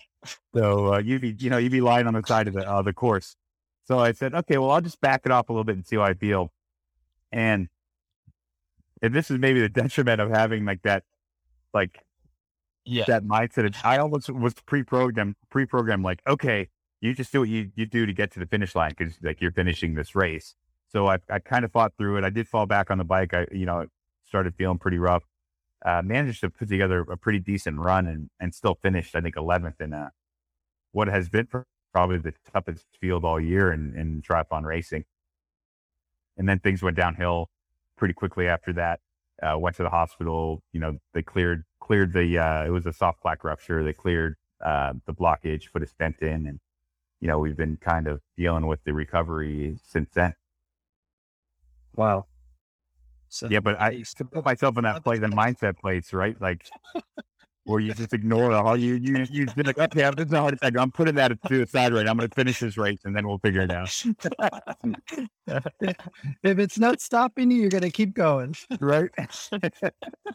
So 0.55 0.93
uh, 0.93 0.99
you'd 0.99 1.19
be, 1.21 1.35
you 1.37 1.49
know, 1.49 1.57
you'd 1.57 1.73
be 1.73 1.81
lying 1.81 2.07
on 2.07 2.13
the 2.13 2.23
side 2.25 2.47
of 2.47 2.53
the, 2.53 2.65
uh, 2.65 2.81
the 2.83 2.93
course. 2.93 3.35
So 3.83 3.99
I 3.99 4.13
said, 4.13 4.33
okay, 4.33 4.57
well, 4.57 4.71
I'll 4.71 4.79
just 4.79 5.01
back 5.01 5.23
it 5.25 5.31
off 5.31 5.49
a 5.49 5.51
little 5.51 5.65
bit 5.65 5.75
and 5.75 5.85
see 5.85 5.97
how 5.97 6.03
I 6.03 6.13
feel. 6.13 6.53
And, 7.33 7.67
and 9.01 9.13
this 9.13 9.29
is 9.29 9.39
maybe 9.39 9.59
the 9.59 9.67
detriment 9.81 10.21
of 10.21 10.29
having 10.29 10.63
like 10.63 10.83
that, 10.83 11.03
like 11.73 12.01
Yeah. 12.85 13.03
that 13.09 13.25
mindset. 13.25 13.75
I 13.83 13.97
almost 13.97 14.29
was 14.29 14.53
pre-programmed, 14.53 15.35
pre-programmed 15.49 16.05
like, 16.05 16.21
okay, 16.25 16.69
you 17.01 17.13
just 17.13 17.33
do 17.33 17.41
what 17.41 17.49
you, 17.49 17.71
you 17.75 17.85
do 17.85 18.05
to 18.05 18.13
get 18.13 18.31
to 18.31 18.39
the 18.39 18.45
finish 18.45 18.73
line 18.73 18.93
because 18.97 19.17
like 19.21 19.41
you're 19.41 19.51
finishing 19.51 19.95
this 19.95 20.15
race. 20.15 20.55
So 20.89 21.07
I, 21.07 21.17
I 21.29 21.39
kind 21.39 21.65
of 21.65 21.71
fought 21.71 21.93
through 21.97 22.17
it. 22.17 22.23
I 22.23 22.29
did 22.29 22.47
fall 22.47 22.65
back 22.65 22.89
on 22.89 22.97
the 22.97 23.03
bike. 23.03 23.33
I, 23.33 23.47
you 23.51 23.65
know, 23.65 23.85
started 24.25 24.55
feeling 24.55 24.77
pretty 24.77 24.99
rough. 24.99 25.23
Uh, 25.85 26.01
managed 26.03 26.41
to 26.41 26.49
put 26.49 26.69
together 26.69 27.01
a 27.01 27.17
pretty 27.17 27.39
decent 27.39 27.79
run 27.79 28.07
and, 28.07 28.29
and 28.39 28.53
still 28.53 28.75
finished, 28.81 29.15
I 29.15 29.21
think, 29.21 29.35
11th 29.35 29.79
in 29.79 29.93
uh, 29.93 30.09
what 30.91 31.07
has 31.07 31.29
been 31.29 31.47
probably 31.93 32.17
the 32.17 32.33
toughest 32.51 32.85
field 32.99 33.25
all 33.25 33.39
year 33.39 33.71
in, 33.71 33.95
in 33.95 34.21
triathlon 34.21 34.63
racing. 34.63 35.03
And 36.37 36.47
then 36.47 36.59
things 36.59 36.81
went 36.81 36.97
downhill 36.97 37.49
pretty 37.97 38.13
quickly 38.13 38.47
after 38.47 38.73
that. 38.73 38.99
Uh, 39.41 39.57
went 39.57 39.75
to 39.75 39.83
the 39.83 39.89
hospital. 39.89 40.61
You 40.73 40.79
know, 40.79 40.97
they 41.13 41.21
cleared 41.21 41.63
cleared 41.79 42.13
the. 42.13 42.37
Uh, 42.37 42.65
it 42.65 42.69
was 42.69 42.85
a 42.85 42.93
soft 42.93 43.21
plaque 43.21 43.43
rupture. 43.43 43.83
They 43.83 43.93
cleared 43.93 44.35
uh, 44.63 44.93
the 45.05 45.13
blockage, 45.13 45.71
put 45.71 45.83
a 45.83 45.87
stent 45.87 46.17
in, 46.21 46.47
and 46.47 46.59
you 47.19 47.27
know 47.27 47.37
we've 47.37 47.57
been 47.57 47.77
kind 47.77 48.07
of 48.07 48.21
dealing 48.35 48.65
with 48.65 48.83
the 48.83 48.93
recovery 48.93 49.77
since 49.83 50.09
then. 50.13 50.33
Wow. 51.97 52.25
So 53.29 53.47
Yeah, 53.49 53.59
but 53.59 53.79
I 53.81 54.03
to 54.17 54.25
put 54.25 54.45
myself 54.45 54.77
in 54.77 54.83
that 54.85 55.03
place, 55.03 55.21
in 55.21 55.31
mindset 55.33 55.77
place, 55.77 56.13
right? 56.13 56.39
Like, 56.39 56.65
where 57.65 57.81
you 57.81 57.93
just 57.93 58.13
ignore 58.13 58.51
it 58.51 58.55
all. 58.55 58.77
You 58.77 58.95
you 58.95 59.25
you 59.29 59.45
like, 59.57 59.77
okay, 59.77 60.05
I'm 60.05 60.13
a 60.17 60.39
heart 60.39 60.53
attack. 60.53 60.77
I'm 60.77 60.91
putting 60.91 61.15
that 61.15 61.37
to 61.47 61.57
the 61.59 61.67
side 61.67 61.93
right. 61.93 62.07
I'm 62.07 62.17
going 62.17 62.29
to 62.29 62.33
finish 62.35 62.61
this 62.61 62.77
race, 62.77 63.01
and 63.03 63.15
then 63.15 63.27
we'll 63.27 63.39
figure 63.39 63.61
it 63.61 63.71
out. 63.71 63.89
if 65.47 66.59
it's 66.59 66.79
not 66.79 67.01
stopping 67.01 67.51
you, 67.51 67.61
you're 67.61 67.69
going 67.69 67.83
to 67.83 67.91
keep 67.91 68.13
going. 68.13 68.55
right? 68.79 69.09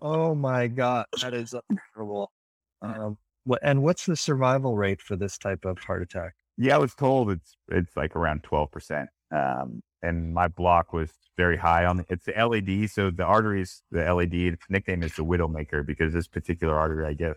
Oh 0.02 0.34
my 0.34 0.66
God, 0.66 1.06
that 1.20 1.32
is 1.32 1.54
incredible. 1.70 2.32
Um, 2.80 3.16
what 3.44 3.60
and 3.62 3.82
what's 3.82 4.06
the 4.06 4.16
survival 4.16 4.76
rate 4.76 5.00
for 5.00 5.16
this 5.16 5.38
type 5.38 5.64
of 5.64 5.78
heart 5.78 6.02
attack? 6.02 6.34
Yeah, 6.56 6.74
I 6.74 6.78
was 6.78 6.94
told 6.94 7.30
it's 7.30 7.56
it's 7.68 7.96
like 7.96 8.16
around 8.16 8.42
twelve 8.42 8.70
percent. 8.72 9.08
Um, 9.30 9.80
and 10.02 10.34
my 10.34 10.48
block 10.48 10.92
was 10.92 11.10
very 11.36 11.56
high 11.56 11.84
on 11.84 12.04
it's 12.08 12.26
the 12.26 12.32
LAD. 12.32 12.90
So 12.90 13.10
the 13.10 13.24
arteries, 13.24 13.82
the 13.90 14.12
LAD, 14.12 14.34
its 14.34 14.64
nickname 14.68 15.02
is 15.02 15.16
the 15.16 15.24
Widowmaker 15.24 15.84
because 15.86 16.12
this 16.12 16.28
particular 16.28 16.78
artery, 16.78 17.06
I 17.06 17.14
guess, 17.14 17.36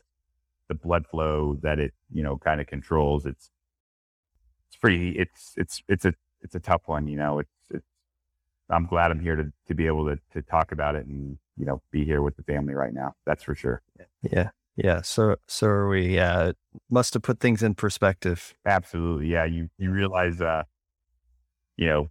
the 0.68 0.76
blood 0.76 1.06
flow 1.08 1.58
that 1.62 1.80
it 1.80 1.94
you 2.12 2.24
know 2.24 2.38
kind 2.38 2.60
of 2.60 2.68
controls. 2.68 3.26
It's 3.26 3.52
it's 4.68 4.78
pretty. 4.78 5.12
It's 5.12 5.54
it's 5.58 5.84
it's 5.88 6.06
a 6.06 6.14
it's 6.42 6.56
a 6.56 6.60
tough 6.60 6.84
one. 6.86 7.08
You 7.08 7.18
know, 7.18 7.40
it's 7.40 7.50
it's. 7.70 7.88
I'm 8.70 8.88
glad 8.88 9.12
I'm 9.12 9.20
here 9.20 9.36
to 9.36 9.52
to 9.68 9.74
be 9.74 9.88
able 9.88 10.06
to 10.08 10.20
to 10.34 10.42
talk 10.42 10.72
about 10.72 10.96
it 10.96 11.06
and 11.06 11.38
you 11.58 11.66
know 11.66 11.82
be 11.92 12.04
here 12.04 12.22
with 12.22 12.36
the 12.36 12.44
family 12.44 12.74
right 12.74 12.94
now. 12.94 13.14
That's 13.26 13.44
for 13.44 13.56
sure. 13.56 13.82
Yeah, 14.24 14.50
yeah. 14.76 15.02
So 15.02 15.36
so 15.48 15.68
are 15.68 15.88
we. 15.88 16.18
It 16.18 16.58
must 16.90 17.14
have 17.14 17.24
put 17.24 17.40
things 17.40 17.64
in 17.64 17.76
perspective. 17.76 18.54
Absolutely. 18.66 19.28
Yeah. 19.28 19.46
You, 19.46 19.70
you 19.78 19.92
realize, 19.92 20.42
uh, 20.42 20.64
you 21.78 21.88
know, 21.88 22.10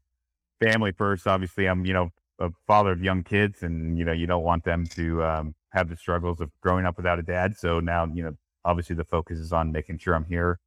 family 0.61 0.93
first, 0.93 1.27
obviously 1.27 1.67
I'm, 1.67 1.85
you 1.85 1.93
know, 1.93 2.11
a 2.39 2.51
father 2.67 2.93
of 2.93 3.03
young 3.03 3.23
kids 3.23 3.63
and, 3.63 3.97
you 3.99 4.05
know, 4.05 4.13
you 4.13 4.27
don't 4.27 4.43
want 4.43 4.65
them 4.65 4.87
to, 4.87 5.23
um, 5.25 5.55
have 5.71 5.89
the 5.89 5.97
struggles 5.97 6.41
of 6.41 6.51
growing 6.61 6.87
up 6.87 6.97
without 6.97 7.19
a 7.19 7.23
dad. 7.23 7.57
So 7.57 7.81
now, 7.81 8.07
you 8.07 8.23
know, 8.23 8.33
obviously 8.65 8.97
the 8.97 9.05
focus 9.05 9.39
is 9.39 9.53
on 9.53 9.73
making 9.73 9.99
sure 9.99 10.15
I'm 10.15 10.25
here 10.25 10.59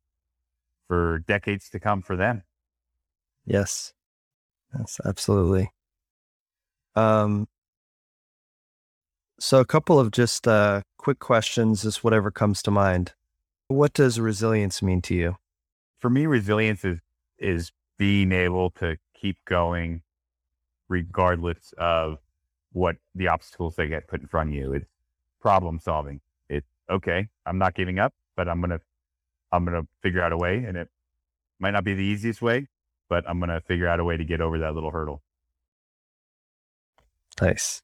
for 0.88 1.20
decades 1.20 1.70
to 1.70 1.80
come 1.80 2.02
for 2.02 2.16
them. 2.16 2.44
Yes, 3.46 3.94
yes, 4.78 5.00
absolutely. 5.06 5.72
Um, 6.96 7.48
so 9.40 9.60
a 9.60 9.66
couple 9.66 10.00
of 10.00 10.12
just 10.12 10.48
uh, 10.48 10.82
quick 10.98 11.20
questions, 11.20 11.84
just 11.84 12.04
whatever 12.04 12.32
comes 12.32 12.62
to 12.64 12.72
mind. 12.72 13.14
What 13.68 13.94
does 13.94 14.20
resilience 14.20 14.82
mean 14.82 15.02
to 15.04 15.16
you? 15.16 15.36
For 16.00 16.10
me, 16.10 16.26
resilience 16.26 16.84
is, 16.84 17.00
is 17.38 17.72
being 17.98 18.32
able 18.32 18.72
to 18.72 18.98
keep 19.20 19.38
going 19.46 20.02
regardless 20.90 21.74
of 21.78 22.18
what 22.72 22.98
the 23.16 23.28
obstacles 23.28 23.76
they 23.76 23.88
get 23.88 24.08
put 24.08 24.22
in 24.22 24.28
front 24.28 24.50
of 24.50 24.56
you. 24.56 24.74
It's 24.74 24.90
problem 25.42 25.80
solving. 25.80 26.22
It's 26.50 26.68
okay. 26.90 27.28
I'm 27.46 27.58
not 27.58 27.76
giving 27.76 28.00
up, 28.00 28.14
but 28.36 28.48
I'm 28.48 28.62
to, 28.64 28.82
I'm 29.52 29.66
to 29.66 29.88
figure 30.02 30.22
out 30.22 30.32
a 30.32 30.38
way 30.38 30.64
and 30.64 30.78
it 30.78 30.90
might 31.60 31.72
not 31.72 31.84
be 31.84 31.94
the 31.94 32.04
easiest 32.04 32.42
way, 32.42 32.68
but 33.10 33.24
I'm 33.28 33.40
to 33.40 33.62
figure 33.62 33.88
out 33.88 34.00
a 34.00 34.04
way 34.04 34.18
to 34.18 34.24
get 34.24 34.42
over 34.42 34.60
that 34.60 34.74
little 34.74 34.92
hurdle. 34.92 35.22
Nice. 37.42 37.82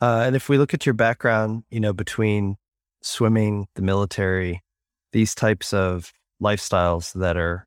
Uh, 0.00 0.22
and 0.26 0.36
if 0.36 0.48
we 0.48 0.58
look 0.58 0.74
at 0.74 0.86
your 0.86 0.94
background, 0.94 1.64
you 1.70 1.80
know, 1.80 1.92
between 1.92 2.56
swimming, 3.02 3.66
the 3.74 3.82
military, 3.82 4.62
these 5.12 5.34
types 5.34 5.72
of 5.72 6.12
lifestyles 6.40 7.12
that 7.14 7.36
are 7.36 7.66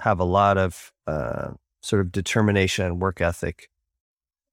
have 0.00 0.18
a 0.18 0.24
lot 0.24 0.58
of 0.58 0.92
uh, 1.06 1.50
sort 1.84 2.00
of 2.00 2.10
determination 2.10 2.86
and 2.86 3.00
work 3.00 3.20
ethic. 3.20 3.68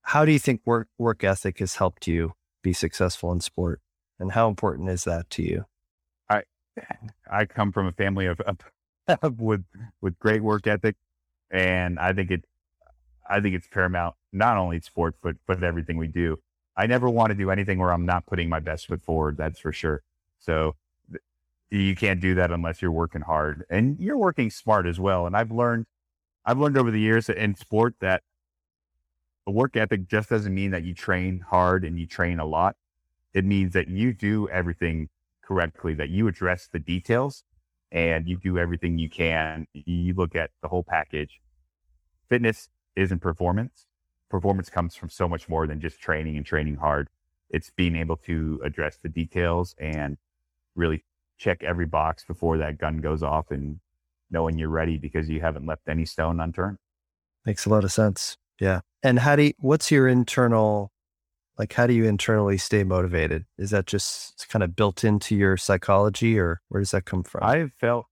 How 0.01 0.25
do 0.25 0.31
you 0.31 0.39
think 0.39 0.61
work 0.65 0.89
work 0.97 1.23
ethic 1.23 1.59
has 1.59 1.75
helped 1.75 2.07
you 2.07 2.33
be 2.61 2.73
successful 2.73 3.31
in 3.31 3.39
sport, 3.39 3.79
and 4.19 4.33
how 4.33 4.49
important 4.49 4.89
is 4.89 5.05
that 5.05 5.29
to 5.31 5.43
you? 5.43 5.65
I 6.29 6.43
I 7.31 7.45
come 7.45 7.71
from 7.71 7.87
a 7.87 7.91
family 7.91 8.25
of, 8.25 8.41
of 8.41 9.39
with 9.39 9.63
with 10.01 10.19
great 10.19 10.43
work 10.43 10.67
ethic, 10.67 10.97
and 11.49 11.99
I 11.99 12.11
think 12.13 12.31
it, 12.31 12.45
I 13.29 13.39
think 13.39 13.55
it's 13.55 13.67
paramount 13.67 14.15
not 14.33 14.57
only 14.57 14.77
in 14.77 14.81
sport 14.81 15.15
but 15.21 15.35
but 15.47 15.63
everything 15.63 15.97
we 15.97 16.07
do. 16.07 16.39
I 16.75 16.87
never 16.87 17.09
want 17.09 17.31
to 17.31 17.35
do 17.35 17.49
anything 17.49 17.79
where 17.79 17.91
I'm 17.91 18.05
not 18.05 18.25
putting 18.25 18.49
my 18.49 18.59
best 18.59 18.87
foot 18.87 19.03
forward. 19.03 19.37
That's 19.37 19.59
for 19.59 19.71
sure. 19.71 20.01
So 20.39 20.75
you 21.69 21.95
can't 21.95 22.19
do 22.19 22.35
that 22.35 22.51
unless 22.51 22.81
you're 22.81 22.91
working 22.91 23.21
hard 23.21 23.63
and 23.69 23.97
you're 23.99 24.17
working 24.17 24.49
smart 24.49 24.85
as 24.85 24.99
well. 24.99 25.25
And 25.25 25.37
I've 25.37 25.51
learned, 25.51 25.85
I've 26.45 26.57
learned 26.57 26.77
over 26.77 26.91
the 26.91 26.99
years 26.99 27.29
in 27.29 27.55
sport 27.55 27.95
that 27.99 28.23
a 29.47 29.51
work 29.51 29.75
ethic 29.75 30.07
just 30.07 30.29
doesn't 30.29 30.53
mean 30.53 30.71
that 30.71 30.83
you 30.83 30.93
train 30.93 31.39
hard 31.39 31.83
and 31.83 31.99
you 31.99 32.07
train 32.07 32.39
a 32.39 32.45
lot. 32.45 32.75
It 33.33 33.45
means 33.45 33.73
that 33.73 33.87
you 33.87 34.13
do 34.13 34.49
everything 34.49 35.09
correctly, 35.41 35.93
that 35.95 36.09
you 36.09 36.27
address 36.27 36.67
the 36.71 36.79
details 36.79 37.43
and 37.91 38.27
you 38.27 38.37
do 38.37 38.57
everything 38.57 38.97
you 38.97 39.09
can. 39.09 39.67
You 39.73 40.13
look 40.13 40.35
at 40.35 40.51
the 40.61 40.67
whole 40.67 40.83
package. 40.83 41.41
Fitness 42.29 42.69
isn't 42.95 43.19
performance. 43.19 43.85
Performance 44.29 44.69
comes 44.69 44.95
from 44.95 45.09
so 45.09 45.27
much 45.27 45.49
more 45.49 45.67
than 45.67 45.81
just 45.81 45.99
training 45.99 46.37
and 46.37 46.45
training 46.45 46.75
hard. 46.75 47.09
It's 47.49 47.69
being 47.69 47.95
able 47.95 48.17
to 48.17 48.61
address 48.63 48.97
the 48.97 49.09
details 49.09 49.75
and 49.77 50.17
really 50.75 51.03
check 51.37 51.63
every 51.63 51.85
box 51.85 52.23
before 52.23 52.57
that 52.59 52.77
gun 52.77 52.99
goes 52.99 53.23
off 53.23 53.51
and 53.51 53.79
knowing 54.31 54.57
you're 54.57 54.69
ready 54.69 54.97
because 54.97 55.29
you 55.29 55.41
haven't 55.41 55.65
left 55.65 55.87
any 55.87 56.05
stone 56.05 56.39
unturned. 56.39 56.77
Makes 57.45 57.65
a 57.65 57.69
lot 57.69 57.83
of 57.83 57.91
sense. 57.91 58.37
Yeah. 58.59 58.81
And 59.03 59.19
how 59.19 59.35
do 59.35 59.43
you, 59.43 59.53
what's 59.59 59.91
your 59.91 60.07
internal 60.07 60.91
like 61.57 61.73
how 61.73 61.85
do 61.85 61.93
you 61.93 62.05
internally 62.05 62.57
stay 62.57 62.83
motivated? 62.83 63.45
Is 63.57 63.69
that 63.71 63.85
just 63.85 64.47
kind 64.49 64.63
of 64.63 64.75
built 64.75 65.03
into 65.03 65.35
your 65.35 65.57
psychology 65.57 66.39
or 66.39 66.61
where 66.69 66.81
does 66.81 66.91
that 66.91 67.05
come 67.05 67.23
from? 67.23 67.43
I've 67.43 67.73
felt 67.73 68.05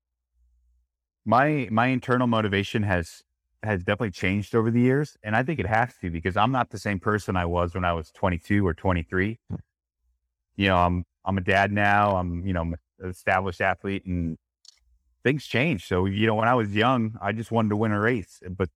my 1.25 1.67
my 1.71 1.87
internal 1.87 2.27
motivation 2.27 2.83
has 2.83 3.23
has 3.63 3.79
definitely 3.83 4.11
changed 4.11 4.55
over 4.55 4.71
the 4.71 4.79
years, 4.79 5.17
and 5.23 5.35
I 5.35 5.43
think 5.43 5.59
it 5.59 5.65
has 5.67 5.93
to 6.01 6.09
because 6.09 6.37
I'm 6.37 6.51
not 6.51 6.69
the 6.69 6.79
same 6.79 6.99
person 6.99 7.35
I 7.35 7.45
was 7.45 7.75
when 7.75 7.83
I 7.83 7.93
was 7.93 8.09
22 8.11 8.65
or 8.65 8.73
23. 8.73 9.39
Hmm. 9.49 9.55
You 10.55 10.67
know, 10.67 10.77
I'm 10.77 11.05
I'm 11.25 11.37
a 11.37 11.41
dad 11.41 11.71
now. 11.71 12.17
I'm 12.17 12.45
you 12.45 12.53
know 12.53 12.61
I'm 12.61 12.75
an 12.99 13.09
established 13.09 13.61
athlete, 13.61 14.05
and 14.05 14.37
things 15.23 15.45
change. 15.45 15.87
So 15.87 16.05
you 16.05 16.27
know, 16.27 16.35
when 16.35 16.47
I 16.47 16.55
was 16.55 16.73
young, 16.75 17.17
I 17.21 17.31
just 17.31 17.51
wanted 17.51 17.69
to 17.69 17.75
win 17.75 17.91
a 17.91 17.99
race, 17.99 18.41
but 18.49 18.69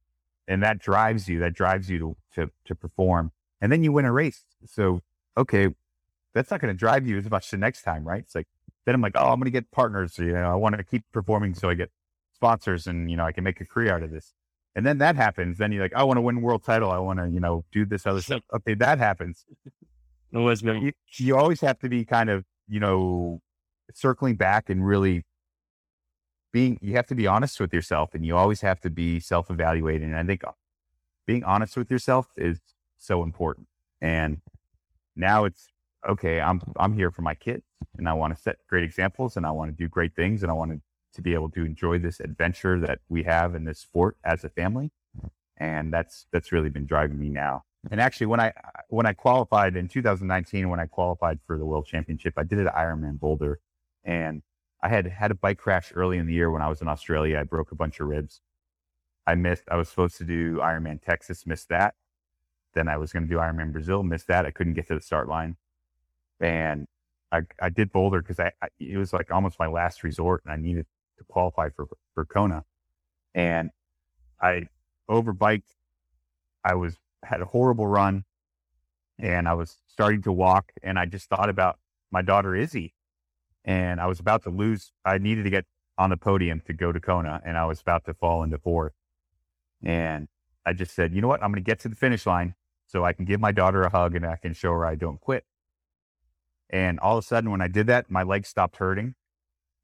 and 0.48 0.62
that 0.64 0.80
drives 0.80 1.28
you. 1.30 1.40
That 1.40 1.54
drives 1.54 1.90
you 1.90 2.00
to 2.00 2.18
to 2.36 2.52
to 2.66 2.76
perform, 2.76 3.32
and 3.62 3.72
then 3.72 3.84
you 3.84 3.92
win 3.92 4.06
a 4.06 4.12
race. 4.12 4.44
So 4.66 5.02
okay, 5.38 5.70
that's 6.34 6.52
not 6.52 6.62
going 6.62 6.74
to 6.74 6.78
drive 6.78 7.08
you 7.08 7.18
as 7.18 7.30
much 7.30 7.50
the 7.52 7.58
next 7.58 7.84
time, 7.84 8.08
right? 8.08 8.22
It's 8.22 8.36
like 8.36 8.48
then 8.86 8.96
I'm 8.96 9.02
like, 9.02 9.14
oh, 9.16 9.30
I'm 9.32 9.40
going 9.40 9.46
to 9.46 9.52
get 9.52 9.72
partners. 9.72 10.18
You 10.18 10.34
know, 10.34 10.52
I 10.52 10.56
want 10.56 10.76
to 10.78 10.84
keep 10.84 11.04
performing 11.12 11.54
so 11.54 11.70
I 11.70 11.76
get 11.76 11.92
sponsors, 12.34 12.88
and 12.88 13.10
you 13.10 13.18
know, 13.18 13.26
I 13.26 13.32
can 13.32 13.44
make 13.44 13.62
a 13.62 13.66
career 13.66 13.94
out 13.94 14.04
of 14.04 14.12
this. 14.12 14.34
And 14.76 14.86
then 14.86 14.98
that 15.00 15.16
happens. 15.16 15.58
Then 15.60 15.72
you're 15.72 15.84
like, 15.84 15.94
I 15.94 16.04
want 16.04 16.18
to 16.18 16.22
win 16.22 16.42
world 16.42 16.64
title. 16.64 16.92
I 16.92 16.98
want 16.98 17.20
to, 17.20 17.30
you 17.30 17.40
know, 17.40 17.64
do 17.72 17.86
this 17.86 18.08
other 18.08 18.22
stuff. 18.22 18.42
Okay, 18.54 18.74
that 18.76 18.98
happens. 18.98 19.46
Always 20.36 20.64
You, 20.64 20.92
you 21.18 21.38
always 21.38 21.62
have 21.62 21.78
to 21.80 21.90
be 21.90 22.06
kind 22.06 22.30
of, 22.30 22.44
you 22.68 22.80
know, 22.80 23.40
circling 23.94 24.36
back 24.36 24.70
and 24.70 24.86
really 24.86 25.24
being. 26.54 26.80
You 26.82 26.96
have 26.96 27.08
to 27.08 27.16
be 27.16 27.28
honest 27.28 27.60
with 27.60 27.74
yourself, 27.74 28.14
and 28.14 28.26
you 28.26 28.38
always 28.38 28.62
have 28.62 28.80
to 28.82 28.90
be 28.90 29.20
self-evaluating. 29.20 30.08
And 30.08 30.16
I 30.16 30.24
think 30.24 30.46
uh, 30.46 30.52
being 31.28 31.44
honest 31.44 31.76
with 31.76 31.92
yourself 31.92 32.28
is 32.38 32.60
so 32.98 33.24
important. 33.24 33.68
And 34.00 34.40
now 35.16 35.44
it's 35.44 35.68
okay. 36.08 36.40
I'm 36.40 36.62
I'm 36.78 36.94
here 36.94 37.12
for 37.12 37.24
my 37.24 37.36
kids, 37.36 37.64
and 37.98 38.08
I 38.08 38.14
want 38.14 38.34
to 38.36 38.42
set 38.42 38.58
great 38.70 38.86
examples, 38.86 39.36
and 39.36 39.46
I 39.46 39.52
want 39.52 39.72
to 39.72 39.78
do 39.78 39.90
great 39.90 40.16
things, 40.16 40.44
and 40.44 40.52
I 40.52 40.54
want 40.54 40.72
to 40.72 40.82
to 41.14 41.22
be 41.22 41.34
able 41.34 41.50
to 41.52 41.64
enjoy 41.64 42.00
this 42.00 42.20
adventure 42.20 42.80
that 42.80 43.00
we 43.08 43.24
have 43.24 43.56
in 43.56 43.66
this 43.66 43.80
sport 43.80 44.18
as 44.24 44.44
a 44.44 44.50
family. 44.50 44.92
And 45.58 45.94
that's 45.94 46.26
that's 46.32 46.52
really 46.52 46.70
been 46.70 46.86
driving 46.86 47.20
me 47.20 47.30
now. 47.30 47.64
And 47.92 48.00
actually, 48.02 48.28
when 48.28 48.40
I 48.40 48.54
when 48.90 49.06
I 49.06 49.14
qualified 49.14 49.76
in 49.76 49.88
2019, 49.88 50.70
when 50.70 50.80
I 50.80 50.88
qualified 50.88 51.40
for 51.46 51.58
the 51.58 51.66
World 51.66 51.86
Championship, 51.86 52.34
I 52.38 52.44
did 52.44 52.60
it 52.60 52.68
at 52.68 52.76
Ironman 52.76 53.20
Boulder, 53.20 53.60
and 54.04 54.42
I 54.84 54.90
had 54.90 55.08
had 55.08 55.32
a 55.32 55.36
bike 55.36 55.60
crash 55.60 55.94
early 55.96 56.18
in 56.18 56.28
the 56.28 56.34
year 56.34 56.52
when 56.52 56.62
I 56.62 56.68
was 56.68 56.82
in 56.82 56.90
Australia. 56.90 57.40
I 57.40 57.44
broke 57.44 57.72
a 57.72 57.76
bunch 57.76 58.02
of 58.02 58.08
ribs. 58.08 58.42
I 59.26 59.36
missed. 59.36 59.64
I 59.72 59.78
was 59.78 59.88
supposed 59.88 60.18
to 60.18 60.26
do 60.26 60.58
Ironman 60.58 61.02
Texas, 61.02 61.48
missed 61.48 61.70
that. 61.70 61.96
Then 62.74 62.90
I 62.90 62.98
was 62.98 63.14
going 63.14 63.24
to 63.24 63.30
do 63.30 63.38
Ironman 63.38 63.72
Brazil, 63.72 64.04
missed 64.04 64.28
that. 64.28 64.46
I 64.46 64.52
couldn't 64.52 64.74
get 64.74 64.88
to 64.90 64.96
the 64.96 65.02
start 65.02 65.30
line, 65.30 65.56
and 66.42 66.88
I 67.32 67.44
I 67.62 67.70
did 67.70 67.94
Boulder 67.94 68.22
because 68.22 68.42
I, 68.42 68.52
I 68.62 68.68
it 68.78 68.98
was 68.98 69.14
like 69.14 69.32
almost 69.32 69.58
my 69.58 69.68
last 69.68 70.04
resort, 70.04 70.44
and 70.44 70.54
I 70.54 70.58
needed 70.58 70.86
to 71.18 71.24
qualify 71.24 71.70
for 71.70 71.88
for 72.14 72.26
Kona, 72.26 72.66
and 73.34 73.70
I 74.42 74.68
overbiked. 75.10 75.76
I 76.66 76.76
was 76.76 76.98
had 77.24 77.40
a 77.40 77.46
horrible 77.46 77.88
run, 77.88 78.26
and 79.18 79.48
I 79.48 79.54
was 79.54 79.78
starting 79.88 80.22
to 80.24 80.34
walk, 80.34 80.74
and 80.82 81.00
I 81.00 81.06
just 81.06 81.30
thought 81.30 81.48
about 81.50 81.80
my 82.12 82.22
daughter 82.22 82.54
Izzy, 82.54 82.94
and 83.66 84.02
I 84.02 84.08
was 84.08 84.20
about 84.20 84.44
to 84.44 84.50
lose. 84.50 84.92
I 85.06 85.18
needed 85.18 85.44
to 85.44 85.50
get 85.50 85.66
on 85.98 86.10
the 86.10 86.18
podium 86.18 86.62
to 86.66 86.74
go 86.74 86.92
to 86.92 87.00
Kona, 87.00 87.42
and 87.46 87.58
I 87.58 87.66
was 87.66 87.82
about 87.82 88.06
to 88.06 88.14
fall 88.14 88.44
into 88.44 88.58
fourth, 88.58 88.94
and 89.84 90.28
I 90.66 90.74
just 90.74 90.96
said, 90.96 91.14
you 91.14 91.22
know 91.22 91.28
what, 91.28 91.44
I'm 91.44 91.52
going 91.52 91.64
to 91.64 91.70
get 91.70 91.80
to 91.82 91.90
the 91.90 91.96
finish 91.96 92.26
line 92.26 92.56
so 92.88 93.04
I 93.04 93.14
can 93.14 93.26
give 93.26 93.40
my 93.40 93.52
daughter 93.52 93.84
a 93.84 93.90
hug 93.90 94.16
and 94.16 94.26
I 94.26 94.38
can 94.38 94.54
show 94.54 94.72
her 94.72 94.86
I 94.86 94.96
don't 94.96 95.20
quit. 95.20 95.46
And 96.70 97.00
all 97.00 97.18
of 97.18 97.24
a 97.24 97.28
sudden, 97.28 97.52
when 97.52 97.62
I 97.62 97.68
did 97.68 97.88
that, 97.88 98.10
my 98.10 98.24
legs 98.24 98.50
stopped 98.50 98.78
hurting. 98.78 99.16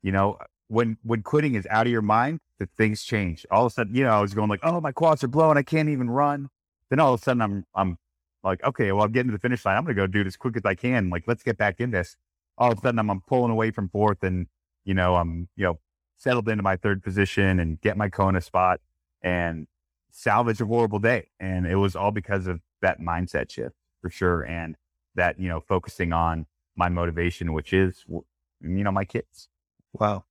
You 0.02 0.12
know, 0.12 0.38
when 0.68 0.98
when 1.04 1.22
quitting 1.22 1.56
is 1.56 1.68
out 1.70 1.86
of 1.86 1.92
your 1.92 2.02
mind, 2.02 2.40
the 2.58 2.68
things 2.78 3.04
change. 3.04 3.46
All 3.52 3.66
of 3.66 3.72
a 3.72 3.74
sudden, 3.74 3.96
you 3.96 4.04
know, 4.04 4.12
I 4.12 4.22
was 4.22 4.34
going 4.34 4.50
like, 4.50 4.62
"Oh, 4.64 4.80
my 4.80 4.92
quads 4.92 5.24
are 5.24 5.28
blowing. 5.28 5.58
I 5.58 5.64
can't 5.64 5.90
even 5.90 6.10
run." 6.10 6.50
Then 6.90 7.00
all 7.00 7.14
of 7.14 7.20
a 7.20 7.24
sudden, 7.24 7.42
I'm 7.42 7.66
I'm 7.76 7.98
like, 8.44 8.64
"Okay, 8.64 8.92
well, 8.92 9.04
I'm 9.04 9.12
getting 9.12 9.30
to 9.30 9.38
the 9.38 9.42
finish 9.42 9.66
line. 9.66 9.78
I'm 9.78 9.84
going 9.84 9.96
to 9.96 10.02
go 10.02 10.08
do 10.08 10.22
it 10.22 10.28
as 10.28 10.38
quick 10.38 10.56
as 10.56 10.66
I 10.66 10.76
can. 10.76 11.10
Like, 11.10 11.26
let's 11.28 11.44
get 11.44 11.58
back 11.58 11.80
in 11.80 11.92
this." 11.92 12.16
All 12.60 12.72
of 12.72 12.78
a 12.78 12.82
sudden, 12.82 13.00
I'm, 13.00 13.10
I'm 13.10 13.22
pulling 13.22 13.52
away 13.52 13.72
from 13.72 13.90
fourth, 13.90 14.24
and 14.24 14.48
you 14.86 14.94
know, 14.94 15.16
I'm 15.16 15.48
you 15.56 15.66
know 15.66 15.80
settled 16.18 16.48
into 16.50 16.64
my 16.64 16.76
third 16.76 17.04
position 17.04 17.60
and 17.60 17.80
get 17.82 17.98
my 17.98 18.10
Kona 18.10 18.42
spot 18.42 18.82
and 19.22 19.68
salvage 20.12 20.60
a 20.62 20.66
horrible 20.66 21.00
day. 21.00 21.30
And 21.40 21.66
it 21.66 21.76
was 21.76 21.96
all 21.96 22.12
because 22.12 22.46
of 22.46 22.60
that 22.82 23.00
mindset 23.00 23.50
shift 23.50 23.76
for 24.02 24.10
sure, 24.10 24.44
and 24.44 24.76
that 25.16 25.40
you 25.40 25.50
know, 25.50 25.62
focusing 25.62 26.14
on 26.14 26.46
my 26.76 26.90
motivation, 26.90 27.54
which 27.54 27.74
is 27.74 28.06
you 28.08 28.24
know 28.62 28.92
my 28.92 29.06
kids. 29.06 29.48
Wow. 29.94 30.26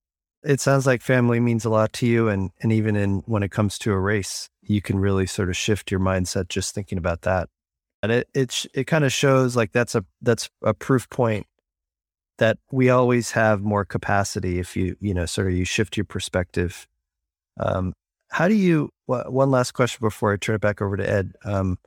It 0.45 0.61
sounds 0.61 0.87
like 0.87 1.03
family 1.03 1.41
means 1.41 1.65
a 1.65 1.71
lot 1.71 1.93
to 1.95 2.07
you. 2.07 2.29
And, 2.29 2.51
and 2.61 2.73
even 2.73 2.97
in 2.97 3.23
when 3.27 3.43
it 3.43 3.51
comes 3.51 3.79
to 3.81 3.93
a 3.93 3.99
race, 3.99 4.49
you 4.63 4.81
can 4.81 4.99
really 4.99 5.27
sort 5.27 5.49
of 5.49 5.57
shift 5.57 5.91
your 5.91 6.01
mindset 6.01 6.49
just 6.49 6.75
thinking 6.75 6.99
about 6.99 7.23
that. 7.23 7.49
And 8.03 8.13
it, 8.13 8.29
it, 8.35 8.67
it 8.73 8.85
kind 8.85 9.05
of 9.05 9.13
shows 9.13 9.57
like 9.57 9.73
that's 9.73 9.97
a, 9.97 10.05
that's 10.23 10.49
a 10.63 10.75
proof 10.75 11.11
point 11.11 11.47
that 12.39 12.59
we 12.71 12.89
always 12.89 13.33
have 13.33 13.61
more 13.61 13.85
capacity 13.85 14.59
if 14.59 14.77
you, 14.77 14.97
you 15.01 15.13
know, 15.13 15.27
sort 15.27 15.49
of 15.49 15.53
you 15.53 15.65
shift 15.65 15.97
your 15.97 16.05
perspective. 16.05 16.87
Um, 17.59 17.93
how 18.31 18.49
do 18.49 18.55
you, 18.55 18.91
wh- 19.07 19.31
one 19.31 19.51
last 19.51 19.73
question 19.73 19.99
before 20.01 20.33
I 20.33 20.37
turn 20.37 20.55
it 20.55 20.61
back 20.61 20.81
over 20.81 20.97
to 20.97 21.09
Ed. 21.09 21.35
Um, 21.45 21.79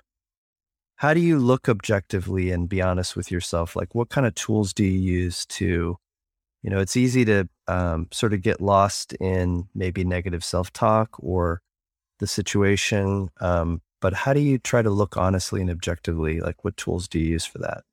how 0.98 1.14
do 1.14 1.20
you 1.20 1.40
look 1.40 1.68
objectively 1.68 2.52
and 2.52 2.70
be 2.70 2.82
honest 2.82 3.16
with 3.16 3.32
yourself? 3.32 3.76
Like 3.76 3.96
what 3.96 4.10
kind 4.10 4.28
of 4.28 4.36
tools 4.36 4.74
do 4.74 4.84
you 4.84 5.00
use 5.00 5.46
to, 5.48 5.98
you 6.62 6.70
know, 6.70 6.80
it's 6.80 6.98
easy 6.98 7.26
to 7.26 7.50
um, 7.68 8.08
sort 8.12 8.34
of 8.34 8.42
get 8.42 8.62
lost 8.62 9.14
in 9.14 9.68
maybe 9.74 10.04
negative 10.04 10.44
self 10.44 10.72
talk 10.74 11.10
or 11.20 11.62
the 12.20 12.28
situation. 12.28 13.30
Um, 13.40 13.82
but 14.00 14.14
how 14.14 14.34
do 14.34 14.42
you 14.42 14.58
try 14.58 14.82
to 14.82 14.90
look 14.90 15.18
honestly 15.18 15.62
and 15.62 15.70
objectively? 15.70 16.40
Like, 16.40 16.64
what 16.64 16.78
tools 16.78 17.08
do 17.08 17.20
you 17.20 17.26
use 17.28 17.46
for 17.46 17.60
that? 17.60 17.84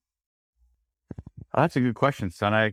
Oh, 1.58 1.62
that's 1.62 1.74
a 1.74 1.80
good 1.80 1.96
question, 1.96 2.30
Sun. 2.30 2.54
I, 2.54 2.72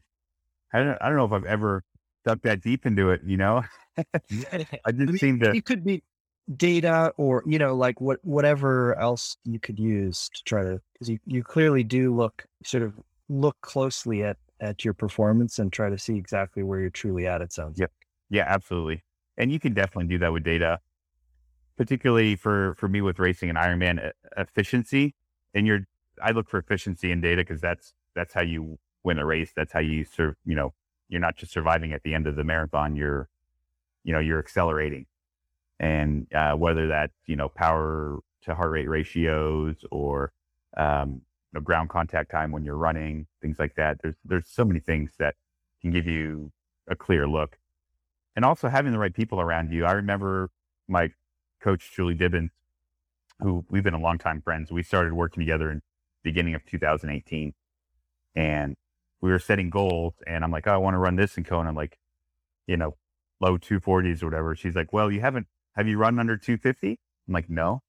I 0.71 0.83
don't, 0.83 0.97
I 1.01 1.07
don't 1.07 1.17
know 1.17 1.25
if 1.25 1.31
I've 1.31 1.45
ever 1.45 1.83
dug 2.23 2.41
that 2.43 2.61
deep 2.61 2.85
into 2.85 3.09
it. 3.09 3.21
You 3.25 3.37
know, 3.37 3.63
I 3.97 4.91
just 4.91 4.97
mean, 4.97 5.17
seem 5.17 5.39
to. 5.39 5.55
It 5.55 5.65
could 5.65 5.83
be 5.83 6.03
data 6.55 7.11
or, 7.17 7.43
you 7.47 7.57
know, 7.57 7.75
like 7.75 7.99
what, 7.99 8.19
whatever 8.23 8.95
else 8.99 9.37
you 9.43 9.59
could 9.59 9.79
use 9.79 10.29
to 10.35 10.43
try 10.43 10.61
to, 10.61 10.79
because 10.93 11.09
you, 11.09 11.17
you 11.25 11.43
clearly 11.43 11.83
do 11.83 12.15
look 12.15 12.45
sort 12.63 12.83
of 12.83 12.93
look 13.27 13.59
closely 13.61 14.23
at, 14.23 14.37
at 14.59 14.85
your 14.85 14.93
performance 14.93 15.57
and 15.57 15.73
try 15.73 15.89
to 15.89 15.97
see 15.97 16.15
exactly 16.15 16.61
where 16.61 16.79
you're 16.79 16.91
truly 16.91 17.25
at. 17.25 17.41
It 17.41 17.51
sounds. 17.51 17.79
Yep. 17.79 17.91
Yeah, 18.29 18.45
absolutely. 18.47 19.03
And 19.35 19.51
you 19.51 19.59
can 19.59 19.73
definitely 19.73 20.09
do 20.09 20.19
that 20.19 20.31
with 20.31 20.43
data, 20.43 20.79
particularly 21.75 22.35
for 22.35 22.75
for 22.75 22.87
me 22.87 23.01
with 23.01 23.17
racing 23.17 23.49
and 23.49 23.57
Ironman 23.57 24.11
efficiency. 24.37 25.15
And 25.55 25.65
you're, 25.65 25.87
I 26.21 26.31
look 26.31 26.49
for 26.49 26.59
efficiency 26.59 27.11
in 27.11 27.19
data 27.19 27.41
because 27.41 27.61
that's 27.61 27.95
that's 28.15 28.33
how 28.33 28.41
you 28.41 28.77
win 29.03 29.19
a 29.19 29.25
race. 29.25 29.51
That's 29.55 29.71
how 29.73 29.79
you 29.79 30.05
serve. 30.05 30.35
You 30.45 30.55
know, 30.55 30.73
you're 31.09 31.21
not 31.21 31.35
just 31.35 31.51
surviving 31.51 31.93
at 31.93 32.03
the 32.03 32.13
end 32.13 32.27
of 32.27 32.35
the 32.35 32.43
marathon. 32.43 32.95
You're, 32.95 33.29
you 34.03 34.13
know, 34.13 34.19
you're 34.19 34.39
accelerating, 34.39 35.05
and 35.79 36.27
uh, 36.33 36.53
whether 36.55 36.87
that's 36.87 37.13
you 37.25 37.35
know 37.35 37.49
power 37.49 38.19
to 38.43 38.55
heart 38.55 38.71
rate 38.71 38.87
ratios 38.89 39.75
or 39.91 40.31
um, 40.77 41.21
you 41.53 41.59
know, 41.59 41.61
ground 41.61 41.89
contact 41.89 42.31
time 42.31 42.51
when 42.51 42.63
you're 42.63 42.77
running, 42.77 43.27
things 43.41 43.59
like 43.59 43.75
that. 43.75 43.99
There's 44.01 44.15
there's 44.23 44.47
so 44.47 44.65
many 44.65 44.79
things 44.79 45.11
that 45.19 45.35
can 45.81 45.91
give 45.91 46.07
you 46.07 46.51
a 46.87 46.95
clear 46.95 47.27
look, 47.27 47.57
and 48.35 48.45
also 48.45 48.69
having 48.69 48.91
the 48.91 48.99
right 48.99 49.13
people 49.13 49.39
around 49.39 49.71
you. 49.71 49.85
I 49.85 49.93
remember 49.93 50.49
my 50.87 51.11
coach 51.61 51.91
Julie 51.95 52.15
Dibens, 52.15 52.51
who 53.41 53.65
we've 53.69 53.83
been 53.83 53.93
a 53.93 53.99
long 53.99 54.17
time 54.17 54.41
friends. 54.41 54.71
We 54.71 54.83
started 54.83 55.13
working 55.13 55.41
together 55.41 55.71
in 55.71 55.81
beginning 56.23 56.55
of 56.55 56.65
2018, 56.65 57.53
and 58.35 58.75
we 59.21 59.31
were 59.31 59.39
setting 59.39 59.69
goals. 59.69 60.13
And 60.27 60.43
I'm 60.43 60.51
like, 60.51 60.67
oh, 60.67 60.73
I 60.73 60.77
want 60.77 60.93
to 60.93 60.99
run 60.99 61.15
this 61.15 61.37
in 61.37 61.43
Kona, 61.43 61.71
like, 61.71 61.97
you 62.67 62.77
know, 62.77 62.95
low 63.39 63.57
240s 63.57 64.21
or 64.21 64.27
whatever. 64.27 64.55
She's 64.55 64.75
like, 64.75 64.93
well, 64.93 65.11
you 65.11 65.21
haven't. 65.21 65.47
Have 65.75 65.87
you 65.87 65.97
run 65.97 66.19
under 66.19 66.37
250? 66.37 66.99
I'm 67.27 67.33
like, 67.33 67.49
no. 67.49 67.81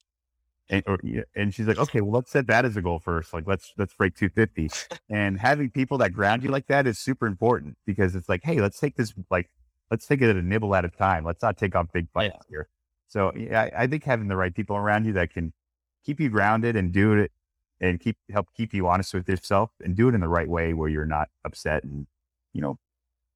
And, 0.68 0.82
or, 0.86 0.98
and 1.36 1.54
she's 1.54 1.68
like, 1.68 1.78
okay, 1.78 2.00
well, 2.00 2.12
let's 2.12 2.30
set 2.32 2.48
that 2.48 2.64
as 2.64 2.76
a 2.76 2.82
goal 2.82 2.98
first. 2.98 3.32
Like, 3.32 3.46
let's 3.46 3.72
let's 3.78 3.94
break 3.94 4.16
250. 4.16 4.70
and 5.08 5.38
having 5.38 5.70
people 5.70 5.98
that 5.98 6.12
ground 6.12 6.42
you 6.42 6.50
like 6.50 6.66
that 6.66 6.86
is 6.86 6.98
super 6.98 7.26
important 7.26 7.76
because 7.86 8.16
it's 8.16 8.28
like, 8.28 8.42
hey, 8.42 8.60
let's 8.60 8.80
take 8.80 8.96
this 8.96 9.14
like, 9.30 9.50
let's 9.90 10.06
take 10.06 10.22
it 10.22 10.30
at 10.30 10.36
a 10.36 10.42
nibble 10.42 10.74
at 10.74 10.84
a 10.84 10.88
time. 10.88 11.24
Let's 11.24 11.42
not 11.42 11.56
take 11.56 11.76
on 11.76 11.88
big 11.92 12.12
bites 12.12 12.44
here. 12.48 12.68
So 13.08 13.32
yeah, 13.36 13.62
I, 13.62 13.84
I 13.84 13.86
think 13.86 14.02
having 14.02 14.26
the 14.26 14.36
right 14.36 14.54
people 14.54 14.76
around 14.76 15.06
you 15.06 15.12
that 15.12 15.32
can 15.32 15.52
keep 16.04 16.18
you 16.18 16.28
grounded 16.28 16.74
and 16.74 16.92
do 16.92 17.12
it 17.12 17.30
and 17.80 18.00
keep 18.00 18.16
help 18.30 18.48
keep 18.56 18.72
you 18.72 18.88
honest 18.88 19.14
with 19.14 19.28
yourself 19.28 19.70
and 19.82 19.96
do 19.96 20.08
it 20.08 20.14
in 20.14 20.20
the 20.20 20.28
right 20.28 20.48
way 20.48 20.72
where 20.72 20.88
you're 20.88 21.06
not 21.06 21.28
upset 21.44 21.84
and 21.84 22.06
you 22.52 22.62
know, 22.62 22.78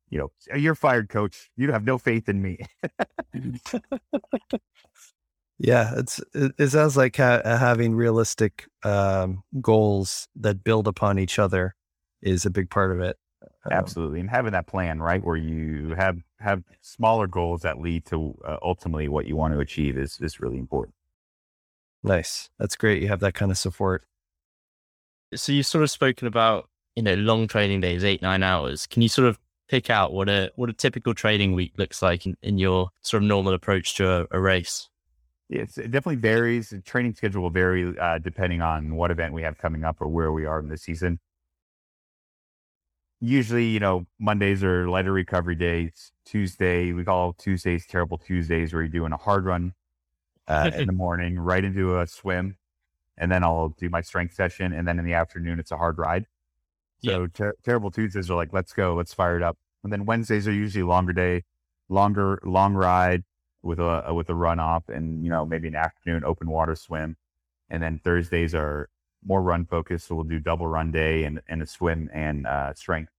you 0.08 0.18
know, 0.18 0.56
you're 0.56 0.74
fired, 0.74 1.08
coach. 1.08 1.50
You 1.56 1.72
have 1.72 1.84
no 1.84 1.98
faith 1.98 2.28
in 2.28 2.42
me. 2.42 2.58
Yeah, 5.62 5.92
it's 5.98 6.20
it, 6.34 6.52
it 6.58 6.68
sounds 6.68 6.96
like 6.96 7.18
ha- 7.18 7.42
having 7.44 7.94
realistic 7.94 8.66
um, 8.82 9.42
goals 9.60 10.26
that 10.36 10.64
build 10.64 10.88
upon 10.88 11.18
each 11.18 11.38
other 11.38 11.74
is 12.22 12.46
a 12.46 12.50
big 12.50 12.70
part 12.70 12.92
of 12.92 13.00
it. 13.00 13.18
Um, 13.42 13.72
Absolutely, 13.72 14.20
and 14.20 14.30
having 14.30 14.52
that 14.52 14.66
plan 14.66 15.00
right 15.00 15.22
where 15.22 15.36
you 15.36 15.94
have 15.96 16.16
have 16.38 16.62
smaller 16.80 17.26
goals 17.26 17.60
that 17.60 17.78
lead 17.78 18.06
to 18.06 18.34
uh, 18.42 18.56
ultimately 18.62 19.06
what 19.08 19.26
you 19.26 19.36
want 19.36 19.52
to 19.52 19.60
achieve 19.60 19.98
is 19.98 20.18
is 20.22 20.40
really 20.40 20.58
important. 20.58 20.94
Nice. 22.02 22.48
That's 22.58 22.76
great. 22.76 23.02
You 23.02 23.08
have 23.08 23.20
that 23.20 23.34
kind 23.34 23.50
of 23.50 23.58
support. 23.58 24.06
So 25.34 25.52
you've 25.52 25.66
sort 25.66 25.84
of 25.84 25.90
spoken 25.90 26.26
about, 26.26 26.68
you 26.96 27.02
know, 27.02 27.14
long 27.14 27.46
training 27.46 27.80
days, 27.80 28.04
eight, 28.04 28.22
nine 28.22 28.42
hours. 28.42 28.86
Can 28.86 29.02
you 29.02 29.08
sort 29.08 29.28
of 29.28 29.38
pick 29.68 29.88
out 29.88 30.12
what 30.12 30.28
a 30.28 30.50
what 30.56 30.68
a 30.68 30.72
typical 30.72 31.14
training 31.14 31.52
week 31.54 31.72
looks 31.76 32.02
like 32.02 32.26
in, 32.26 32.36
in 32.42 32.58
your 32.58 32.90
sort 33.02 33.22
of 33.22 33.28
normal 33.28 33.54
approach 33.54 33.94
to 33.96 34.10
a, 34.10 34.26
a 34.32 34.40
race? 34.40 34.88
It's, 35.48 35.78
it 35.78 35.90
definitely 35.90 36.16
varies. 36.16 36.70
The 36.70 36.80
training 36.80 37.14
schedule 37.14 37.42
will 37.42 37.50
vary 37.50 37.96
uh, 37.98 38.18
depending 38.18 38.60
on 38.62 38.94
what 38.94 39.10
event 39.10 39.34
we 39.34 39.42
have 39.42 39.58
coming 39.58 39.84
up 39.84 39.96
or 40.00 40.08
where 40.08 40.32
we 40.32 40.46
are 40.46 40.60
in 40.60 40.68
the 40.68 40.76
season. 40.76 41.18
Usually, 43.20 43.66
you 43.66 43.80
know, 43.80 44.06
Mondays 44.18 44.64
are 44.64 44.88
lighter 44.88 45.12
recovery 45.12 45.56
days. 45.56 46.12
Tuesday, 46.24 46.92
we 46.92 47.04
call 47.04 47.34
Tuesdays 47.34 47.86
terrible 47.86 48.16
Tuesdays, 48.16 48.72
where 48.72 48.82
you're 48.82 48.88
doing 48.88 49.12
a 49.12 49.16
hard 49.16 49.44
run 49.44 49.74
uh, 50.48 50.70
in 50.74 50.86
the 50.86 50.92
morning, 50.94 51.38
right 51.38 51.64
into 51.64 51.98
a 51.98 52.06
swim, 52.06 52.56
and 53.20 53.30
then 53.30 53.44
I'll 53.44 53.68
do 53.78 53.88
my 53.88 54.00
strength 54.00 54.34
session, 54.34 54.72
and 54.72 54.88
then 54.88 54.98
in 54.98 55.04
the 55.04 55.14
afternoon 55.14 55.60
it's 55.60 55.70
a 55.70 55.76
hard 55.76 55.98
ride. 55.98 56.26
So 57.04 57.28
ter- 57.28 57.54
terrible 57.64 57.90
Tuesdays 57.92 58.30
are 58.30 58.34
like, 58.34 58.52
let's 58.52 58.72
go, 58.72 58.94
let's 58.94 59.14
fire 59.14 59.36
it 59.36 59.42
up, 59.42 59.58
and 59.84 59.92
then 59.92 60.04
Wednesdays 60.06 60.48
are 60.48 60.52
usually 60.52 60.82
longer 60.82 61.12
day, 61.12 61.44
longer 61.88 62.40
long 62.44 62.74
ride, 62.74 63.22
with 63.62 63.78
a 63.78 64.12
with 64.12 64.28
a 64.30 64.34
run 64.34 64.58
off 64.58 64.88
and 64.88 65.22
you 65.22 65.30
know 65.30 65.44
maybe 65.44 65.68
an 65.68 65.76
afternoon 65.76 66.24
open 66.24 66.50
water 66.50 66.74
swim, 66.74 67.16
and 67.68 67.82
then 67.82 68.00
Thursdays 68.02 68.54
are 68.54 68.88
more 69.24 69.42
run 69.42 69.66
focused, 69.66 70.08
so 70.08 70.14
we'll 70.14 70.24
do 70.24 70.38
double 70.40 70.66
run 70.66 70.90
day 70.90 71.24
and, 71.24 71.42
and 71.46 71.62
a 71.62 71.66
swim 71.66 72.08
and 72.12 72.46
uh, 72.46 72.72
strength. 72.74 73.12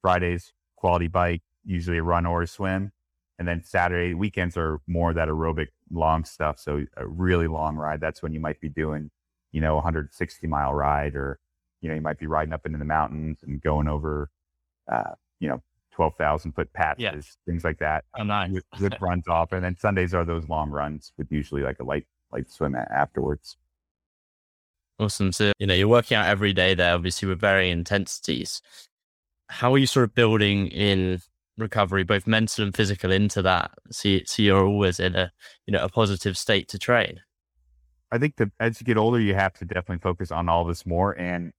Fridays 0.00 0.52
quality 0.76 1.08
bike, 1.08 1.42
usually 1.64 1.98
a 1.98 2.02
run 2.02 2.26
or 2.26 2.42
a 2.42 2.46
swim, 2.46 2.92
and 3.38 3.46
then 3.46 3.62
Saturday 3.64 4.14
weekends 4.14 4.56
are 4.56 4.80
more 4.86 5.12
that 5.14 5.28
aerobic 5.28 5.68
long 5.90 6.24
stuff. 6.24 6.58
So 6.58 6.86
a 6.96 7.06
really 7.06 7.48
long 7.48 7.76
ride. 7.76 8.00
That's 8.00 8.22
when 8.22 8.32
you 8.32 8.40
might 8.40 8.60
be 8.60 8.68
doing 8.68 9.10
you 9.52 9.60
know 9.60 9.74
160 9.76 10.46
mile 10.46 10.72
ride 10.72 11.14
or 11.14 11.38
you 11.80 11.88
know 11.88 11.94
you 11.94 12.00
might 12.00 12.18
be 12.18 12.26
riding 12.26 12.52
up 12.52 12.66
into 12.66 12.78
the 12.78 12.84
mountains 12.84 13.38
and 13.42 13.60
going 13.60 13.88
over 13.88 14.30
uh, 14.90 15.12
you 15.40 15.48
know 15.48 15.62
12,000 15.92 16.52
foot 16.52 16.72
patches, 16.72 17.02
yeah. 17.02 17.20
things 17.46 17.64
like 17.64 17.78
that. 17.78 18.04
Oh, 18.18 18.22
nice. 18.22 18.50
With, 18.50 18.64
with 18.80 19.00
runs 19.00 19.28
off. 19.28 19.52
And 19.52 19.64
then 19.64 19.76
Sundays 19.76 20.14
are 20.14 20.24
those 20.24 20.48
long 20.48 20.70
runs 20.70 21.12
with 21.16 21.30
usually 21.30 21.62
like 21.62 21.78
a 21.80 21.84
light, 21.84 22.06
light 22.32 22.50
swim 22.50 22.74
afterwards. 22.74 23.56
Awesome. 24.98 25.32
So, 25.32 25.52
you 25.58 25.66
know, 25.66 25.74
you're 25.74 25.88
working 25.88 26.16
out 26.16 26.26
every 26.26 26.52
day 26.52 26.74
there, 26.74 26.94
obviously 26.94 27.28
with 27.28 27.40
varying 27.40 27.72
intensities. 27.72 28.60
How 29.48 29.74
are 29.74 29.78
you 29.78 29.86
sort 29.86 30.04
of 30.04 30.14
building 30.14 30.68
in 30.68 31.20
recovery, 31.58 32.04
both 32.04 32.26
mental 32.26 32.64
and 32.64 32.74
physical 32.74 33.10
into 33.10 33.42
that? 33.42 33.72
So, 33.90 34.18
so 34.24 34.42
you're 34.42 34.66
always 34.66 34.98
in 34.98 35.14
a, 35.14 35.32
you 35.66 35.72
know, 35.72 35.84
a 35.84 35.88
positive 35.88 36.38
state 36.38 36.68
to 36.68 36.78
train. 36.78 37.20
I 38.12 38.18
think 38.18 38.36
that 38.36 38.50
as 38.60 38.78
you 38.78 38.84
get 38.84 38.98
older, 38.98 39.18
you 39.18 39.34
have 39.34 39.54
to 39.54 39.64
definitely 39.64 39.98
focus 39.98 40.30
on 40.30 40.48
all 40.48 40.64
this 40.64 40.84
more. 40.84 41.18
And 41.18 41.52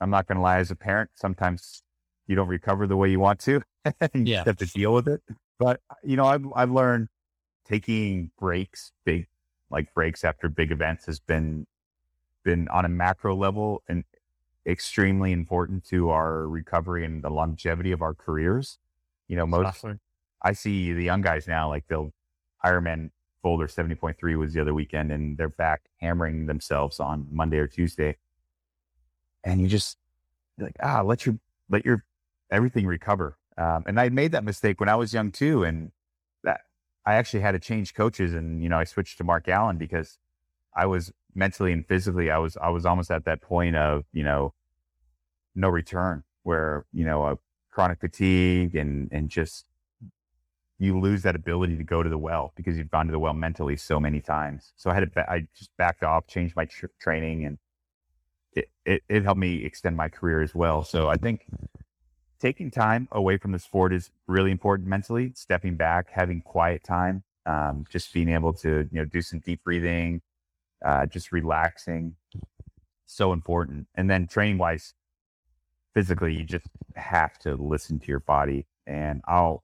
I'm 0.00 0.10
not 0.10 0.26
going 0.26 0.36
to 0.36 0.42
lie, 0.42 0.58
as 0.58 0.70
a 0.70 0.76
parent, 0.76 1.10
sometimes 1.14 1.82
you 2.26 2.34
don't 2.34 2.48
recover 2.48 2.86
the 2.86 2.96
way 2.96 3.10
you 3.10 3.20
want 3.20 3.38
to. 3.40 3.62
And 4.00 4.28
you 4.28 4.34
yeah. 4.34 4.44
have 4.44 4.58
to 4.58 4.66
deal 4.66 4.92
with 4.92 5.08
it. 5.08 5.22
But 5.58 5.80
you 6.04 6.14
know, 6.16 6.26
I've 6.26 6.44
I've 6.54 6.70
learned 6.70 7.08
taking 7.66 8.30
breaks, 8.38 8.92
big 9.06 9.26
like 9.70 9.94
breaks 9.94 10.22
after 10.22 10.50
big 10.50 10.70
events 10.70 11.06
has 11.06 11.18
been 11.18 11.66
been 12.44 12.68
on 12.68 12.84
a 12.84 12.90
macro 12.90 13.34
level 13.34 13.82
and 13.88 14.04
extremely 14.66 15.32
important 15.32 15.84
to 15.84 16.10
our 16.10 16.46
recovery 16.46 17.06
and 17.06 17.24
the 17.24 17.30
longevity 17.30 17.90
of 17.92 18.02
our 18.02 18.12
careers. 18.12 18.78
You 19.28 19.36
know, 19.36 19.46
most 19.46 19.82
I 20.42 20.52
see 20.52 20.92
the 20.92 21.04
young 21.04 21.22
guys 21.22 21.48
now, 21.48 21.68
like 21.70 21.86
they'll 21.88 22.12
Ironman 22.62 23.10
Boulder 23.42 23.66
70.3 23.66 24.38
was 24.38 24.52
the 24.52 24.60
other 24.60 24.74
weekend 24.74 25.10
and 25.12 25.36
they're 25.36 25.48
back 25.48 25.82
hammering 26.00 26.46
themselves 26.46 27.00
on 27.00 27.26
Monday 27.30 27.58
or 27.58 27.66
Tuesday. 27.66 28.16
And 29.44 29.60
you 29.60 29.68
just 29.68 29.96
like, 30.58 30.76
ah, 30.82 31.02
let 31.02 31.24
your 31.24 31.38
let 31.70 31.84
your 31.84 32.04
everything 32.50 32.86
recover. 32.86 33.38
Um, 33.56 33.84
and 33.86 33.98
I 33.98 34.08
made 34.08 34.32
that 34.32 34.44
mistake 34.44 34.80
when 34.80 34.88
I 34.88 34.96
was 34.96 35.14
young 35.14 35.32
too. 35.32 35.64
And 35.64 35.92
that 36.44 36.62
I 37.06 37.14
actually 37.14 37.40
had 37.40 37.52
to 37.52 37.58
change 37.58 37.94
coaches 37.94 38.34
and, 38.34 38.62
you 38.62 38.68
know, 38.68 38.78
I 38.78 38.84
switched 38.84 39.18
to 39.18 39.24
Mark 39.24 39.48
Allen 39.48 39.78
because 39.78 40.18
I 40.76 40.86
was 40.86 41.12
mentally 41.34 41.72
and 41.72 41.86
physically, 41.86 42.30
I 42.30 42.38
was, 42.38 42.56
I 42.56 42.68
was 42.68 42.84
almost 42.84 43.10
at 43.10 43.24
that 43.24 43.40
point 43.40 43.76
of, 43.76 44.04
you 44.12 44.24
know, 44.24 44.52
no 45.54 45.68
return 45.68 46.24
where, 46.42 46.84
you 46.92 47.04
know, 47.04 47.24
a 47.24 47.38
chronic 47.70 48.00
fatigue 48.00 48.74
and, 48.74 49.08
and 49.12 49.28
just 49.28 49.64
you 50.80 50.98
lose 50.98 51.22
that 51.22 51.36
ability 51.36 51.76
to 51.76 51.84
go 51.84 52.02
to 52.02 52.08
the 52.08 52.18
well 52.18 52.52
because 52.56 52.78
you've 52.78 52.90
gone 52.90 53.06
to 53.06 53.12
the 53.12 53.18
well 53.18 53.34
mentally 53.34 53.76
so 53.76 54.00
many 54.00 54.18
times. 54.20 54.72
So 54.76 54.90
I 54.90 54.94
had 54.94 55.12
to, 55.12 55.30
I 55.30 55.46
just 55.54 55.70
backed 55.76 56.02
off, 56.02 56.26
changed 56.26 56.56
my 56.56 56.64
tr- 56.64 56.86
training 56.98 57.44
and 57.44 57.58
it, 58.54 58.70
it, 58.86 59.02
it 59.08 59.22
helped 59.22 59.38
me 59.38 59.62
extend 59.62 59.96
my 59.98 60.08
career 60.08 60.40
as 60.40 60.54
well. 60.54 60.82
So 60.82 61.08
I 61.08 61.16
think 61.16 61.46
taking 62.40 62.70
time 62.70 63.08
away 63.12 63.36
from 63.36 63.52
the 63.52 63.58
sport 63.58 63.92
is 63.92 64.10
really 64.26 64.50
important 64.50 64.88
mentally. 64.88 65.32
Stepping 65.34 65.76
back, 65.76 66.08
having 66.10 66.40
quiet 66.40 66.82
time, 66.82 67.24
um, 67.44 67.84
just 67.90 68.12
being 68.14 68.30
able 68.30 68.54
to 68.54 68.88
you 68.90 68.98
know 69.00 69.04
do 69.04 69.20
some 69.20 69.40
deep 69.40 69.62
breathing, 69.62 70.22
uh, 70.82 71.04
just 71.04 71.30
relaxing, 71.30 72.16
so 73.04 73.34
important. 73.34 73.86
And 73.94 74.08
then 74.08 74.26
training 74.26 74.56
wise, 74.56 74.94
physically, 75.92 76.34
you 76.34 76.44
just 76.44 76.66
have 76.96 77.38
to 77.40 77.54
listen 77.54 77.98
to 78.00 78.06
your 78.08 78.20
body. 78.20 78.66
And 78.86 79.20
I'll 79.28 79.62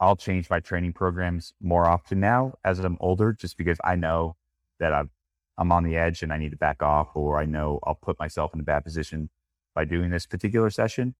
I'll 0.00 0.16
change 0.16 0.50
my 0.50 0.60
training 0.60 0.92
programs 0.92 1.54
more 1.60 1.88
often 1.88 2.20
now 2.20 2.54
as 2.64 2.78
I'm 2.78 2.98
older, 3.00 3.32
just 3.32 3.56
because 3.56 3.78
I 3.84 3.96
know 3.96 4.36
that 4.78 4.92
I've 4.92 5.10
I'm 5.56 5.70
on 5.70 5.84
the 5.84 5.96
edge 5.96 6.22
and 6.22 6.32
I 6.32 6.36
need 6.36 6.50
to 6.50 6.56
back 6.56 6.82
off, 6.82 7.10
or 7.14 7.38
I 7.38 7.44
know 7.46 7.78
I'll 7.84 7.94
put 7.94 8.18
myself 8.18 8.52
in 8.54 8.60
a 8.60 8.64
bad 8.64 8.82
position 8.82 9.30
by 9.74 9.84
doing 9.84 10.10
this 10.10 10.26
particular 10.26 10.68
session. 10.68 11.14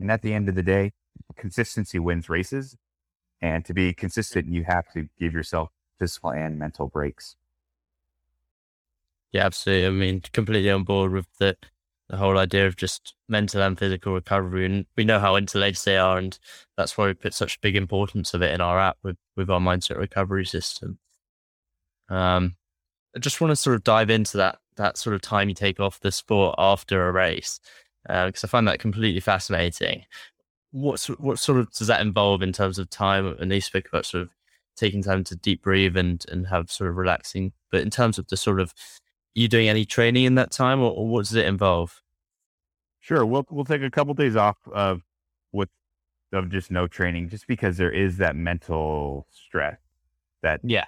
And 0.00 0.10
at 0.10 0.22
the 0.22 0.32
end 0.32 0.48
of 0.48 0.54
the 0.54 0.62
day, 0.62 0.92
consistency 1.36 1.98
wins 1.98 2.28
races. 2.28 2.76
And 3.42 3.64
to 3.66 3.74
be 3.74 3.92
consistent, 3.92 4.46
you 4.48 4.64
have 4.64 4.90
to 4.94 5.08
give 5.18 5.34
yourself 5.34 5.68
physical 5.98 6.30
and 6.30 6.58
mental 6.58 6.88
breaks. 6.88 7.36
Yeah, 9.32 9.46
absolutely. 9.46 9.86
I 9.86 9.90
mean, 9.90 10.22
completely 10.32 10.70
on 10.70 10.84
board 10.84 11.12
with 11.12 11.26
the 11.38 11.56
the 12.08 12.16
whole 12.16 12.38
idea 12.38 12.66
of 12.66 12.76
just 12.76 13.14
mental 13.28 13.62
and 13.62 13.78
physical 13.78 14.12
recovery. 14.12 14.66
And 14.66 14.86
we 14.96 15.04
know 15.04 15.18
how 15.18 15.36
interlaced 15.36 15.84
they 15.84 15.96
are, 15.96 16.18
and 16.18 16.38
that's 16.76 16.96
why 16.98 17.06
we 17.06 17.14
put 17.14 17.34
such 17.34 17.60
big 17.60 17.76
importance 17.76 18.34
of 18.34 18.42
it 18.42 18.52
in 18.52 18.60
our 18.60 18.78
app 18.78 18.98
with 19.02 19.16
with 19.36 19.50
our 19.50 19.60
mindset 19.60 19.98
recovery 19.98 20.44
system. 20.44 20.98
Um, 22.08 22.56
I 23.16 23.20
just 23.20 23.40
want 23.40 23.52
to 23.52 23.56
sort 23.56 23.76
of 23.76 23.84
dive 23.84 24.10
into 24.10 24.36
that 24.38 24.58
that 24.76 24.98
sort 24.98 25.14
of 25.14 25.22
time 25.22 25.48
you 25.48 25.54
take 25.54 25.80
off 25.80 26.00
the 26.00 26.12
sport 26.12 26.56
after 26.58 27.08
a 27.08 27.12
race 27.12 27.60
because 28.02 28.44
uh, 28.44 28.46
I 28.46 28.48
find 28.48 28.68
that 28.68 28.80
completely 28.80 29.20
fascinating. 29.20 30.04
What 30.72 31.00
what 31.18 31.38
sort 31.38 31.58
of 31.58 31.72
does 31.72 31.86
that 31.86 32.00
involve 32.00 32.42
in 32.42 32.52
terms 32.52 32.78
of 32.78 32.90
time? 32.90 33.36
And 33.38 33.50
they 33.50 33.60
spoke 33.60 33.88
about 33.88 34.06
sort 34.06 34.22
of 34.22 34.30
taking 34.76 35.02
time 35.02 35.24
to 35.24 35.36
deep 35.36 35.62
breathe 35.62 35.96
and 35.96 36.24
and 36.30 36.48
have 36.48 36.70
sort 36.70 36.90
of 36.90 36.96
relaxing. 36.96 37.52
But 37.70 37.82
in 37.82 37.90
terms 37.90 38.18
of 38.18 38.26
the 38.28 38.36
sort 38.36 38.60
of, 38.60 38.74
you 39.34 39.48
doing 39.48 39.68
any 39.68 39.84
training 39.84 40.24
in 40.24 40.34
that 40.36 40.50
time, 40.50 40.80
or, 40.80 40.92
or 40.92 41.08
what 41.08 41.20
does 41.20 41.34
it 41.34 41.46
involve? 41.46 42.02
Sure, 43.00 43.24
we'll 43.26 43.46
we'll 43.50 43.64
take 43.64 43.82
a 43.82 43.90
couple 43.90 44.14
days 44.14 44.36
off 44.36 44.56
of 44.72 45.02
with 45.52 45.68
of 46.32 46.50
just 46.50 46.70
no 46.70 46.86
training, 46.86 47.28
just 47.28 47.46
because 47.46 47.76
there 47.76 47.92
is 47.92 48.18
that 48.18 48.36
mental 48.36 49.26
stress 49.30 49.78
that 50.42 50.60
yeah, 50.62 50.86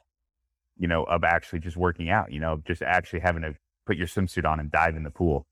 you 0.78 0.88
know, 0.88 1.05
of 1.05 1.24
actually 1.24 1.61
just 1.61 1.76
working 1.76 2.09
out. 2.09 2.32
You 2.32 2.40
know, 2.40 2.62
just 2.66 2.82
actually 2.82 3.20
having 3.20 3.42
to 3.42 3.55
put 3.86 3.97
your 3.97 4.07
swimsuit 4.07 4.44
on 4.44 4.61
and 4.61 4.70
dive 4.70 4.97
in 4.97 5.03
the 5.03 5.11
pool 5.11 5.47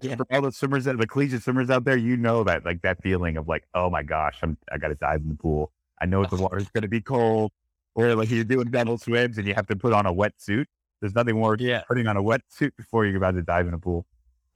yeah. 0.00 0.16
For 0.16 0.26
all 0.30 0.42
the 0.42 0.52
swimmers, 0.52 0.84
the 0.84 1.06
collegiate 1.06 1.42
swimmers 1.42 1.70
out 1.70 1.84
there, 1.84 1.96
you 1.96 2.16
know 2.16 2.44
that 2.44 2.64
like 2.64 2.82
that 2.82 3.02
feeling 3.02 3.36
of 3.36 3.48
like, 3.48 3.64
oh 3.74 3.90
my 3.90 4.02
gosh, 4.02 4.38
I'm 4.42 4.56
I 4.72 4.78
got 4.78 4.88
to 4.88 4.94
dive 4.94 5.20
in 5.20 5.28
the 5.28 5.34
pool. 5.34 5.72
I 6.00 6.06
know 6.06 6.24
the 6.24 6.36
water's 6.36 6.68
going 6.68 6.82
to 6.82 6.88
be 6.88 7.00
cold, 7.00 7.52
or 7.94 8.14
like 8.14 8.30
you're 8.30 8.44
doing 8.44 8.70
mental 8.70 8.98
swims 8.98 9.38
and 9.38 9.46
you 9.46 9.54
have 9.54 9.66
to 9.68 9.76
put 9.76 9.92
on 9.92 10.06
a 10.06 10.12
wetsuit. 10.12 10.66
There's 11.00 11.14
nothing 11.14 11.36
more 11.36 11.56
yeah. 11.58 11.82
putting 11.86 12.06
on 12.06 12.16
a 12.16 12.22
wetsuit 12.22 12.72
before 12.76 13.06
you're 13.06 13.16
about 13.16 13.32
to 13.32 13.42
dive 13.42 13.66
in 13.68 13.74
a 13.74 13.78
pool. 13.78 14.06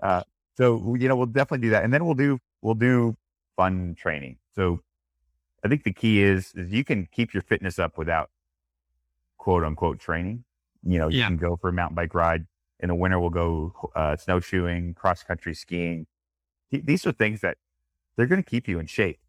Uh, 0.02 0.22
so 0.56 0.96
you 0.98 1.08
know 1.08 1.16
we'll 1.16 1.26
definitely 1.26 1.66
do 1.66 1.70
that, 1.70 1.84
and 1.84 1.92
then 1.92 2.04
we'll 2.04 2.14
do 2.14 2.38
we'll 2.60 2.74
do 2.74 3.16
fun 3.56 3.94
training. 3.98 4.38
So 4.54 4.80
I 5.64 5.68
think 5.68 5.84
the 5.84 5.92
key 5.92 6.22
is 6.22 6.52
is 6.54 6.70
you 6.70 6.84
can 6.84 7.08
keep 7.12 7.32
your 7.32 7.42
fitness 7.42 7.78
up 7.78 7.96
without 7.96 8.30
quote 9.38 9.64
unquote 9.64 9.98
training. 9.98 10.44
You 10.84 10.98
know, 10.98 11.08
you 11.08 11.20
yeah. 11.20 11.28
can 11.28 11.36
go 11.36 11.56
for 11.56 11.68
a 11.68 11.72
mountain 11.72 11.94
bike 11.94 12.14
ride 12.14 12.46
in 12.82 12.88
the 12.88 12.94
winter 12.94 13.18
we'll 13.18 13.30
go 13.30 13.72
uh, 13.94 14.16
snowshoeing, 14.16 14.94
cross 14.94 15.22
country 15.22 15.54
skiing. 15.54 16.06
these 16.70 17.06
are 17.06 17.12
things 17.12 17.40
that 17.40 17.56
they're 18.16 18.26
going 18.26 18.42
to 18.42 18.48
keep 18.48 18.68
you 18.68 18.78
in 18.78 18.86
shape, 18.86 19.20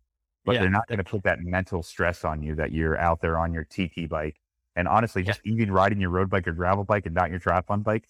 but 0.44 0.54
yeah. 0.54 0.62
they're 0.62 0.70
not 0.70 0.88
going 0.88 0.98
to 0.98 1.04
put 1.04 1.24
that 1.24 1.40
mental 1.40 1.84
stress 1.84 2.26
on 2.26 2.42
you 2.42 2.56
that 2.56 2.72
you're 2.72 2.98
out 2.98 3.22
there 3.22 3.38
on 3.38 3.54
your 3.54 3.64
TT 3.64 4.10
bike. 4.10 4.38
And 4.76 4.88
honestly, 4.88 5.24
just 5.24 5.42
even 5.46 5.72
riding 5.72 6.00
your 6.00 6.10
road 6.10 6.30
bike 6.30 6.48
or 6.48 6.54
gravel 6.54 6.84
bike 6.84 7.06
and 7.06 7.16
not 7.16 7.30
your 7.30 7.40
triathlon 7.40 7.84
bike, 7.84 8.08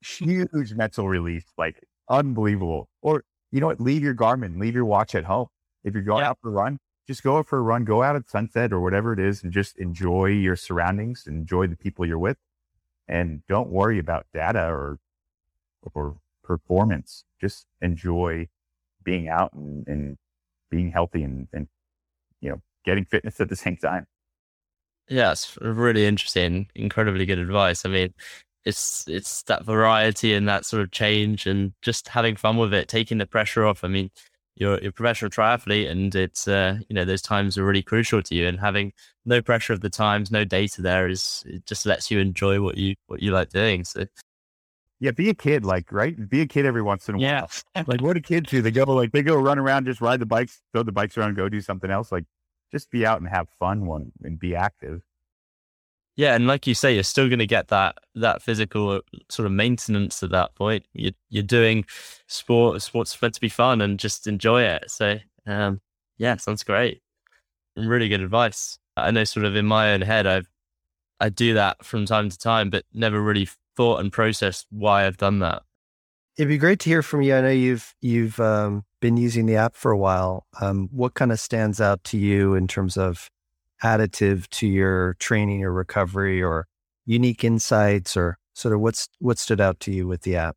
huge 0.00 0.72
mental 0.72 1.08
release, 1.08 1.44
like 1.58 1.82
unbelievable. 2.08 2.88
Or 3.02 3.24
you 3.52 3.60
know 3.60 3.66
what? 3.66 3.80
Leave 3.80 4.02
your 4.02 4.14
Garmin, 4.14 4.58
leave 4.58 4.74
your 4.74 4.84
watch 4.84 5.14
at 5.14 5.24
home. 5.24 5.48
If 5.84 5.94
you're 5.94 6.02
going 6.02 6.22
yeah. 6.22 6.30
out 6.30 6.38
for 6.40 6.48
a 6.48 6.52
run, 6.52 6.78
just 7.06 7.22
go 7.22 7.36
out 7.36 7.46
for 7.46 7.58
a 7.58 7.62
run, 7.62 7.84
go 7.84 8.02
out 8.02 8.16
at 8.16 8.28
sunset 8.28 8.72
or 8.72 8.80
whatever 8.80 9.12
it 9.12 9.18
is, 9.18 9.42
and 9.42 9.52
just 9.52 9.76
enjoy 9.78 10.26
your 10.26 10.56
surroundings, 10.56 11.26
enjoy 11.26 11.66
the 11.66 11.76
people 11.76 12.06
you're 12.06 12.18
with 12.18 12.38
and 13.08 13.42
don't 13.46 13.68
worry 13.68 13.98
about 13.98 14.26
data 14.32 14.66
or 14.66 14.98
or 15.94 16.16
performance. 16.42 17.24
Just 17.40 17.66
enjoy 17.82 18.48
being 19.02 19.28
out 19.28 19.52
and, 19.52 19.86
and 19.86 20.16
being 20.70 20.90
healthy 20.90 21.22
and, 21.22 21.48
and 21.52 21.68
you 22.40 22.50
know 22.50 22.62
getting 22.84 23.04
fitness 23.04 23.40
at 23.40 23.48
the 23.48 23.56
same 23.56 23.76
time. 23.76 24.06
Yeah, 25.08 25.32
it's 25.32 25.56
really 25.60 26.06
interesting, 26.06 26.68
incredibly 26.74 27.26
good 27.26 27.38
advice. 27.38 27.84
I 27.84 27.90
mean, 27.90 28.14
it's 28.64 29.06
it's 29.06 29.42
that 29.44 29.64
variety 29.64 30.34
and 30.34 30.48
that 30.48 30.64
sort 30.64 30.82
of 30.82 30.90
change 30.90 31.46
and 31.46 31.74
just 31.82 32.08
having 32.08 32.36
fun 32.36 32.56
with 32.56 32.72
it, 32.72 32.88
taking 32.88 33.18
the 33.18 33.26
pressure 33.26 33.66
off. 33.66 33.84
I 33.84 33.88
mean, 33.88 34.10
you're, 34.56 34.78
you're 34.80 34.90
a 34.90 34.92
professional 34.92 35.30
triathlete 35.30 35.90
and 35.90 36.14
it's 36.14 36.46
uh, 36.48 36.78
you 36.88 36.94
know 36.94 37.04
those 37.04 37.22
times 37.22 37.58
are 37.58 37.64
really 37.64 37.82
crucial 37.82 38.22
to 38.22 38.34
you 38.34 38.46
and 38.46 38.60
having 38.60 38.92
no 39.24 39.42
pressure 39.42 39.72
of 39.72 39.80
the 39.80 39.90
times 39.90 40.30
no 40.30 40.44
data 40.44 40.82
there 40.82 41.08
is 41.08 41.42
it 41.46 41.66
just 41.66 41.86
lets 41.86 42.10
you 42.10 42.18
enjoy 42.18 42.60
what 42.60 42.76
you 42.76 42.94
what 43.06 43.22
you 43.22 43.32
like 43.32 43.50
doing 43.50 43.84
so 43.84 44.04
yeah 45.00 45.10
be 45.10 45.28
a 45.28 45.34
kid 45.34 45.64
like 45.64 45.90
right 45.90 46.28
be 46.28 46.40
a 46.40 46.46
kid 46.46 46.66
every 46.66 46.82
once 46.82 47.08
in 47.08 47.16
a 47.16 47.18
while 47.18 47.24
yeah. 47.24 47.46
while 47.72 47.84
like 47.86 48.00
what 48.00 48.14
do 48.14 48.20
kids 48.20 48.50
do 48.50 48.62
they 48.62 48.70
go 48.70 48.84
like 48.84 49.12
they 49.12 49.22
go 49.22 49.36
run 49.36 49.58
around 49.58 49.86
just 49.86 50.00
ride 50.00 50.20
the 50.20 50.26
bikes 50.26 50.60
throw 50.72 50.82
the 50.82 50.92
bikes 50.92 51.18
around 51.18 51.34
go 51.34 51.48
do 51.48 51.60
something 51.60 51.90
else 51.90 52.12
like 52.12 52.24
just 52.74 52.90
be 52.90 53.06
out 53.06 53.20
and 53.20 53.28
have 53.28 53.48
fun 53.58 53.86
one 53.86 54.12
and 54.22 54.38
be 54.38 54.54
active 54.54 55.02
yeah, 56.16 56.36
and 56.36 56.46
like 56.46 56.66
you 56.66 56.74
say, 56.74 56.94
you're 56.94 57.02
still 57.02 57.28
going 57.28 57.40
to 57.40 57.46
get 57.46 57.68
that 57.68 57.98
that 58.14 58.40
physical 58.40 58.90
uh, 58.90 59.00
sort 59.28 59.46
of 59.46 59.52
maintenance 59.52 60.22
at 60.22 60.30
that 60.30 60.54
point. 60.54 60.86
You're 60.92 61.12
you're 61.28 61.42
doing 61.42 61.84
sport. 62.28 62.80
Sport's 62.82 63.20
meant 63.20 63.34
to 63.34 63.40
be 63.40 63.48
fun 63.48 63.80
and 63.80 63.98
just 63.98 64.28
enjoy 64.28 64.62
it. 64.62 64.90
So, 64.90 65.18
um, 65.46 65.80
yeah, 66.16 66.36
sounds 66.36 66.62
great. 66.62 67.02
Really 67.76 68.08
good 68.08 68.20
advice. 68.20 68.78
I 68.96 69.10
know, 69.10 69.24
sort 69.24 69.44
of 69.44 69.56
in 69.56 69.66
my 69.66 69.92
own 69.92 70.02
head, 70.02 70.26
I've 70.26 70.48
I 71.18 71.30
do 71.30 71.54
that 71.54 71.84
from 71.84 72.06
time 72.06 72.28
to 72.30 72.38
time, 72.38 72.70
but 72.70 72.84
never 72.92 73.20
really 73.20 73.48
thought 73.76 73.98
and 73.98 74.12
processed 74.12 74.66
why 74.70 75.06
I've 75.06 75.16
done 75.16 75.40
that. 75.40 75.62
It'd 76.36 76.48
be 76.48 76.58
great 76.58 76.78
to 76.80 76.90
hear 76.90 77.02
from 77.02 77.22
you. 77.22 77.34
I 77.34 77.40
know 77.40 77.48
you've 77.48 77.92
you've 78.00 78.38
um, 78.38 78.84
been 79.04 79.16
using 79.18 79.44
the 79.44 79.54
app 79.54 79.76
for 79.76 79.90
a 79.90 79.98
while. 79.98 80.46
Um, 80.62 80.88
what 80.90 81.12
kind 81.12 81.30
of 81.30 81.38
stands 81.38 81.78
out 81.78 82.02
to 82.04 82.16
you 82.16 82.54
in 82.54 82.66
terms 82.66 82.96
of 82.96 83.28
additive 83.82 84.48
to 84.48 84.66
your 84.66 85.12
training 85.18 85.62
or 85.62 85.70
recovery 85.70 86.42
or 86.42 86.66
unique 87.04 87.44
insights 87.44 88.16
or 88.16 88.38
sort 88.54 88.72
of 88.72 88.80
what's 88.80 89.10
what 89.18 89.38
stood 89.38 89.60
out 89.60 89.78
to 89.80 89.92
you 89.92 90.06
with 90.06 90.22
the 90.22 90.36
app? 90.36 90.56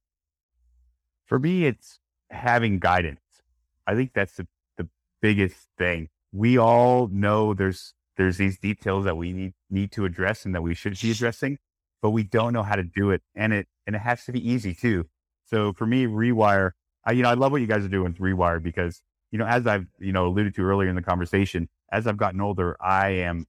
For 1.26 1.40
me, 1.40 1.66
it's 1.66 2.00
having 2.30 2.80
guidance. 2.80 3.20
I 3.86 3.96
think 3.96 4.14
that's 4.14 4.38
the, 4.38 4.48
the 4.78 4.88
biggest 5.22 5.68
thing. 5.78 6.08
We 6.32 6.58
all 6.58 7.10
know 7.10 7.54
there's 7.54 7.94
there's 8.16 8.38
these 8.38 8.58
details 8.58 9.04
that 9.04 9.18
we 9.18 9.34
need 9.34 9.56
need 9.70 9.92
to 9.92 10.06
address 10.06 10.46
and 10.46 10.56
that 10.56 10.62
we 10.62 10.74
should 10.74 10.98
be 10.98 11.12
addressing, 11.12 11.58
but 12.02 12.12
we 12.12 12.24
don't 12.24 12.54
know 12.54 12.64
how 12.64 12.78
to 12.78 12.84
do 12.86 13.12
it. 13.12 13.24
And 13.36 13.52
it 13.52 13.68
and 13.86 13.94
it 13.94 14.00
has 14.04 14.24
to 14.24 14.32
be 14.32 14.40
easy 14.40 14.74
too. 14.74 15.04
So 15.44 15.74
for 15.74 15.86
me, 15.86 16.06
rewire, 16.06 16.72
I, 17.08 17.14
you 17.14 17.24
know, 17.24 17.30
I 17.30 17.36
love 17.36 17.54
what 17.54 17.62
you 17.62 17.68
guys 17.68 17.86
are 17.86 17.90
doing 17.90 18.12
with 18.12 18.18
rewire 18.18 18.62
because, 18.62 19.02
you 19.32 19.40
know, 19.40 19.46
as 19.46 19.66
I've, 19.66 19.88
you 19.98 20.12
know, 20.12 20.28
alluded 20.28 20.54
to 20.56 20.62
earlier 20.62 20.90
in 20.90 20.96
the 20.96 21.02
conversation, 21.02 21.70
as 21.90 22.06
I've 22.06 22.18
gotten 22.18 22.42
older, 22.42 22.76
I 22.82 23.12
am 23.12 23.46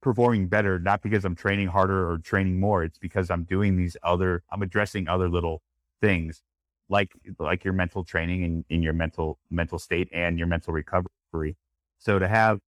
performing 0.00 0.46
better, 0.46 0.78
not 0.78 1.02
because 1.02 1.24
I'm 1.24 1.34
training 1.34 1.66
harder 1.68 2.08
or 2.08 2.18
training 2.18 2.60
more. 2.60 2.84
It's 2.84 2.98
because 2.98 3.30
I'm 3.30 3.42
doing 3.42 3.76
these 3.76 3.96
other, 4.04 4.44
I'm 4.52 4.62
addressing 4.62 5.08
other 5.08 5.28
little 5.28 5.60
things 6.00 6.42
like, 6.88 7.12
like 7.40 7.64
your 7.64 7.72
mental 7.72 8.04
training 8.04 8.44
and 8.44 8.64
in 8.68 8.80
your 8.80 8.92
mental, 8.92 9.38
mental 9.50 9.80
state 9.80 10.08
and 10.12 10.38
your 10.38 10.46
mental 10.46 10.72
recovery. 10.72 11.56
So 11.98 12.20
to 12.20 12.28
have, 12.28 12.60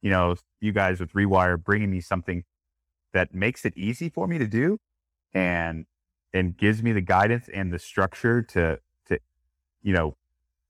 you 0.00 0.10
know, 0.10 0.36
you 0.60 0.72
guys 0.72 0.98
with 0.98 1.12
Rewire 1.12 1.62
bringing 1.62 1.90
me 1.90 2.00
something 2.00 2.44
that 3.12 3.34
makes 3.34 3.66
it 3.66 3.76
easy 3.76 4.08
for 4.08 4.26
me 4.26 4.38
to 4.38 4.46
do 4.46 4.78
and, 5.34 5.84
and 6.32 6.56
gives 6.56 6.82
me 6.82 6.92
the 6.92 7.02
guidance 7.02 7.50
and 7.52 7.70
the 7.70 7.78
structure 7.78 8.40
to, 8.40 8.78
to, 8.78 8.80
you 9.84 9.92
know, 9.92 10.16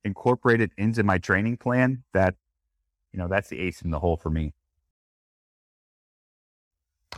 incorporate 0.05 0.61
it 0.61 0.73
into 0.77 1.03
my 1.03 1.17
training 1.17 1.57
plan 1.57 2.05
that 2.12 2.35
you 3.15 3.19
know, 3.19 3.29
that's 3.29 3.49
the 3.49 3.61
ace 3.61 3.81
in 3.81 3.93
the 3.93 4.01
hole 4.01 4.17
for 4.17 4.29
me. 4.29 4.53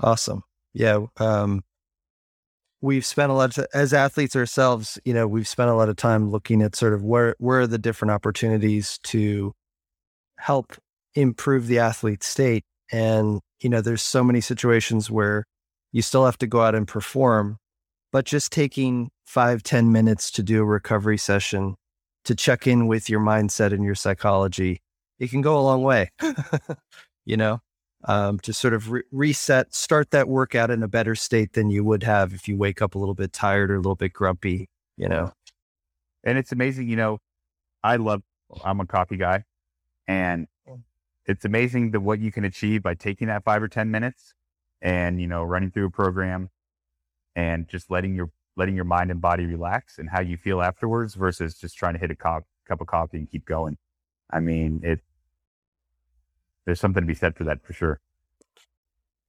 Awesome. 0.03 0.43
Yeah. 0.75 1.07
Um, 1.17 1.65
we've 2.83 3.07
spent 3.07 3.33
a 3.33 3.35
lot 3.35 3.57
of, 3.57 3.67
as 3.73 3.95
athletes 3.95 4.37
ourselves, 4.37 4.99
you 5.07 5.15
know, 5.15 5.27
we've 5.27 5.49
spent 5.49 5.71
a 5.71 5.75
lot 5.75 5.89
of 5.89 5.97
time 5.97 6.31
looking 6.31 6.61
at 6.61 6.77
sort 6.77 6.93
of 6.93 7.03
where, 7.03 7.35
where 7.39 7.61
are 7.61 7.67
the 7.67 7.79
different 7.79 8.13
opportunities 8.13 8.99
to 9.05 9.55
help 10.37 10.75
improve 11.15 11.67
the 11.67 11.79
athlete's 11.79 12.27
state. 12.27 12.65
And, 12.93 13.41
you 13.61 13.71
know, 13.71 13.81
there's 13.81 14.03
so 14.03 14.23
many 14.23 14.43
situations 14.43 15.11
where 15.11 15.47
you 15.93 16.03
still 16.03 16.27
have 16.27 16.37
to 16.39 16.47
go 16.47 16.61
out 16.61 16.75
and 16.75 16.87
perform, 16.87 17.57
but 18.13 18.27
just 18.27 18.53
taking 18.53 19.09
five 19.25 19.63
ten 19.63 19.91
minutes 19.93 20.31
to 20.33 20.43
do 20.43 20.61
a 20.61 20.65
recovery 20.67 21.17
session 21.17 21.77
to 22.27 22.35
check 22.35 22.66
in 22.66 22.87
with 22.87 23.11
your 23.11 23.20
mindset 23.20 23.72
and 23.72 23.83
your 23.83 23.95
psychology 23.95 24.81
it 25.18 25.31
can 25.31 25.41
go 25.41 25.59
a 25.59 25.62
long 25.62 25.83
way, 25.83 26.11
you 27.24 27.37
know, 27.37 27.61
um, 28.05 28.39
to 28.41 28.53
sort 28.53 28.74
of 28.74 28.91
re- 28.91 29.03
reset, 29.11 29.74
start 29.74 30.11
that 30.11 30.29
workout 30.29 30.70
in 30.70 30.83
a 30.83 30.89
better 30.89 31.14
state 31.14 31.55
than 31.55 31.70
you 31.70 31.85
would 31.85 32.03
have 32.03 32.33
if 32.35 32.49
you 32.49 32.57
wake 32.57 32.83
up 32.83 32.95
a 32.95 32.99
little 32.99 33.14
bit 33.14 33.33
tired 33.33 33.70
or 33.70 33.74
a 33.74 33.79
little 33.79 33.97
bit 33.97 34.12
grumpy, 34.12 34.68
you 34.97 35.09
know. 35.09 35.33
And 36.24 36.39
it's 36.39 36.53
amazing, 36.53 36.89
you 36.89 36.97
know, 36.97 37.18
I 37.83 37.97
love, 37.97 38.22
I'm 38.64 38.81
a 38.81 38.87
coffee 38.87 39.16
guy 39.16 39.45
and 40.07 40.47
mm. 40.68 40.81
it's 41.24 41.45
amazing 41.45 41.93
the 41.93 42.01
what 42.01 42.20
you 42.20 42.31
can 42.31 42.45
achieve 42.45 42.83
by 42.83 42.95
taking 42.95 43.29
that 43.29 43.45
five 43.45 43.62
or 43.62 43.68
10 43.68 43.91
minutes 43.91 44.35
and, 44.83 45.20
you 45.20 45.27
know, 45.27 45.43
running 45.43 45.70
through 45.70 45.87
a 45.87 45.91
program 45.91 46.51
and 47.35 47.68
just 47.68 47.91
letting 47.91 48.14
your, 48.14 48.31
letting 48.57 48.75
your 48.75 48.85
mind 48.85 49.11
and 49.11 49.21
body 49.21 49.45
relax 49.45 49.99
and 49.99 50.09
how 50.09 50.21
you 50.21 50.37
feel 50.37 50.63
afterwards 50.63 51.15
versus 51.15 51.55
just 51.55 51.77
trying 51.77 51.95
to 51.95 52.01
hit 52.01 52.11
a 52.11 52.17
cup 52.17 52.45
of 52.69 52.87
coffee 52.87 53.19
and 53.19 53.31
keep 53.31 53.45
going. 53.45 53.77
I 54.31 54.41
mean, 54.41 54.81
it 54.83 55.01
there's 56.65 56.81
something 56.81 57.03
to 57.03 57.07
be 57.07 57.15
said 57.15 57.37
for 57.37 57.45
that 57.45 57.65
for 57.65 57.73
sure. 57.73 58.01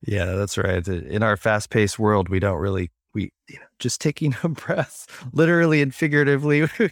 Yeah, 0.01 0.34
that's 0.34 0.57
right. 0.57 0.88
In 0.88 1.23
our 1.23 1.38
fast-paced 1.38 1.99
world, 1.99 2.30
we 2.30 2.39
don't 2.39 2.59
really 2.59 2.91
we 3.13 3.32
you 3.49 3.55
know, 3.55 3.65
just 3.80 3.99
taking 3.99 4.36
a 4.43 4.49
breath, 4.49 5.07
literally 5.34 5.82
and 5.82 5.93
figuratively, 5.93 6.67
we, 6.80 6.91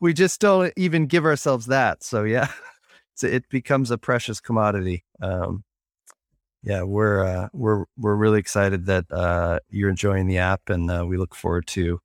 we 0.00 0.12
just 0.12 0.40
don't 0.40 0.72
even 0.76 1.06
give 1.06 1.24
ourselves 1.24 1.66
that. 1.66 2.02
So 2.02 2.24
yeah, 2.24 2.48
it 3.22 3.48
becomes 3.48 3.90
a 3.90 3.98
precious 3.98 4.40
commodity. 4.40 5.04
Um, 5.20 5.64
yeah, 6.62 6.82
we're 6.82 7.24
uh, 7.24 7.48
we're 7.52 7.84
we're 7.96 8.14
really 8.14 8.38
excited 8.38 8.86
that 8.86 9.10
uh, 9.10 9.60
you're 9.68 9.90
enjoying 9.90 10.26
the 10.26 10.38
app, 10.38 10.68
and 10.68 10.90
uh, 10.90 11.04
we 11.06 11.16
look 11.16 11.34
forward 11.34 11.66
to 11.68 12.00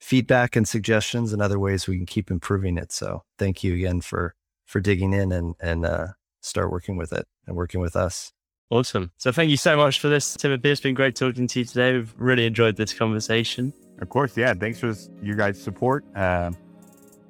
feedback 0.00 0.56
and 0.56 0.66
suggestions 0.66 1.32
and 1.32 1.40
other 1.40 1.58
ways 1.58 1.86
we 1.86 1.96
can 1.96 2.06
keep 2.06 2.30
improving 2.30 2.76
it. 2.76 2.90
So 2.90 3.22
thank 3.38 3.62
you 3.62 3.74
again 3.74 4.00
for 4.00 4.34
for 4.64 4.80
digging 4.80 5.12
in 5.12 5.30
and 5.30 5.54
and 5.60 5.84
uh, 5.84 6.08
start 6.40 6.70
working 6.70 6.96
with 6.96 7.12
it 7.12 7.26
and 7.46 7.56
working 7.56 7.80
with 7.80 7.94
us. 7.94 8.32
Awesome. 8.70 9.12
So 9.18 9.30
thank 9.32 9.50
you 9.50 9.58
so 9.58 9.76
much 9.76 10.00
for 10.00 10.08
this, 10.08 10.34
Timothy. 10.34 10.70
It's 10.70 10.80
been 10.80 10.94
great 10.94 11.14
talking 11.14 11.46
to 11.46 11.58
you 11.58 11.64
today. 11.66 11.92
We've 11.92 12.14
really 12.16 12.46
enjoyed 12.46 12.76
this 12.76 12.94
conversation. 12.94 13.74
Of 14.00 14.08
course, 14.08 14.34
yeah. 14.34 14.54
Thanks 14.54 14.80
for 14.80 14.86
this, 14.86 15.10
your 15.22 15.36
guys' 15.36 15.62
support. 15.62 16.04
Uh, 16.16 16.52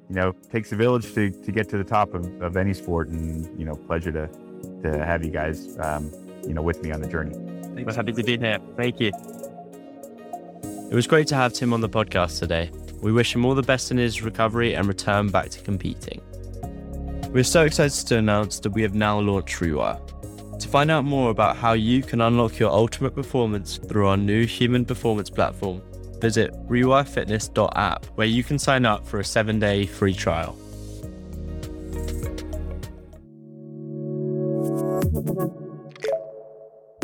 you 0.09 0.15
know, 0.15 0.31
takes 0.51 0.71
a 0.71 0.77
village 0.77 1.13
to, 1.13 1.31
to 1.31 1.51
get 1.51 1.67
to 1.69 1.77
the 1.77 1.83
top 1.83 2.13
of, 2.13 2.41
of 2.41 2.55
any 2.55 2.73
sport, 2.73 3.09
and 3.09 3.59
you 3.59 3.65
know, 3.65 3.75
pleasure 3.75 4.11
to 4.13 4.29
to 4.83 5.05
have 5.05 5.23
you 5.23 5.31
guys, 5.31 5.77
um, 5.79 6.11
you 6.47 6.53
know, 6.53 6.61
with 6.61 6.81
me 6.83 6.91
on 6.91 7.01
the 7.01 7.07
journey. 7.07 7.33
Thanks. 7.75 7.85
We're 7.85 7.93
happy 7.93 8.11
to 8.13 8.23
be 8.23 8.37
here. 8.37 8.59
Thank 8.77 8.99
you. 8.99 9.11
It 10.91 10.95
was 10.95 11.07
great 11.07 11.27
to 11.27 11.35
have 11.35 11.53
Tim 11.53 11.73
on 11.73 11.81
the 11.81 11.89
podcast 11.89 12.39
today. 12.39 12.69
We 13.01 13.11
wish 13.11 13.33
him 13.33 13.45
all 13.45 13.55
the 13.55 13.63
best 13.63 13.91
in 13.91 13.97
his 13.97 14.21
recovery 14.21 14.75
and 14.75 14.87
return 14.87 15.29
back 15.29 15.49
to 15.49 15.61
competing. 15.61 16.21
We're 17.31 17.43
so 17.43 17.63
excited 17.63 18.07
to 18.07 18.17
announce 18.17 18.59
that 18.59 18.69
we 18.69 18.83
have 18.83 18.93
now 18.93 19.19
launched 19.19 19.55
Rewire. 19.59 19.99
To 20.59 20.67
find 20.67 20.91
out 20.91 21.03
more 21.03 21.31
about 21.31 21.57
how 21.57 21.73
you 21.73 22.03
can 22.03 22.21
unlock 22.21 22.59
your 22.59 22.69
ultimate 22.69 23.15
performance 23.15 23.77
through 23.77 24.07
our 24.07 24.17
new 24.17 24.45
human 24.45 24.85
performance 24.85 25.29
platform, 25.31 25.81
visit 26.21 26.53
rewirefitness.app 26.67 28.05
where 28.15 28.27
you 28.27 28.43
can 28.43 28.59
sign 28.59 28.85
up 28.85 29.05
for 29.05 29.19
a 29.19 29.25
seven 29.25 29.59
day 29.59 29.85
free 29.85 30.13
trial. 30.13 30.55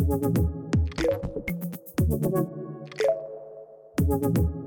Thank 0.10 0.38
you. 4.38 4.59